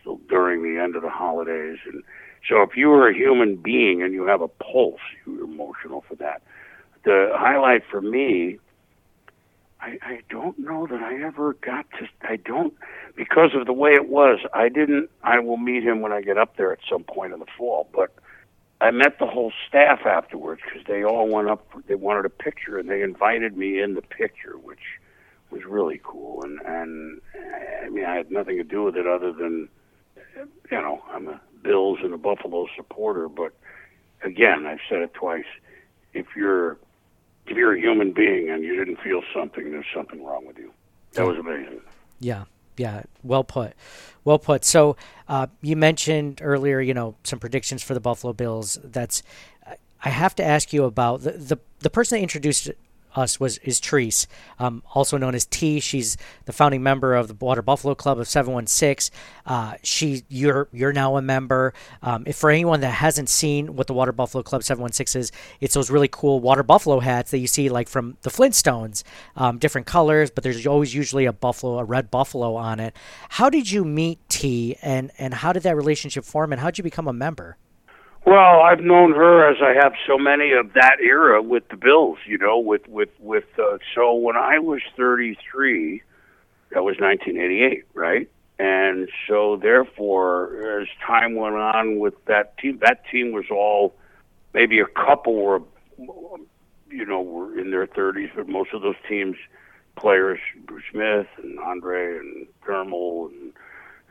still 0.00 0.20
during 0.28 0.62
the 0.62 0.80
end 0.80 0.96
of 0.96 1.02
the 1.02 1.10
holidays. 1.10 1.78
And 1.86 2.02
so, 2.48 2.62
if 2.62 2.76
you 2.76 2.88
were 2.88 3.08
a 3.08 3.14
human 3.14 3.56
being 3.56 4.02
and 4.02 4.12
you 4.12 4.26
have 4.26 4.40
a 4.40 4.48
pulse, 4.48 5.00
you're 5.26 5.44
emotional 5.44 6.04
for 6.06 6.14
that. 6.16 6.42
The 7.04 7.30
highlight 7.34 7.82
for 7.90 8.00
me, 8.00 8.58
I, 9.80 9.98
I 10.02 10.20
don't 10.28 10.58
know 10.58 10.86
that 10.86 11.00
I 11.00 11.22
ever 11.22 11.54
got 11.54 11.86
to. 11.98 12.08
I 12.22 12.36
don't 12.36 12.74
because 13.16 13.50
of 13.54 13.66
the 13.66 13.72
way 13.72 13.92
it 13.92 14.08
was. 14.08 14.40
I 14.52 14.68
didn't. 14.68 15.08
I 15.22 15.38
will 15.40 15.56
meet 15.56 15.82
him 15.82 16.00
when 16.00 16.12
I 16.12 16.20
get 16.20 16.36
up 16.36 16.56
there 16.56 16.72
at 16.72 16.80
some 16.90 17.04
point 17.04 17.32
in 17.32 17.40
the 17.40 17.46
fall, 17.56 17.88
but 17.92 18.12
I 18.80 18.90
met 18.90 19.18
the 19.18 19.26
whole 19.26 19.52
staff 19.68 20.06
afterwards 20.06 20.62
because 20.64 20.86
they 20.86 21.04
all 21.04 21.28
went 21.28 21.48
up. 21.48 21.66
They 21.86 21.94
wanted 21.94 22.24
a 22.24 22.30
picture, 22.30 22.78
and 22.78 22.88
they 22.88 23.02
invited 23.02 23.56
me 23.56 23.80
in 23.80 23.94
the 23.94 24.02
picture, 24.02 24.56
which 24.62 24.98
was 25.50 25.64
really 25.64 26.00
cool. 26.02 26.42
And 26.42 26.60
and 26.64 27.20
I 27.84 27.88
mean, 27.90 28.04
I 28.04 28.14
had 28.14 28.30
nothing 28.30 28.56
to 28.56 28.64
do 28.64 28.82
with 28.84 28.96
it 28.96 29.06
other 29.06 29.32
than, 29.32 29.68
you 30.36 30.80
know, 30.80 31.02
I'm 31.10 31.28
a 31.28 31.40
Bills 31.62 31.98
and 32.02 32.14
a 32.14 32.18
Buffalo 32.18 32.66
supporter. 32.74 33.28
But 33.28 33.52
again, 34.22 34.66
I've 34.66 34.80
said 34.88 35.00
it 35.00 35.12
twice. 35.12 35.44
If 36.14 36.26
you're 36.34 36.78
if 37.46 37.56
you're 37.56 37.74
a 37.74 37.80
human 37.80 38.12
being 38.12 38.48
and 38.48 38.62
you 38.62 38.76
didn't 38.76 39.00
feel 39.00 39.22
something, 39.34 39.70
there's 39.70 39.86
something 39.94 40.24
wrong 40.24 40.46
with 40.46 40.56
you. 40.58 40.72
That 41.12 41.26
was 41.26 41.36
amazing. 41.36 41.80
Yeah, 42.20 42.44
yeah, 42.80 43.02
well 43.22 43.44
put, 43.44 43.74
well 44.24 44.38
put. 44.38 44.64
So 44.64 44.96
uh, 45.28 45.48
you 45.60 45.76
mentioned 45.76 46.40
earlier, 46.42 46.80
you 46.80 46.94
know, 46.94 47.14
some 47.24 47.38
predictions 47.38 47.82
for 47.82 47.92
the 47.92 48.00
Buffalo 48.00 48.32
Bills. 48.32 48.78
That's 48.82 49.22
I 50.02 50.08
have 50.08 50.34
to 50.36 50.44
ask 50.44 50.72
you 50.72 50.84
about 50.84 51.22
the 51.22 51.32
the, 51.32 51.58
the 51.80 51.90
person 51.90 52.16
that 52.16 52.22
introduced 52.22 52.70
us 53.14 53.40
was 53.40 53.58
is 53.58 53.80
Therese, 53.80 54.26
um, 54.58 54.82
also 54.94 55.16
known 55.16 55.34
as 55.34 55.46
T. 55.46 55.80
She's 55.80 56.16
the 56.44 56.52
founding 56.52 56.82
member 56.82 57.14
of 57.14 57.28
the 57.28 57.34
Water 57.34 57.62
Buffalo 57.62 57.94
Club 57.94 58.18
of 58.18 58.28
716. 58.28 59.14
Uh, 59.46 59.74
she 59.82 60.24
you're 60.28 60.68
you're 60.72 60.92
now 60.92 61.16
a 61.16 61.22
member. 61.22 61.72
Um, 62.02 62.24
if 62.26 62.36
for 62.36 62.50
anyone 62.50 62.80
that 62.80 62.90
hasn't 62.92 63.28
seen 63.28 63.76
what 63.76 63.86
the 63.86 63.94
Water 63.94 64.12
Buffalo 64.12 64.42
Club 64.42 64.62
716 64.62 65.20
is, 65.20 65.32
it's 65.60 65.74
those 65.74 65.90
really 65.90 66.08
cool 66.08 66.40
water 66.40 66.62
buffalo 66.62 67.00
hats 67.00 67.30
that 67.30 67.38
you 67.38 67.46
see 67.46 67.68
like 67.68 67.88
from 67.88 68.16
the 68.22 68.30
Flintstones, 68.30 69.02
um, 69.36 69.58
different 69.58 69.86
colors, 69.86 70.30
but 70.30 70.44
there's 70.44 70.66
always 70.66 70.94
usually 70.94 71.26
a 71.26 71.32
buffalo, 71.32 71.78
a 71.78 71.84
red 71.84 72.10
buffalo 72.10 72.54
on 72.54 72.80
it. 72.80 72.94
How 73.30 73.50
did 73.50 73.70
you 73.70 73.84
meet 73.84 74.18
T, 74.28 74.76
and 74.82 75.10
and 75.18 75.34
how 75.34 75.52
did 75.52 75.62
that 75.64 75.76
relationship 75.76 76.24
form, 76.24 76.52
and 76.52 76.60
how 76.60 76.68
did 76.68 76.78
you 76.78 76.84
become 76.84 77.08
a 77.08 77.12
member? 77.12 77.56
Well, 78.26 78.60
I've 78.60 78.80
known 78.80 79.12
her 79.12 79.50
as 79.50 79.56
I 79.62 79.74
have 79.82 79.92
so 80.06 80.18
many 80.18 80.52
of 80.52 80.74
that 80.74 80.96
era 81.02 81.42
with 81.42 81.68
the 81.68 81.76
Bills. 81.76 82.18
You 82.26 82.38
know, 82.38 82.58
with 82.58 82.86
with 82.88 83.10
with. 83.18 83.44
Uh, 83.58 83.78
so 83.94 84.14
when 84.14 84.36
I 84.36 84.58
was 84.58 84.80
33, 84.96 86.02
that 86.70 86.84
was 86.84 86.96
1988, 87.00 87.84
right? 87.94 88.28
And 88.58 89.08
so, 89.26 89.56
therefore, 89.56 90.80
as 90.82 90.88
time 91.06 91.34
went 91.34 91.54
on 91.56 91.98
with 91.98 92.14
that 92.26 92.58
team, 92.58 92.78
that 92.82 93.02
team 93.10 93.32
was 93.32 93.46
all 93.50 93.94
maybe 94.52 94.80
a 94.80 94.86
couple 94.86 95.34
were, 95.42 95.62
you 96.90 97.06
know, 97.06 97.22
were 97.22 97.58
in 97.58 97.70
their 97.70 97.86
30s, 97.86 98.30
but 98.36 98.48
most 98.48 98.74
of 98.74 98.82
those 98.82 98.96
teams, 99.08 99.36
players, 99.96 100.38
Bruce 100.66 100.84
Smith 100.92 101.26
and 101.42 101.58
Andre 101.58 102.18
and 102.18 102.46
Thermal 102.66 103.28
and, 103.32 103.52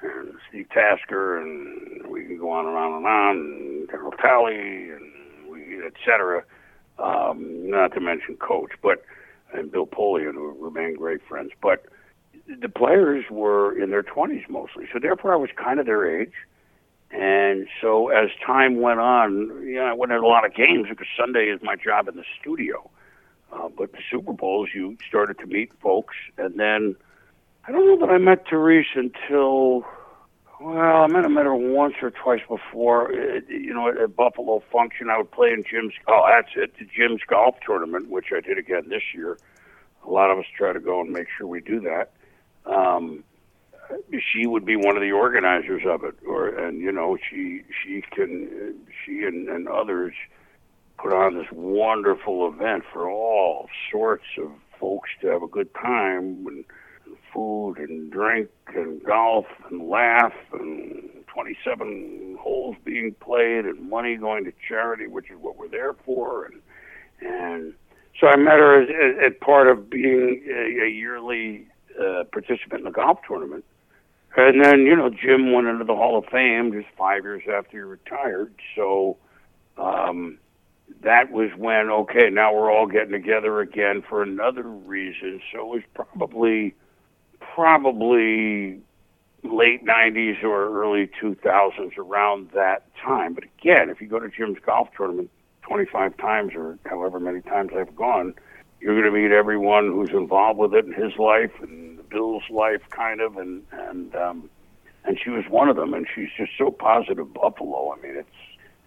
and 0.01 0.33
Steve 0.49 0.67
Tasker, 0.69 1.39
and 1.39 2.07
we 2.07 2.25
can 2.25 2.37
go 2.39 2.49
on 2.51 2.65
and 2.65 2.75
on 2.75 2.93
and 2.93 3.05
on, 3.05 3.37
and 3.37 3.68
Darryl 3.91 4.17
Talley, 4.19 4.91
and 4.91 5.83
et 5.85 5.93
cetera. 6.05 6.43
Um, 6.97 7.69
not 7.69 7.93
to 7.93 7.99
mention 7.99 8.35
Coach, 8.35 8.71
but 8.81 9.03
and 9.53 9.71
Bill 9.71 9.87
Polian, 9.87 10.33
who 10.33 10.55
remain 10.59 10.95
great 10.95 11.21
friends. 11.27 11.51
But 11.61 11.85
the 12.61 12.69
players 12.69 13.25
were 13.29 13.77
in 13.77 13.89
their 13.89 14.03
20s 14.03 14.47
mostly, 14.49 14.87
so 14.91 14.99
therefore 14.99 15.33
I 15.33 15.37
was 15.37 15.49
kind 15.55 15.79
of 15.79 15.85
their 15.85 16.21
age. 16.21 16.33
And 17.11 17.67
so 17.81 18.09
as 18.09 18.29
time 18.45 18.81
went 18.81 18.99
on, 18.99 19.63
you 19.65 19.75
know, 19.75 19.85
I 19.85 19.93
went 19.93 20.11
to 20.11 20.17
a 20.17 20.27
lot 20.27 20.45
of 20.45 20.53
games 20.53 20.87
because 20.89 21.07
Sunday 21.17 21.45
is 21.45 21.59
my 21.63 21.75
job 21.75 22.07
in 22.07 22.15
the 22.15 22.25
studio. 22.39 22.89
Uh, 23.51 23.67
but 23.75 23.91
the 23.93 23.99
Super 24.11 24.33
Bowls, 24.33 24.69
you 24.75 24.95
started 25.07 25.39
to 25.39 25.47
meet 25.47 25.71
folks, 25.81 26.13
and 26.37 26.59
then 26.59 26.95
I 27.67 27.71
don't 27.71 27.87
know 27.87 28.05
that 28.05 28.13
I 28.13 28.19
met 28.19 28.45
Therese 28.47 28.93
until 28.93 29.85
well, 30.59 31.03
I 31.03 31.07
met 31.07 31.25
I 31.25 31.27
met 31.29 31.45
once 31.45 31.95
or 32.01 32.11
twice 32.11 32.41
before. 32.47 33.11
Uh, 33.11 33.39
you 33.47 33.73
know, 33.73 33.89
at 33.89 34.15
Buffalo 34.15 34.61
function, 34.71 35.09
I 35.09 35.17
would 35.17 35.31
play 35.31 35.49
in 35.49 35.63
Jim's. 35.69 35.93
Oh, 36.07 36.25
that's 36.29 36.49
it, 36.55 36.73
the 36.77 36.85
Jim's 36.85 37.21
golf 37.27 37.55
tournament, 37.65 38.09
which 38.09 38.27
I 38.35 38.41
did 38.41 38.57
again 38.57 38.89
this 38.89 39.03
year. 39.13 39.37
A 40.05 40.09
lot 40.09 40.31
of 40.31 40.37
us 40.37 40.45
try 40.57 40.73
to 40.73 40.79
go 40.79 41.01
and 41.01 41.11
make 41.11 41.27
sure 41.37 41.47
we 41.47 41.61
do 41.61 41.79
that. 41.81 42.11
Um, 42.65 43.23
she 44.11 44.45
would 44.45 44.65
be 44.65 44.75
one 44.75 44.95
of 44.95 45.01
the 45.01 45.11
organizers 45.11 45.83
of 45.87 46.03
it, 46.03 46.15
or 46.27 46.49
and 46.49 46.79
you 46.79 46.91
know 46.91 47.17
she 47.29 47.63
she 47.83 48.03
can 48.11 48.75
she 49.03 49.23
and, 49.23 49.47
and 49.47 49.67
others 49.67 50.13
put 50.97 51.13
on 51.13 51.35
this 51.35 51.47
wonderful 51.51 52.47
event 52.47 52.83
for 52.91 53.09
all 53.09 53.69
sorts 53.91 54.25
of 54.37 54.51
folks 54.79 55.09
to 55.21 55.27
have 55.27 55.41
a 55.41 55.47
good 55.47 55.73
time 55.73 56.45
and 56.47 56.65
food 57.33 57.75
and 57.77 58.11
drink 58.11 58.49
and 58.75 59.03
golf 59.03 59.45
and 59.69 59.87
laugh 59.87 60.33
and 60.53 61.09
27 61.27 62.37
holes 62.39 62.75
being 62.83 63.15
played 63.19 63.65
and 63.65 63.89
money 63.89 64.15
going 64.17 64.45
to 64.45 64.53
charity, 64.67 65.07
which 65.07 65.29
is 65.29 65.37
what 65.39 65.57
we're 65.57 65.67
there 65.67 65.93
for, 66.05 66.45
and 66.45 66.61
and 67.21 67.73
so 68.19 68.27
I 68.27 68.35
met 68.37 68.59
her 68.59 68.81
as, 68.81 68.89
as, 68.89 69.31
as 69.31 69.37
part 69.41 69.67
of 69.67 69.89
being 69.89 70.43
a, 70.49 70.85
a 70.85 70.89
yearly 70.89 71.67
uh, 71.99 72.23
participant 72.31 72.79
in 72.79 72.83
the 72.85 72.91
golf 72.91 73.19
tournament 73.27 73.63
and 74.35 74.63
then, 74.63 74.81
you 74.81 74.95
know, 74.95 75.09
Jim 75.09 75.51
went 75.51 75.67
into 75.67 75.85
the 75.85 75.95
Hall 75.95 76.17
of 76.17 76.25
Fame 76.25 76.71
just 76.71 76.87
five 76.97 77.23
years 77.23 77.43
after 77.51 77.71
he 77.71 77.79
retired. 77.79 78.53
So 78.75 79.17
um, 79.77 80.37
that 81.01 81.31
was 81.31 81.49
when, 81.57 81.89
okay, 81.89 82.29
now 82.29 82.53
we're 82.53 82.71
all 82.71 82.85
getting 82.85 83.11
together 83.11 83.59
again 83.59 84.03
for 84.07 84.21
another 84.21 84.63
reason. 84.63 85.41
So 85.51 85.59
it 85.61 85.67
was 85.67 85.83
probably, 85.93 86.75
probably 87.59 88.79
late 89.43 89.85
90s 89.85 90.41
or 90.43 90.81
early 90.81 91.09
2000s 91.21 91.97
around 91.97 92.51
that 92.51 92.85
time. 92.95 93.33
But 93.33 93.43
again, 93.43 93.89
if 93.89 93.99
you 93.99 94.07
go 94.07 94.17
to 94.17 94.29
Jim's 94.29 94.59
golf 94.65 94.87
tournament 94.95 95.29
25 95.63 96.15
times 96.15 96.53
or 96.55 96.79
however 96.85 97.19
many 97.19 97.41
times 97.41 97.71
I've 97.75 97.93
gone, 97.97 98.33
you're 98.79 98.93
going 98.93 99.13
to 99.13 99.21
meet 99.21 99.33
everyone 99.35 99.87
who's 99.87 100.11
involved 100.11 100.57
with 100.57 100.73
it 100.73 100.85
in 100.85 100.93
his 100.93 101.17
life 101.19 101.51
and 101.61 102.07
Bill's 102.07 102.43
life, 102.49 102.81
kind 102.91 103.19
of, 103.19 103.35
and 103.35 103.63
and 103.73 104.15
um, 104.15 104.49
and 105.03 105.19
she 105.21 105.29
was 105.29 105.43
one 105.49 105.67
of 105.67 105.75
them, 105.75 105.93
and 105.93 106.07
she's 106.15 106.29
just 106.37 106.51
so 106.57 106.71
positive. 106.71 107.33
Buffalo. 107.33 107.93
I 107.93 108.01
mean, 108.01 108.15
it's 108.15 108.29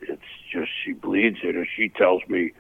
it's 0.01 0.23
just 0.51 0.71
she 0.83 0.93
bleeds 0.93 1.39
it, 1.45 1.57
as 1.57 1.67
she 1.77 1.91
tells 1.91 2.23
me. 2.27 2.53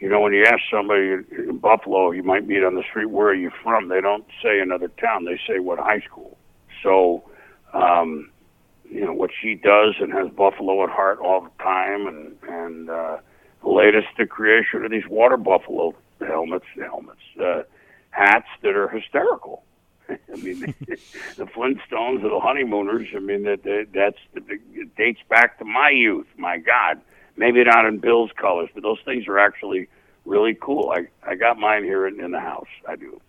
You 0.00 0.08
know, 0.08 0.20
when 0.20 0.32
you 0.32 0.44
ask 0.44 0.60
somebody 0.70 1.12
in 1.30 1.58
Buffalo, 1.58 2.10
you 2.10 2.22
might 2.22 2.46
meet 2.46 2.64
on 2.64 2.74
the 2.74 2.82
street, 2.88 3.10
where 3.10 3.28
are 3.28 3.34
you 3.34 3.50
from? 3.62 3.88
They 3.88 4.00
don't 4.00 4.24
say 4.42 4.58
another 4.58 4.88
town. 4.88 5.26
They 5.26 5.38
say 5.46 5.58
what 5.58 5.78
high 5.78 6.00
school. 6.00 6.38
So, 6.82 7.22
um, 7.74 8.30
you 8.88 9.04
know, 9.04 9.12
what 9.12 9.30
she 9.40 9.54
does 9.54 9.96
and 10.00 10.10
has 10.12 10.30
Buffalo 10.30 10.82
at 10.84 10.90
heart 10.90 11.18
all 11.18 11.42
the 11.42 11.62
time, 11.62 12.06
and 12.06 12.36
and 12.48 12.90
uh, 12.90 13.18
the 13.62 13.68
latest, 13.68 14.08
the 14.16 14.26
creation 14.26 14.84
of 14.84 14.90
these 14.90 15.06
water 15.06 15.36
buffalo 15.36 15.94
helmets, 16.18 16.64
helmets, 16.76 17.20
uh, 17.38 17.62
hats 18.10 18.48
that 18.62 18.74
are 18.74 18.88
hysterical. 18.88 19.64
I 20.08 20.36
mean, 20.36 20.60
the 21.36 21.46
Flintstones 21.46 22.24
or 22.24 22.30
the 22.30 22.40
Honeymooners. 22.40 23.08
I 23.14 23.18
mean, 23.18 23.44
that, 23.44 23.62
that 23.64 23.88
that's 23.92 24.18
it 24.48 24.96
dates 24.96 25.20
back 25.28 25.58
to 25.58 25.64
my 25.66 25.90
youth. 25.90 26.26
My 26.38 26.56
God, 26.56 27.02
maybe 27.40 27.64
not 27.64 27.86
in 27.86 27.98
Bill's 27.98 28.30
colors, 28.36 28.68
but 28.74 28.82
those 28.82 29.00
things 29.04 29.26
are 29.26 29.38
actually 29.38 29.88
really 30.24 30.54
cool. 30.60 30.92
I 30.94 31.08
I 31.28 31.34
got 31.34 31.58
mine 31.58 31.82
here 31.82 32.06
in, 32.06 32.20
in 32.20 32.30
the 32.30 32.40
house. 32.40 32.68
I 32.86 32.94
do. 32.94 33.20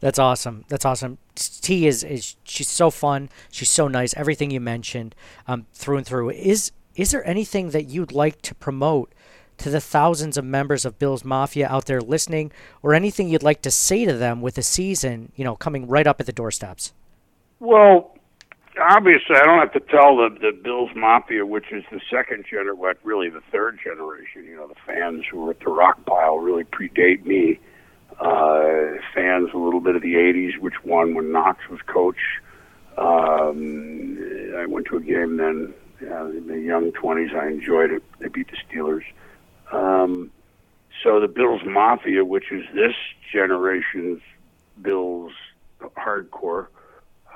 That's 0.00 0.18
awesome. 0.18 0.64
That's 0.68 0.84
awesome. 0.84 1.16
T 1.34 1.86
is 1.86 2.04
is 2.04 2.36
she's 2.44 2.68
so 2.68 2.90
fun. 2.90 3.30
She's 3.50 3.70
so 3.70 3.88
nice. 3.88 4.12
Everything 4.14 4.50
you 4.50 4.60
mentioned, 4.60 5.14
um, 5.48 5.66
through 5.72 5.98
and 5.98 6.06
through. 6.06 6.30
Is 6.30 6.72
is 6.96 7.10
there 7.12 7.26
anything 7.26 7.70
that 7.70 7.84
you'd 7.84 8.12
like 8.12 8.42
to 8.42 8.54
promote 8.54 9.12
to 9.56 9.70
the 9.70 9.80
thousands 9.80 10.36
of 10.36 10.44
members 10.44 10.84
of 10.84 10.98
Bill's 10.98 11.24
Mafia 11.24 11.68
out 11.68 11.86
there 11.86 12.00
listening, 12.00 12.50
or 12.82 12.92
anything 12.92 13.28
you'd 13.28 13.42
like 13.50 13.62
to 13.62 13.70
say 13.70 14.04
to 14.04 14.12
them 14.12 14.42
with 14.42 14.56
the 14.56 14.62
season, 14.62 15.32
you 15.36 15.44
know, 15.44 15.54
coming 15.54 15.86
right 15.86 16.06
up 16.06 16.20
at 16.20 16.26
the 16.26 16.32
doorsteps? 16.32 16.92
Well, 17.60 18.16
obviously, 18.80 19.36
I 19.36 19.44
don't 19.44 19.58
have 19.58 19.72
to 19.72 19.80
tell 19.80 20.16
the 20.16 20.36
the 20.40 20.52
Bills 20.52 20.90
Mafia, 20.94 21.46
which 21.46 21.72
is 21.72 21.84
the 21.90 22.00
second 22.10 22.44
generation, 22.48 22.78
what 22.78 22.98
really 23.02 23.28
the 23.28 23.42
third 23.52 23.78
generation. 23.82 24.44
You 24.44 24.56
know, 24.56 24.68
the 24.68 24.74
fans 24.86 25.24
who 25.30 25.44
were 25.44 25.50
at 25.50 25.60
the 25.60 25.70
Rock 25.70 26.04
Pile 26.06 26.38
really 26.38 26.64
predate 26.64 27.24
me. 27.24 27.60
Uh, 28.20 29.00
fans 29.12 29.48
a 29.52 29.58
little 29.58 29.80
bit 29.80 29.96
of 29.96 30.02
the 30.02 30.14
'80s, 30.14 30.58
which 30.58 30.84
won 30.84 31.14
when 31.14 31.32
Knox 31.32 31.68
was 31.68 31.80
coach. 31.86 32.40
Um, 32.96 34.18
I 34.56 34.66
went 34.66 34.86
to 34.86 34.96
a 34.96 35.00
game 35.00 35.36
then. 35.36 35.74
Uh, 36.02 36.26
in 36.26 36.46
the 36.48 36.58
young 36.58 36.92
20s, 36.92 37.34
I 37.34 37.48
enjoyed 37.48 37.90
it. 37.90 38.02
They 38.18 38.28
beat 38.28 38.48
the 38.50 38.56
Steelers. 38.56 39.04
Um, 39.72 40.30
so 41.02 41.20
the 41.20 41.28
Bills 41.28 41.62
Mafia, 41.64 42.24
which 42.24 42.52
is 42.52 42.64
this 42.74 42.94
generation's 43.32 44.20
Bills 44.80 45.32
hardcore, 45.80 46.68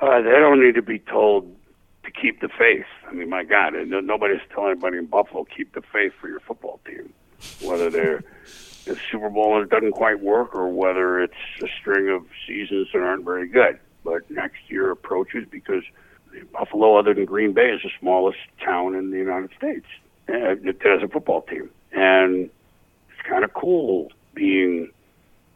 uh, 0.01 0.21
they 0.21 0.31
don't 0.31 0.63
need 0.63 0.75
to 0.75 0.83
be 0.83 0.99
told 0.99 1.55
to 2.05 2.11
keep 2.11 2.41
the 2.41 2.49
faith. 2.49 2.87
I 3.07 3.13
mean, 3.13 3.29
my 3.29 3.45
God, 3.45 3.75
nobody's 3.87 4.41
telling 4.55 4.73
anybody 4.73 4.99
in 4.99 5.07
Buffalo 5.07 5.45
keep 5.45 5.75
the 5.75 5.83
faith 5.83 6.13
for 6.21 6.29
your 6.29 6.41
football 6.41 6.81
team, 6.87 7.13
whether 7.63 7.91
they're 7.91 8.23
the 8.85 8.99
Super 9.11 9.29
Bowl 9.29 9.57
and 9.57 9.65
it 9.65 9.71
doesn't 9.71 9.93
quite 9.93 10.21
work, 10.21 10.55
or 10.55 10.69
whether 10.69 11.21
it's 11.23 11.35
a 11.63 11.67
string 11.81 12.09
of 12.09 12.25
seasons 12.47 12.89
that 12.93 13.01
aren't 13.01 13.25
very 13.25 13.47
good. 13.49 13.79
But 14.05 14.31
next 14.31 14.59
year 14.69 14.91
approaches 14.91 15.47
because 15.51 15.83
Buffalo, 16.53 16.97
other 16.97 17.15
than 17.15 17.25
Green 17.25 17.53
Bay, 17.53 17.71
is 17.71 17.83
the 17.83 17.91
smallest 18.01 18.39
town 18.65 18.95
in 18.95 19.11
the 19.11 19.19
United 19.19 19.51
States. 19.57 19.87
It 20.29 20.81
has 20.83 21.03
a 21.03 21.09
football 21.09 21.43
team 21.43 21.71
and 21.93 22.51
it's 23.11 23.29
kind 23.29 23.45
of 23.45 23.53
cool 23.55 24.13
being 24.35 24.91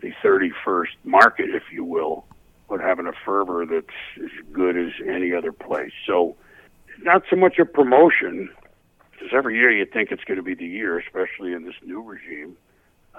the 0.00 0.12
31st 0.24 0.88
market, 1.04 1.50
if 1.50 1.64
you 1.72 1.84
will, 1.84 2.24
but 2.72 2.80
having 2.80 3.06
a 3.06 3.12
fervor 3.22 3.66
that's 3.66 3.86
as 4.16 4.30
good 4.50 4.78
as 4.78 4.92
any 5.06 5.34
other 5.34 5.52
place. 5.52 5.92
So, 6.06 6.34
not 7.02 7.22
so 7.28 7.36
much 7.36 7.58
a 7.58 7.66
promotion, 7.66 8.48
because 9.12 9.28
every 9.34 9.58
year 9.58 9.70
you 9.70 9.84
think 9.84 10.10
it's 10.10 10.24
going 10.24 10.38
to 10.38 10.42
be 10.42 10.54
the 10.54 10.64
year, 10.64 10.98
especially 10.98 11.52
in 11.52 11.66
this 11.66 11.74
new 11.84 12.00
regime, 12.00 12.56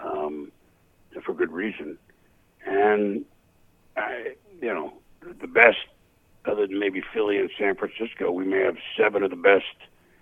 um, 0.03 0.51
for 1.23 1.35
good 1.35 1.51
reason. 1.51 1.99
And 2.65 3.25
I, 3.95 4.33
you 4.59 4.73
know, 4.73 4.93
the 5.21 5.45
best, 5.45 5.77
other 6.45 6.65
than 6.65 6.79
maybe 6.79 7.03
Philly 7.13 7.37
and 7.37 7.51
San 7.55 7.75
Francisco, 7.75 8.31
we 8.31 8.45
may 8.45 8.61
have 8.61 8.77
seven 8.97 9.21
of 9.21 9.29
the 9.29 9.35
best 9.35 9.65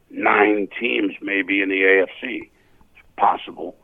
nine 0.09 0.67
teams 0.77 1.13
maybe 1.21 1.61
in 1.61 1.69
the 1.69 1.79
AFC 1.79 2.49
It's 2.97 3.05
possible. 3.15 3.77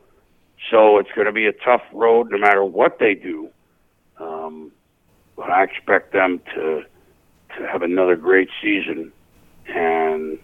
So 0.70 0.98
it's 0.98 1.10
going 1.14 1.26
to 1.26 1.32
be 1.32 1.46
a 1.46 1.52
tough 1.52 1.84
road 1.90 2.32
no 2.32 2.36
matter 2.36 2.62
what 2.62 2.98
they 2.98 3.14
do. 3.14 3.48
Um, 4.20 4.72
but 5.38 5.50
I 5.50 5.62
expect 5.62 6.12
them 6.12 6.40
to 6.54 6.84
to 7.56 7.66
have 7.66 7.82
another 7.82 8.16
great 8.16 8.50
season. 8.60 9.12
And 9.68 10.38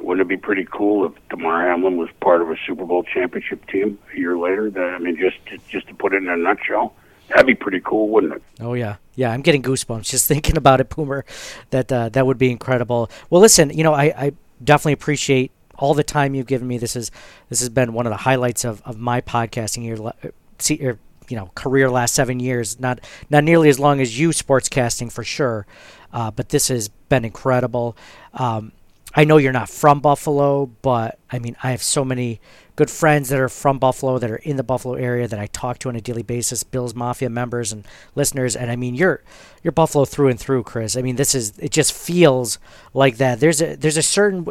wouldn't 0.00 0.24
it 0.24 0.28
be 0.28 0.36
pretty 0.36 0.66
cool 0.70 1.06
if 1.06 1.12
Damar 1.28 1.68
Hamlin 1.68 1.96
was 1.96 2.08
part 2.20 2.42
of 2.42 2.50
a 2.50 2.56
Super 2.66 2.84
Bowl 2.84 3.04
championship 3.04 3.64
team 3.68 3.98
a 4.12 4.18
year 4.18 4.36
later? 4.36 4.70
That, 4.70 4.94
I 4.94 4.98
mean, 4.98 5.16
just 5.16 5.44
to, 5.46 5.58
just 5.68 5.86
to 5.88 5.94
put 5.94 6.14
it 6.14 6.22
in 6.22 6.28
a 6.28 6.36
nutshell, 6.36 6.94
that'd 7.28 7.46
be 7.46 7.54
pretty 7.54 7.80
cool, 7.84 8.08
wouldn't 8.08 8.32
it? 8.32 8.42
Oh 8.60 8.74
yeah, 8.74 8.96
yeah. 9.14 9.30
I'm 9.30 9.42
getting 9.42 9.62
goosebumps 9.62 10.04
just 10.04 10.26
thinking 10.28 10.56
about 10.56 10.80
it, 10.80 10.88
Boomer. 10.88 11.24
That 11.70 11.92
uh, 11.92 12.08
that 12.08 12.26
would 12.26 12.38
be 12.38 12.50
incredible. 12.50 13.10
Well, 13.30 13.42
listen, 13.42 13.70
you 13.70 13.84
know, 13.84 13.92
I, 13.92 14.04
I 14.16 14.32
definitely 14.64 14.94
appreciate 14.94 15.52
all 15.76 15.94
the 15.94 16.04
time 16.04 16.34
you've 16.34 16.46
given 16.46 16.66
me. 16.66 16.78
This 16.78 16.96
is 16.96 17.10
this 17.50 17.60
has 17.60 17.68
been 17.68 17.92
one 17.92 18.06
of 18.06 18.10
the 18.10 18.18
highlights 18.18 18.64
of, 18.64 18.82
of 18.86 18.98
my 18.98 19.20
podcasting 19.20 19.84
year, 19.84 20.98
you 21.28 21.36
know 21.36 21.50
career 21.54 21.90
last 21.90 22.14
seven 22.14 22.40
years. 22.40 22.78
Not 22.80 23.00
not 23.30 23.44
nearly 23.44 23.68
as 23.68 23.78
long 23.78 24.00
as 24.00 24.18
you 24.18 24.30
sportscasting 24.30 25.12
for 25.12 25.24
sure, 25.24 25.66
uh, 26.12 26.30
but 26.30 26.50
this 26.50 26.68
has 26.68 26.88
been 26.88 27.24
incredible. 27.24 27.96
Um, 28.34 28.72
I 29.14 29.24
know 29.24 29.36
you're 29.36 29.52
not 29.52 29.68
from 29.68 30.00
Buffalo, 30.00 30.66
but 30.66 31.18
I 31.30 31.38
mean 31.38 31.56
I 31.62 31.70
have 31.70 31.82
so 31.82 32.04
many 32.04 32.40
good 32.76 32.90
friends 32.90 33.28
that 33.28 33.38
are 33.38 33.50
from 33.50 33.78
Buffalo 33.78 34.18
that 34.18 34.30
are 34.30 34.36
in 34.36 34.56
the 34.56 34.62
Buffalo 34.62 34.94
area 34.94 35.28
that 35.28 35.38
I 35.38 35.46
talk 35.46 35.78
to 35.80 35.90
on 35.90 35.96
a 35.96 36.00
daily 36.00 36.22
basis, 36.22 36.62
Bills 36.62 36.94
Mafia 36.94 37.28
members 37.28 37.72
and 37.72 37.86
listeners, 38.14 38.56
and 38.56 38.70
I 38.70 38.76
mean 38.76 38.94
you're 38.94 39.22
you're 39.62 39.72
Buffalo 39.72 40.04
through 40.04 40.28
and 40.28 40.40
through, 40.40 40.62
Chris. 40.62 40.96
I 40.96 41.02
mean 41.02 41.16
this 41.16 41.34
is 41.34 41.52
it 41.58 41.70
just 41.72 41.92
feels 41.92 42.58
like 42.94 43.18
that. 43.18 43.40
There's 43.40 43.60
a 43.60 43.76
there's 43.76 43.98
a 43.98 44.02
certain 44.02 44.46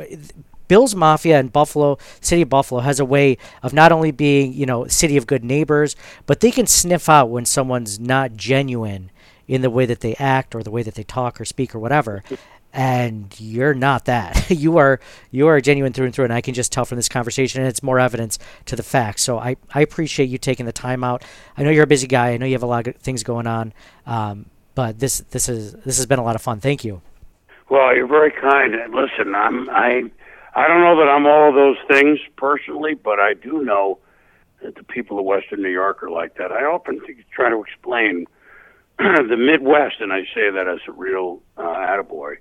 Bills 0.72 0.95
Mafia 0.95 1.38
and 1.38 1.51
Buffalo, 1.51 1.97
City 2.22 2.43
of 2.43 2.47
Buffalo 2.47 2.80
has 2.80 3.01
a 3.01 3.03
way 3.03 3.38
of 3.61 3.74
not 3.74 3.91
only 3.91 4.11
being, 4.11 4.53
you 4.53 4.65
know, 4.65 4.88
city 4.88 5.17
of 5.17 5.28
good 5.28 5.43
neighbors, 5.43 5.97
but 6.26 6.39
they 6.39 6.49
can 6.49 6.65
sniff 6.65 7.09
out 7.09 7.30
when 7.30 7.43
someone's 7.43 7.99
not 7.99 8.38
genuine 8.38 9.11
in 9.49 9.63
the 9.63 9.69
way 9.69 9.86
that 9.86 9.99
they 9.99 10.15
act 10.15 10.55
or 10.55 10.63
the 10.63 10.72
way 10.72 10.82
that 10.82 10.95
they 10.95 11.03
talk 11.03 11.41
or 11.41 11.43
speak 11.43 11.76
or 11.76 11.80
whatever. 11.80 12.24
And 12.72 13.38
you're 13.38 13.74
not 13.74 14.05
that. 14.05 14.49
you 14.49 14.78
are 14.78 15.01
you 15.30 15.47
are 15.47 15.59
genuine 15.59 15.91
through 15.91 16.05
and 16.05 16.15
through, 16.15 16.24
and 16.24 16.34
I 16.34 16.39
can 16.39 16.53
just 16.53 16.72
tell 16.72 16.86
from 16.86 16.95
this 16.95 17.09
conversation, 17.09 17.59
and 17.59 17.67
it's 17.67 17.84
more 17.84 17.99
evidence 17.99 18.39
to 18.67 18.78
the 18.78 18.84
facts. 18.84 19.24
So 19.24 19.39
I, 19.39 19.57
I 19.74 19.82
appreciate 19.82 20.30
you 20.30 20.38
taking 20.38 20.65
the 20.65 20.72
time 20.72 21.03
out. 21.03 21.26
I 21.57 21.63
know 21.63 21.69
you're 21.69 21.84
a 21.84 21.88
busy 21.95 22.07
guy. 22.07 22.30
I 22.30 22.38
know 22.38 22.45
you 22.45 22.53
have 22.53 22.63
a 22.63 22.65
lot 22.65 22.88
of 22.88 22.95
things 22.95 23.24
going 23.24 23.45
on, 23.45 23.74
um, 24.05 24.45
but 24.74 24.99
this 24.99 25.19
this 25.32 25.49
is 25.49 25.74
this 25.84 25.97
has 25.97 26.05
been 26.05 26.19
a 26.19 26.24
lot 26.24 26.38
of 26.38 26.41
fun. 26.41 26.61
Thank 26.61 26.86
you. 26.86 27.01
Well, 27.69 27.93
you're 27.93 28.07
very 28.07 28.32
kind. 28.32 28.74
And 28.74 28.93
listen, 28.93 29.36
I'm 29.36 29.69
I 29.69 30.09
I 30.53 30.67
don't 30.67 30.81
know 30.81 30.97
that 30.97 31.09
I'm 31.09 31.25
all 31.25 31.49
of 31.49 31.55
those 31.55 31.77
things 31.87 32.19
personally, 32.35 32.93
but 32.93 33.19
I 33.19 33.33
do 33.33 33.63
know 33.63 33.99
that 34.61 34.75
the 34.75 34.83
people 34.83 35.17
of 35.17 35.25
Western 35.25 35.61
New 35.61 35.69
York 35.69 36.03
are 36.03 36.09
like 36.09 36.35
that. 36.35 36.51
I 36.51 36.65
often 36.65 36.99
try 37.31 37.49
to 37.49 37.61
explain 37.61 38.25
the 38.97 39.37
Midwest, 39.37 40.01
and 40.01 40.11
I 40.11 40.23
say 40.33 40.51
that 40.51 40.67
as 40.67 40.79
a 40.87 40.91
real 40.91 41.41
uh, 41.57 41.61
attaboy. 41.61 42.37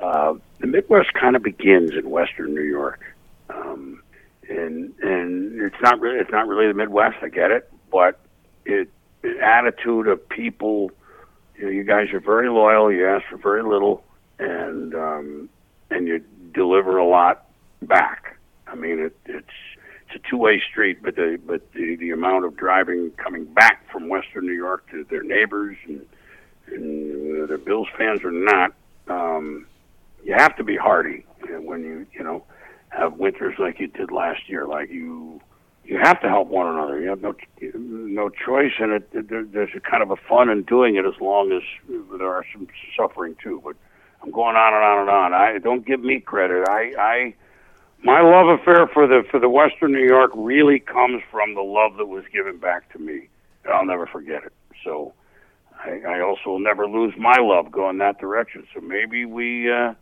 Uh, 0.00 0.34
the 0.60 0.66
Midwest 0.66 1.14
kind 1.14 1.34
of 1.34 1.42
begins 1.42 1.92
in 1.92 2.10
Western 2.10 2.54
New 2.54 2.62
York, 2.62 3.02
um, 3.48 4.02
and 4.48 4.94
and 5.00 5.60
it's 5.62 5.80
not 5.82 5.98
really 5.98 6.18
it's 6.18 6.30
not 6.30 6.46
really 6.46 6.68
the 6.68 6.74
Midwest. 6.74 7.16
I 7.22 7.28
get 7.28 7.50
it, 7.50 7.72
but 7.90 8.20
it 8.66 8.90
the 9.22 9.40
attitude 9.40 10.08
of 10.08 10.28
people. 10.28 10.90
You 11.56 11.64
know, 11.64 11.70
you 11.70 11.84
guys 11.84 12.12
are 12.12 12.20
very 12.20 12.50
loyal. 12.50 12.92
You 12.92 13.08
ask 13.08 13.24
for 13.30 13.38
very 13.38 13.62
little, 13.62 14.04
and 14.38 14.94
um, 14.94 15.48
and 15.90 16.06
you 16.06 16.22
deliver 16.52 16.98
a 16.98 17.06
lot 17.06 17.45
back. 17.82 18.38
I 18.66 18.74
mean, 18.74 18.98
it, 18.98 19.16
it's 19.26 19.46
it's 20.08 20.24
a 20.24 20.30
two-way 20.30 20.62
street, 20.70 21.02
but 21.02 21.16
the 21.16 21.38
but 21.44 21.72
the 21.72 21.96
the 21.96 22.10
amount 22.10 22.44
of 22.44 22.56
driving 22.56 23.10
coming 23.16 23.44
back 23.44 23.84
from 23.90 24.08
Western 24.08 24.46
New 24.46 24.52
York 24.52 24.88
to 24.90 25.04
their 25.10 25.22
neighbors 25.22 25.76
and 25.86 26.06
and 26.68 27.50
uh, 27.50 27.56
Bills 27.58 27.88
fans 27.96 28.20
or 28.24 28.32
not, 28.32 28.72
um, 29.08 29.66
you 30.24 30.34
have 30.34 30.56
to 30.56 30.64
be 30.64 30.76
hardy 30.76 31.24
when 31.60 31.82
you 31.82 32.06
you 32.12 32.24
know 32.24 32.44
have 32.90 33.14
winters 33.14 33.54
like 33.58 33.80
you 33.80 33.88
did 33.88 34.10
last 34.10 34.48
year. 34.48 34.66
Like 34.66 34.90
you 34.90 35.40
you 35.84 35.98
have 36.02 36.20
to 36.22 36.28
help 36.28 36.48
one 36.48 36.66
another. 36.66 37.00
You 37.00 37.08
have 37.10 37.22
no 37.22 37.34
no 37.60 38.28
choice, 38.28 38.72
and 38.78 38.92
it, 38.92 39.08
it, 39.12 39.52
there's 39.52 39.70
a 39.74 39.80
kind 39.80 40.02
of 40.02 40.10
a 40.10 40.16
fun 40.16 40.48
in 40.50 40.62
doing 40.62 40.96
it 40.96 41.04
as 41.04 41.14
long 41.20 41.52
as 41.52 41.62
there 41.88 42.28
are 42.28 42.44
some 42.52 42.66
suffering 42.96 43.36
too. 43.42 43.60
But 43.64 43.76
I'm 44.22 44.30
going 44.30 44.56
on 44.56 44.74
and 44.74 44.82
on 44.84 45.00
and 45.00 45.10
on. 45.10 45.34
I 45.34 45.58
don't 45.58 45.86
give 45.86 46.00
me 46.00 46.20
credit. 46.20 46.68
I 46.68 46.92
I 46.98 47.34
my 48.06 48.22
love 48.22 48.60
affair 48.60 48.86
for 48.86 49.08
the 49.08 49.24
for 49.30 49.40
the 49.40 49.48
Western 49.48 49.92
New 49.92 50.06
York 50.06 50.30
really 50.34 50.78
comes 50.78 51.22
from 51.30 51.54
the 51.54 51.60
love 51.60 51.96
that 51.96 52.06
was 52.06 52.24
given 52.32 52.56
back 52.56 52.90
to 52.92 53.00
me. 53.00 53.28
And 53.64 53.74
I'll 53.74 53.84
never 53.84 54.06
forget 54.06 54.44
it. 54.44 54.52
So 54.84 55.12
I, 55.84 56.00
I 56.06 56.20
also 56.20 56.50
will 56.50 56.58
never 56.60 56.86
lose 56.86 57.14
my 57.18 57.36
love 57.40 57.72
going 57.72 57.98
that 57.98 58.20
direction. 58.20 58.64
So 58.72 58.80
maybe 58.80 59.24
we 59.24 59.70
uh, 59.70 59.94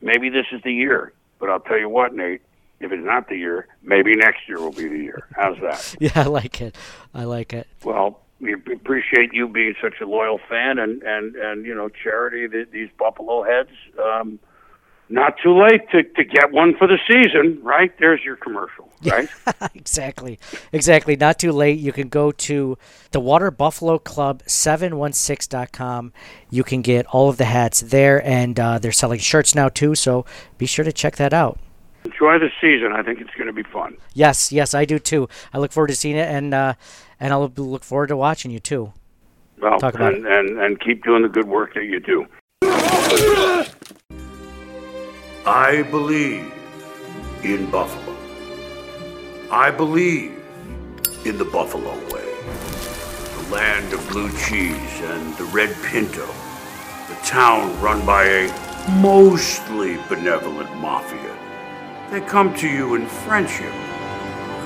maybe 0.00 0.30
this 0.30 0.46
is 0.52 0.62
the 0.62 0.72
year. 0.72 1.12
But 1.40 1.50
I'll 1.50 1.60
tell 1.60 1.78
you 1.78 1.88
what, 1.88 2.14
Nate. 2.14 2.42
If 2.78 2.90
it's 2.90 3.04
not 3.04 3.28
the 3.28 3.36
year, 3.36 3.68
maybe 3.82 4.16
next 4.16 4.48
year 4.48 4.58
will 4.58 4.72
be 4.72 4.88
the 4.88 4.98
year. 4.98 5.28
How's 5.36 5.56
that? 5.60 5.94
Yeah, 6.00 6.10
I 6.16 6.24
like 6.24 6.60
it. 6.60 6.76
I 7.14 7.24
like 7.24 7.52
it. 7.52 7.68
Well, 7.84 8.20
we 8.40 8.54
appreciate 8.54 9.32
you 9.32 9.46
being 9.46 9.74
such 9.80 10.00
a 10.00 10.06
loyal 10.06 10.40
fan, 10.48 10.78
and 10.78 11.02
and 11.02 11.34
and 11.34 11.66
you 11.66 11.74
know, 11.74 11.88
charity. 11.88 12.46
The, 12.46 12.66
these 12.70 12.88
Buffalo 12.96 13.42
heads. 13.42 13.70
Um, 14.00 14.38
not 15.12 15.36
too 15.42 15.56
late 15.56 15.88
to, 15.90 16.02
to 16.02 16.24
get 16.24 16.52
one 16.52 16.74
for 16.76 16.86
the 16.86 16.98
season, 17.06 17.60
right? 17.62 17.92
There's 17.98 18.24
your 18.24 18.36
commercial, 18.36 18.90
right? 19.04 19.28
exactly. 19.74 20.38
Exactly. 20.72 21.16
Not 21.16 21.38
too 21.38 21.52
late. 21.52 21.78
You 21.78 21.92
can 21.92 22.08
go 22.08 22.32
to 22.32 22.78
the 23.10 23.20
Water 23.20 23.50
Buffalo 23.50 23.98
Club 23.98 24.42
716.com. 24.44 26.12
You 26.50 26.64
can 26.64 26.80
get 26.82 27.06
all 27.06 27.28
of 27.28 27.36
the 27.36 27.44
hats 27.44 27.80
there, 27.80 28.26
and 28.26 28.58
uh, 28.58 28.78
they're 28.78 28.90
selling 28.90 29.20
shirts 29.20 29.54
now, 29.54 29.68
too. 29.68 29.94
So 29.94 30.24
be 30.56 30.66
sure 30.66 30.84
to 30.84 30.92
check 30.92 31.16
that 31.16 31.34
out. 31.34 31.58
Enjoy 32.04 32.38
the 32.38 32.50
season. 32.60 32.92
I 32.92 33.02
think 33.02 33.20
it's 33.20 33.34
going 33.34 33.46
to 33.46 33.52
be 33.52 33.62
fun. 33.62 33.96
Yes, 34.14 34.50
yes, 34.50 34.74
I 34.74 34.84
do 34.84 34.98
too. 34.98 35.28
I 35.52 35.58
look 35.58 35.70
forward 35.72 35.88
to 35.88 35.94
seeing 35.94 36.16
it, 36.16 36.28
and 36.28 36.52
uh, 36.52 36.74
and 37.20 37.32
I'll 37.32 37.46
look 37.56 37.84
forward 37.84 38.08
to 38.08 38.16
watching 38.16 38.50
you 38.50 38.58
too. 38.58 38.92
Well, 39.60 39.78
Talk 39.78 39.94
about 39.94 40.14
and, 40.14 40.26
and, 40.26 40.58
and 40.58 40.80
keep 40.80 41.04
doing 41.04 41.22
the 41.22 41.28
good 41.28 41.46
work 41.46 41.74
that 41.74 41.84
you 41.84 42.00
do. 42.00 42.26
I 45.44 45.82
believe 45.82 46.52
in 47.42 47.68
Buffalo. 47.68 48.16
I 49.50 49.72
believe 49.72 50.40
in 51.24 51.36
the 51.36 51.44
Buffalo 51.44 51.94
way. 52.14 52.32
The 53.34 53.50
land 53.50 53.92
of 53.92 54.08
blue 54.08 54.30
cheese 54.38 55.00
and 55.00 55.34
the 55.38 55.44
red 55.46 55.74
pinto. 55.82 56.24
The 57.08 57.16
town 57.24 57.80
run 57.80 58.06
by 58.06 58.24
a 58.24 58.90
mostly 59.00 59.96
benevolent 60.08 60.72
mafia. 60.76 61.36
They 62.12 62.20
come 62.20 62.54
to 62.58 62.68
you 62.68 62.94
in 62.94 63.06
friendship, 63.06 63.72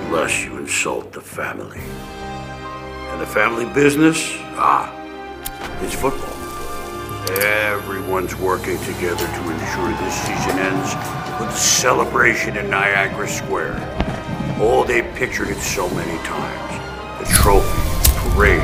unless 0.04 0.44
you 0.44 0.58
insult 0.58 1.10
the 1.10 1.22
family. 1.22 1.80
And 1.80 3.18
the 3.18 3.26
family 3.26 3.64
business? 3.72 4.18
Ah, 4.58 4.92
it's 5.80 5.94
football. 5.94 6.45
Everyone's 7.28 8.36
working 8.36 8.78
together 8.84 9.26
to 9.26 9.50
ensure 9.50 9.90
this 9.98 10.14
season 10.22 10.58
ends 10.60 10.94
with 11.40 11.50
a 11.50 11.56
celebration 11.56 12.56
in 12.56 12.70
Niagara 12.70 13.26
Square. 13.26 13.76
Oh, 14.60 14.84
they 14.86 15.02
pictured 15.14 15.48
it 15.48 15.58
so 15.58 15.88
many 15.90 16.16
times. 16.22 17.18
The 17.18 17.34
trophy, 17.34 17.82
the 18.04 18.30
parade, 18.30 18.60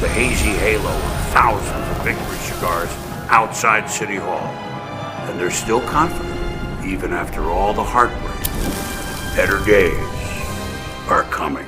the 0.00 0.08
hazy 0.08 0.50
halo 0.50 0.88
of 0.88 1.28
thousands 1.32 1.96
of 1.96 2.04
victory 2.04 2.36
cigars 2.38 2.90
outside 3.28 3.90
City 3.90 4.16
Hall. 4.16 4.46
And 5.28 5.40
they're 5.40 5.50
still 5.50 5.80
confident, 5.80 6.86
even 6.86 7.12
after 7.12 7.50
all 7.50 7.74
the 7.74 7.82
heartbreak. 7.82 8.44
Better 9.34 9.64
days 9.64 9.98
are 11.08 11.24
coming. 11.24 11.66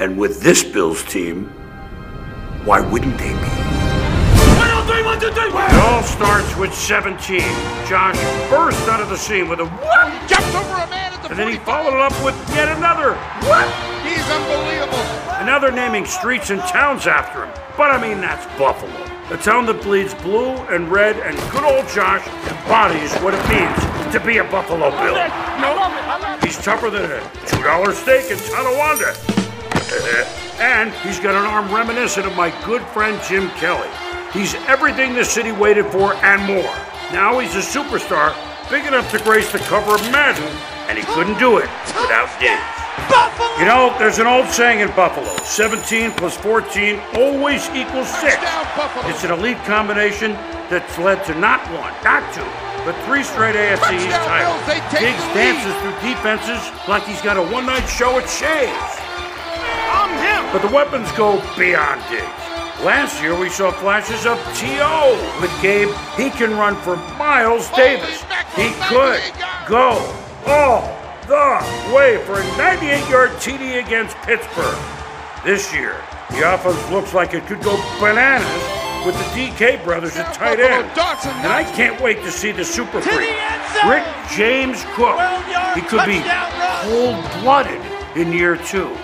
And 0.00 0.18
with 0.18 0.42
this 0.42 0.64
Bills 0.64 1.04
team, 1.04 1.46
why 2.64 2.80
wouldn't 2.80 3.16
they 3.18 3.32
be? 3.32 3.65
It 5.28 5.74
all 5.82 6.04
starts 6.04 6.56
with 6.56 6.72
17. 6.72 7.40
Josh 7.88 8.16
burst 8.48 8.88
out 8.88 9.00
of 9.00 9.08
the 9.08 9.16
scene 9.16 9.48
with 9.48 9.58
a 9.58 9.66
what? 9.66 10.28
Jumped 10.28 10.54
over 10.54 10.74
a 10.74 10.86
man 10.88 11.12
at 11.12 11.22
the 11.22 11.30
And 11.30 11.38
then 11.38 11.48
he 11.50 11.58
followed 11.58 11.98
up 11.98 12.12
with 12.24 12.36
yet 12.50 12.68
another 12.76 13.14
what? 13.42 13.66
He's 14.06 14.22
unbelievable. 14.30 15.02
And 15.34 15.46
now 15.46 15.58
they're 15.58 15.72
naming 15.72 16.06
streets 16.06 16.50
and 16.50 16.60
towns 16.60 17.08
after 17.08 17.44
him. 17.44 17.52
But 17.76 17.90
I 17.90 18.00
mean, 18.00 18.20
that's 18.20 18.46
Buffalo. 18.56 18.92
A 19.30 19.36
town 19.36 19.66
that 19.66 19.82
bleeds 19.82 20.14
blue 20.14 20.54
and 20.70 20.88
red, 20.92 21.16
and 21.16 21.36
good 21.50 21.64
old 21.64 21.88
Josh 21.88 22.24
embodies 22.46 23.12
what 23.18 23.34
it 23.34 23.42
means 23.50 24.12
to 24.12 24.20
be 24.24 24.38
a 24.38 24.44
Buffalo 24.44 24.90
Bill. 24.90 25.18
No, 25.58 26.38
he's 26.40 26.56
tougher 26.62 26.88
than 26.88 27.10
a 27.10 27.18
$2 27.50 27.92
steak 27.94 28.30
in 28.30 28.38
Tonawanda. 28.38 29.10
and 30.60 30.94
he's 31.02 31.18
got 31.18 31.34
an 31.34 31.44
arm 31.44 31.74
reminiscent 31.74 32.26
of 32.26 32.36
my 32.36 32.54
good 32.64 32.82
friend 32.94 33.20
Jim 33.26 33.50
Kelly. 33.58 33.90
He's 34.36 34.54
everything 34.68 35.14
the 35.14 35.24
city 35.24 35.50
waited 35.50 35.86
for 35.86 36.12
and 36.12 36.44
more. 36.44 36.74
Now 37.10 37.38
he's 37.38 37.56
a 37.56 37.64
superstar, 37.64 38.36
big 38.68 38.84
enough 38.84 39.10
to 39.12 39.18
grace 39.24 39.50
the 39.50 39.58
cover 39.60 39.94
of 39.94 40.02
Madden, 40.12 40.44
and 40.88 40.98
he 40.98 41.04
couldn't 41.14 41.38
do 41.38 41.56
it 41.56 41.70
without 41.96 42.28
Diggs. 42.36 42.60
You 43.58 43.64
know, 43.64 43.96
there's 43.98 44.18
an 44.18 44.26
old 44.26 44.48
saying 44.48 44.80
in 44.80 44.88
Buffalo 44.92 45.34
17 45.38 46.12
plus 46.12 46.36
14 46.36 47.00
always 47.14 47.64
equals 47.70 48.12
6. 48.20 48.36
It's 49.08 49.24
an 49.24 49.32
elite 49.32 49.56
combination 49.64 50.32
that's 50.68 50.98
led 50.98 51.24
to 51.24 51.34
not 51.40 51.64
one, 51.72 51.94
not 52.04 52.20
two, 52.36 52.44
but 52.84 52.92
three 53.08 53.22
straight 53.22 53.56
AFC 53.56 53.96
East 53.96 54.20
titles. 54.28 54.60
Diggs 54.92 55.24
dances 55.32 55.72
through 55.80 55.96
defenses 56.04 56.60
like 56.88 57.04
he's 57.04 57.22
got 57.22 57.38
a 57.38 57.42
one 57.52 57.64
night 57.64 57.86
show 57.88 58.18
at 58.18 58.28
Shea's. 58.28 59.00
I'm 59.88 60.12
him. 60.20 60.52
But 60.52 60.60
the 60.60 60.74
weapons 60.74 61.10
go 61.12 61.40
beyond 61.56 62.02
Diggs. 62.10 62.45
Last 62.84 63.22
year 63.22 63.38
we 63.38 63.48
saw 63.48 63.70
flashes 63.72 64.26
of 64.26 64.38
T.O. 64.54 65.38
with 65.40 65.50
Gabe. 65.62 65.88
He 66.16 66.30
can 66.30 66.50
run 66.52 66.76
for 66.76 66.96
Miles 67.16 67.70
Davis. 67.70 68.22
He 68.54 68.70
could 68.88 69.22
go 69.66 69.98
all 70.46 70.82
the 71.26 71.94
way 71.94 72.22
for 72.24 72.38
a 72.40 72.56
98 72.56 73.08
yard 73.08 73.30
TD 73.32 73.84
against 73.84 74.16
Pittsburgh. 74.18 74.78
This 75.44 75.72
year, 75.72 75.96
the 76.30 76.54
offense 76.54 76.90
looks 76.90 77.14
like 77.14 77.32
it 77.34 77.46
could 77.46 77.62
go 77.62 77.76
bananas 77.98 78.46
with 79.06 79.16
the 79.16 79.24
DK 79.40 79.82
brothers 79.82 80.16
at 80.16 80.34
tight 80.34 80.60
end. 80.60 80.84
And 80.88 81.52
I 81.52 81.64
can't 81.74 82.00
wait 82.00 82.18
to 82.24 82.30
see 82.30 82.52
the 82.52 82.64
super 82.64 83.00
freak, 83.00 83.30
Rick 83.88 84.04
James 84.36 84.84
Cook. 84.94 85.18
He 85.74 85.80
could 85.80 86.04
be 86.04 86.20
cold-blooded 86.82 87.80
in 88.16 88.32
year 88.32 88.56
two. 88.56 88.94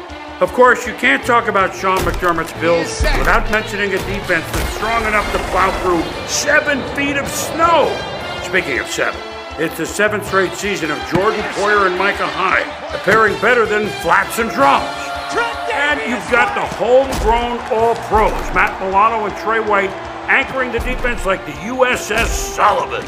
Of 0.42 0.52
course, 0.54 0.88
you 0.88 0.94
can't 0.94 1.24
talk 1.24 1.46
about 1.46 1.72
Sean 1.72 1.98
McDermott's 1.98 2.52
Bills 2.60 3.00
without 3.16 3.48
mentioning 3.52 3.90
a 3.90 3.98
defense 3.98 4.44
that's 4.50 4.74
strong 4.74 5.06
enough 5.06 5.30
to 5.30 5.38
plow 5.52 5.70
through 5.82 6.02
seven 6.26 6.82
feet 6.96 7.16
of 7.16 7.28
snow. 7.28 7.86
Speaking 8.42 8.80
of 8.80 8.88
seven, 8.88 9.20
it's 9.62 9.76
the 9.76 9.86
seventh 9.86 10.26
straight 10.26 10.52
season 10.54 10.90
of 10.90 10.98
Jordan 11.12 11.42
Poyer 11.54 11.86
and 11.86 11.96
Micah 11.96 12.26
Hyde, 12.26 12.66
appearing 12.92 13.40
better 13.40 13.66
than 13.66 13.86
flats 14.02 14.40
and 14.40 14.50
drums. 14.50 14.90
And 15.70 16.00
you've 16.10 16.28
got 16.28 16.56
the 16.56 16.66
homegrown 16.74 17.60
All 17.70 17.94
Pros, 18.08 18.32
Matt 18.52 18.82
Milano 18.82 19.26
and 19.26 19.36
Trey 19.36 19.60
White, 19.60 19.90
anchoring 20.28 20.72
the 20.72 20.80
defense 20.80 21.24
like 21.24 21.46
the 21.46 21.52
USS 21.52 22.26
Sullivan. 22.26 23.06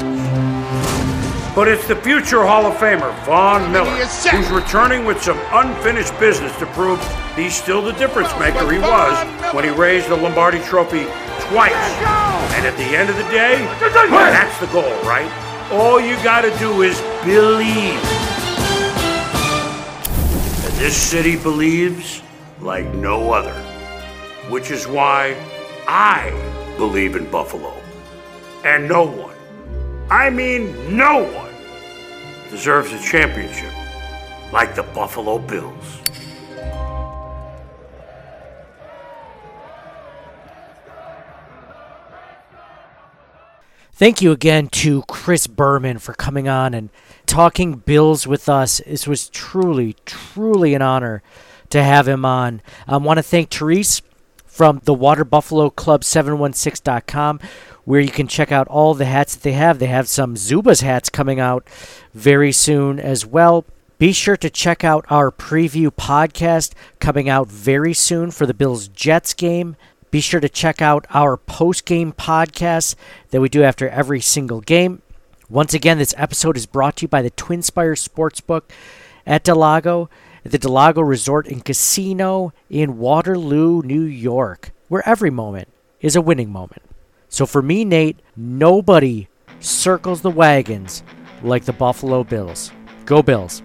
But 1.57 1.67
it's 1.67 1.87
the 1.89 1.97
future 1.97 2.45
Hall 2.45 2.67
of 2.67 2.75
Famer, 2.79 3.13
Von 3.25 3.73
Miller, 3.73 3.91
who's 3.91 4.51
returning 4.51 5.05
with 5.05 5.21
some 5.21 5.39
unfinished 5.53 6.17
business 6.21 6.57
to 6.59 6.67
prove 6.67 7.01
he's 7.37 7.55
still 7.55 7.83
the 7.83 7.93
difference 7.93 8.31
maker 8.39 8.71
he 8.71 8.79
was 8.79 9.55
when 9.55 9.65
he 9.65 9.71
raised 9.71 10.09
the 10.09 10.17
Lombardi 10.17 10.61
Trophy 10.61 11.05
twice. 11.49 11.73
And 12.55 12.67
at 12.67 12.77
the 12.77 12.97
end 12.97 13.11
of 13.11 13.17
the 13.17 13.25
day, 13.25 13.65
that's 13.81 14.59
the 14.61 14.67
goal, 14.67 14.91
right? 15.03 15.31
All 15.73 16.01
you 16.01 16.15
gotta 16.23 16.57
do 16.59 16.83
is 16.83 17.01
believe. 17.25 18.01
And 20.65 20.73
this 20.79 20.97
city 20.97 21.37
believes 21.37 22.23
like 22.61 22.87
no 22.95 23.33
other. 23.33 23.55
Which 24.51 24.71
is 24.71 24.87
why 24.87 25.37
I 25.89 26.31
believe 26.77 27.17
in 27.17 27.31
Buffalo. 27.31 27.75
And 28.65 28.89
no 28.89 29.05
one, 29.05 29.37
I 30.11 30.31
mean 30.31 30.97
no 30.97 31.23
one, 31.23 31.53
deserves 32.51 32.93
a 32.93 32.99
championship 33.03 33.73
like 34.53 34.75
the 34.75 34.83
Buffalo 34.83 35.39
Bills. 35.39 36.04
Thank 43.97 44.21
you 44.21 44.33
again 44.33 44.67
to 44.71 45.03
Chris 45.03 45.47
Berman 45.47 45.99
for 45.99 46.15
coming 46.15 46.49
on 46.49 46.75
and 46.75 46.91
talking 47.27 47.77
Bills 47.77 48.27
with 48.27 48.49
us. 48.49 48.81
This 48.85 49.07
was 49.07 49.29
truly, 49.29 49.95
truly 50.05 50.75
an 50.75 50.83
honor 50.83 51.23
to 51.71 51.81
have 51.81 52.09
him 52.09 52.25
on. 52.25 52.61
I 52.89 52.97
want 52.97 53.19
to 53.19 53.23
thank 53.23 53.51
Therese 53.51 54.03
from 54.47 54.81
the 54.83 54.93
Water 54.95 55.25
Buffalo 55.25 55.71
Club 55.71 56.03
716.com 56.03 57.39
where 57.85 58.01
you 58.01 58.11
can 58.11 58.27
check 58.27 58.51
out 58.51 58.67
all 58.67 58.95
the 58.95 59.05
hats 59.05 59.37
that 59.37 59.45
they 59.45 59.53
have. 59.53 59.79
They 59.79 59.87
have 59.87 60.09
some 60.09 60.35
Zubaz 60.35 60.83
hats 60.83 61.09
coming 61.09 61.39
out 61.39 61.69
very 62.13 62.51
soon 62.51 62.99
as 62.99 63.25
well. 63.25 63.65
Be 63.99 64.13
sure 64.13 64.37
to 64.39 64.51
check 64.51 64.83
out 64.83 65.05
our 65.09 65.31
preview 65.31 65.91
podcast 65.91 66.73
coming 66.99 67.29
out 67.29 67.47
very 67.47 67.95
soon 67.95 68.33
for 68.33 68.45
the 68.45 68.55
Bills 68.55 68.89
Jets 68.89 69.35
game. 69.35 69.77
Be 70.15 70.21
sure 70.21 70.39
to 70.39 70.49
check 70.49 70.81
out 70.81 71.09
our 71.11 71.37
post 71.37 71.87
game 71.87 72.13
podcast 72.13 72.95
that 73.31 73.41
we 73.41 73.49
do 73.49 73.65
after 73.65 73.89
every 73.89 74.21
single 74.21 74.61
game. 74.61 75.03
Once 75.49 75.75
again, 75.75 75.99
this 75.99 76.15
episode 76.17 76.57
is 76.57 76.67
brought 76.67 76.99
to 76.99 77.03
you 77.03 77.09
by 77.09 77.21
the 77.21 77.31
Twin 77.31 77.63
Spire 77.63 77.97
Sportsbook 77.97 78.63
at 79.27 79.43
del 79.43 79.57
Lago, 79.57 80.09
at 80.45 80.53
the 80.53 80.59
del 80.59 80.71
Lago 80.71 81.03
Resort 81.03 81.49
and 81.49 81.65
Casino 81.65 82.53
in 82.71 82.99
Waterloo, 82.99 83.83
New 83.83 84.03
York, 84.03 84.71
where 84.87 85.03
every 85.05 85.31
moment 85.31 85.67
is 86.01 86.15
a 86.15 86.23
winning 86.23 86.53
moment. 86.53 86.83
So 87.29 87.45
for 87.45 87.61
me, 87.61 87.85
Nate, 87.85 88.21
nobody 88.37 89.27
circles 89.59 90.21
the 90.21 90.31
wagons 90.31 91.03
like 91.43 91.65
the 91.65 91.73
Buffalo 91.73 92.23
Bills. 92.23 92.71
Go 93.05 93.21
Bills. 93.21 93.65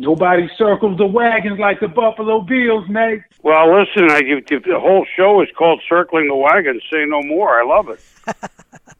Nobody 0.00 0.48
circles 0.56 0.96
the 0.96 1.06
wagons 1.06 1.58
like 1.58 1.78
the 1.80 1.88
Buffalo 1.88 2.40
Bills, 2.40 2.86
Nate. 2.88 3.20
Well, 3.42 3.78
listen, 3.78 4.10
I, 4.10 4.22
if 4.24 4.64
the 4.64 4.80
whole 4.80 5.04
show 5.14 5.42
is 5.42 5.48
called 5.54 5.82
"Circling 5.86 6.26
the 6.26 6.34
Wagons." 6.34 6.82
Say 6.90 7.04
no 7.06 7.22
more. 7.22 7.60
I 7.60 7.66
love 7.66 7.90
it. 7.90 8.00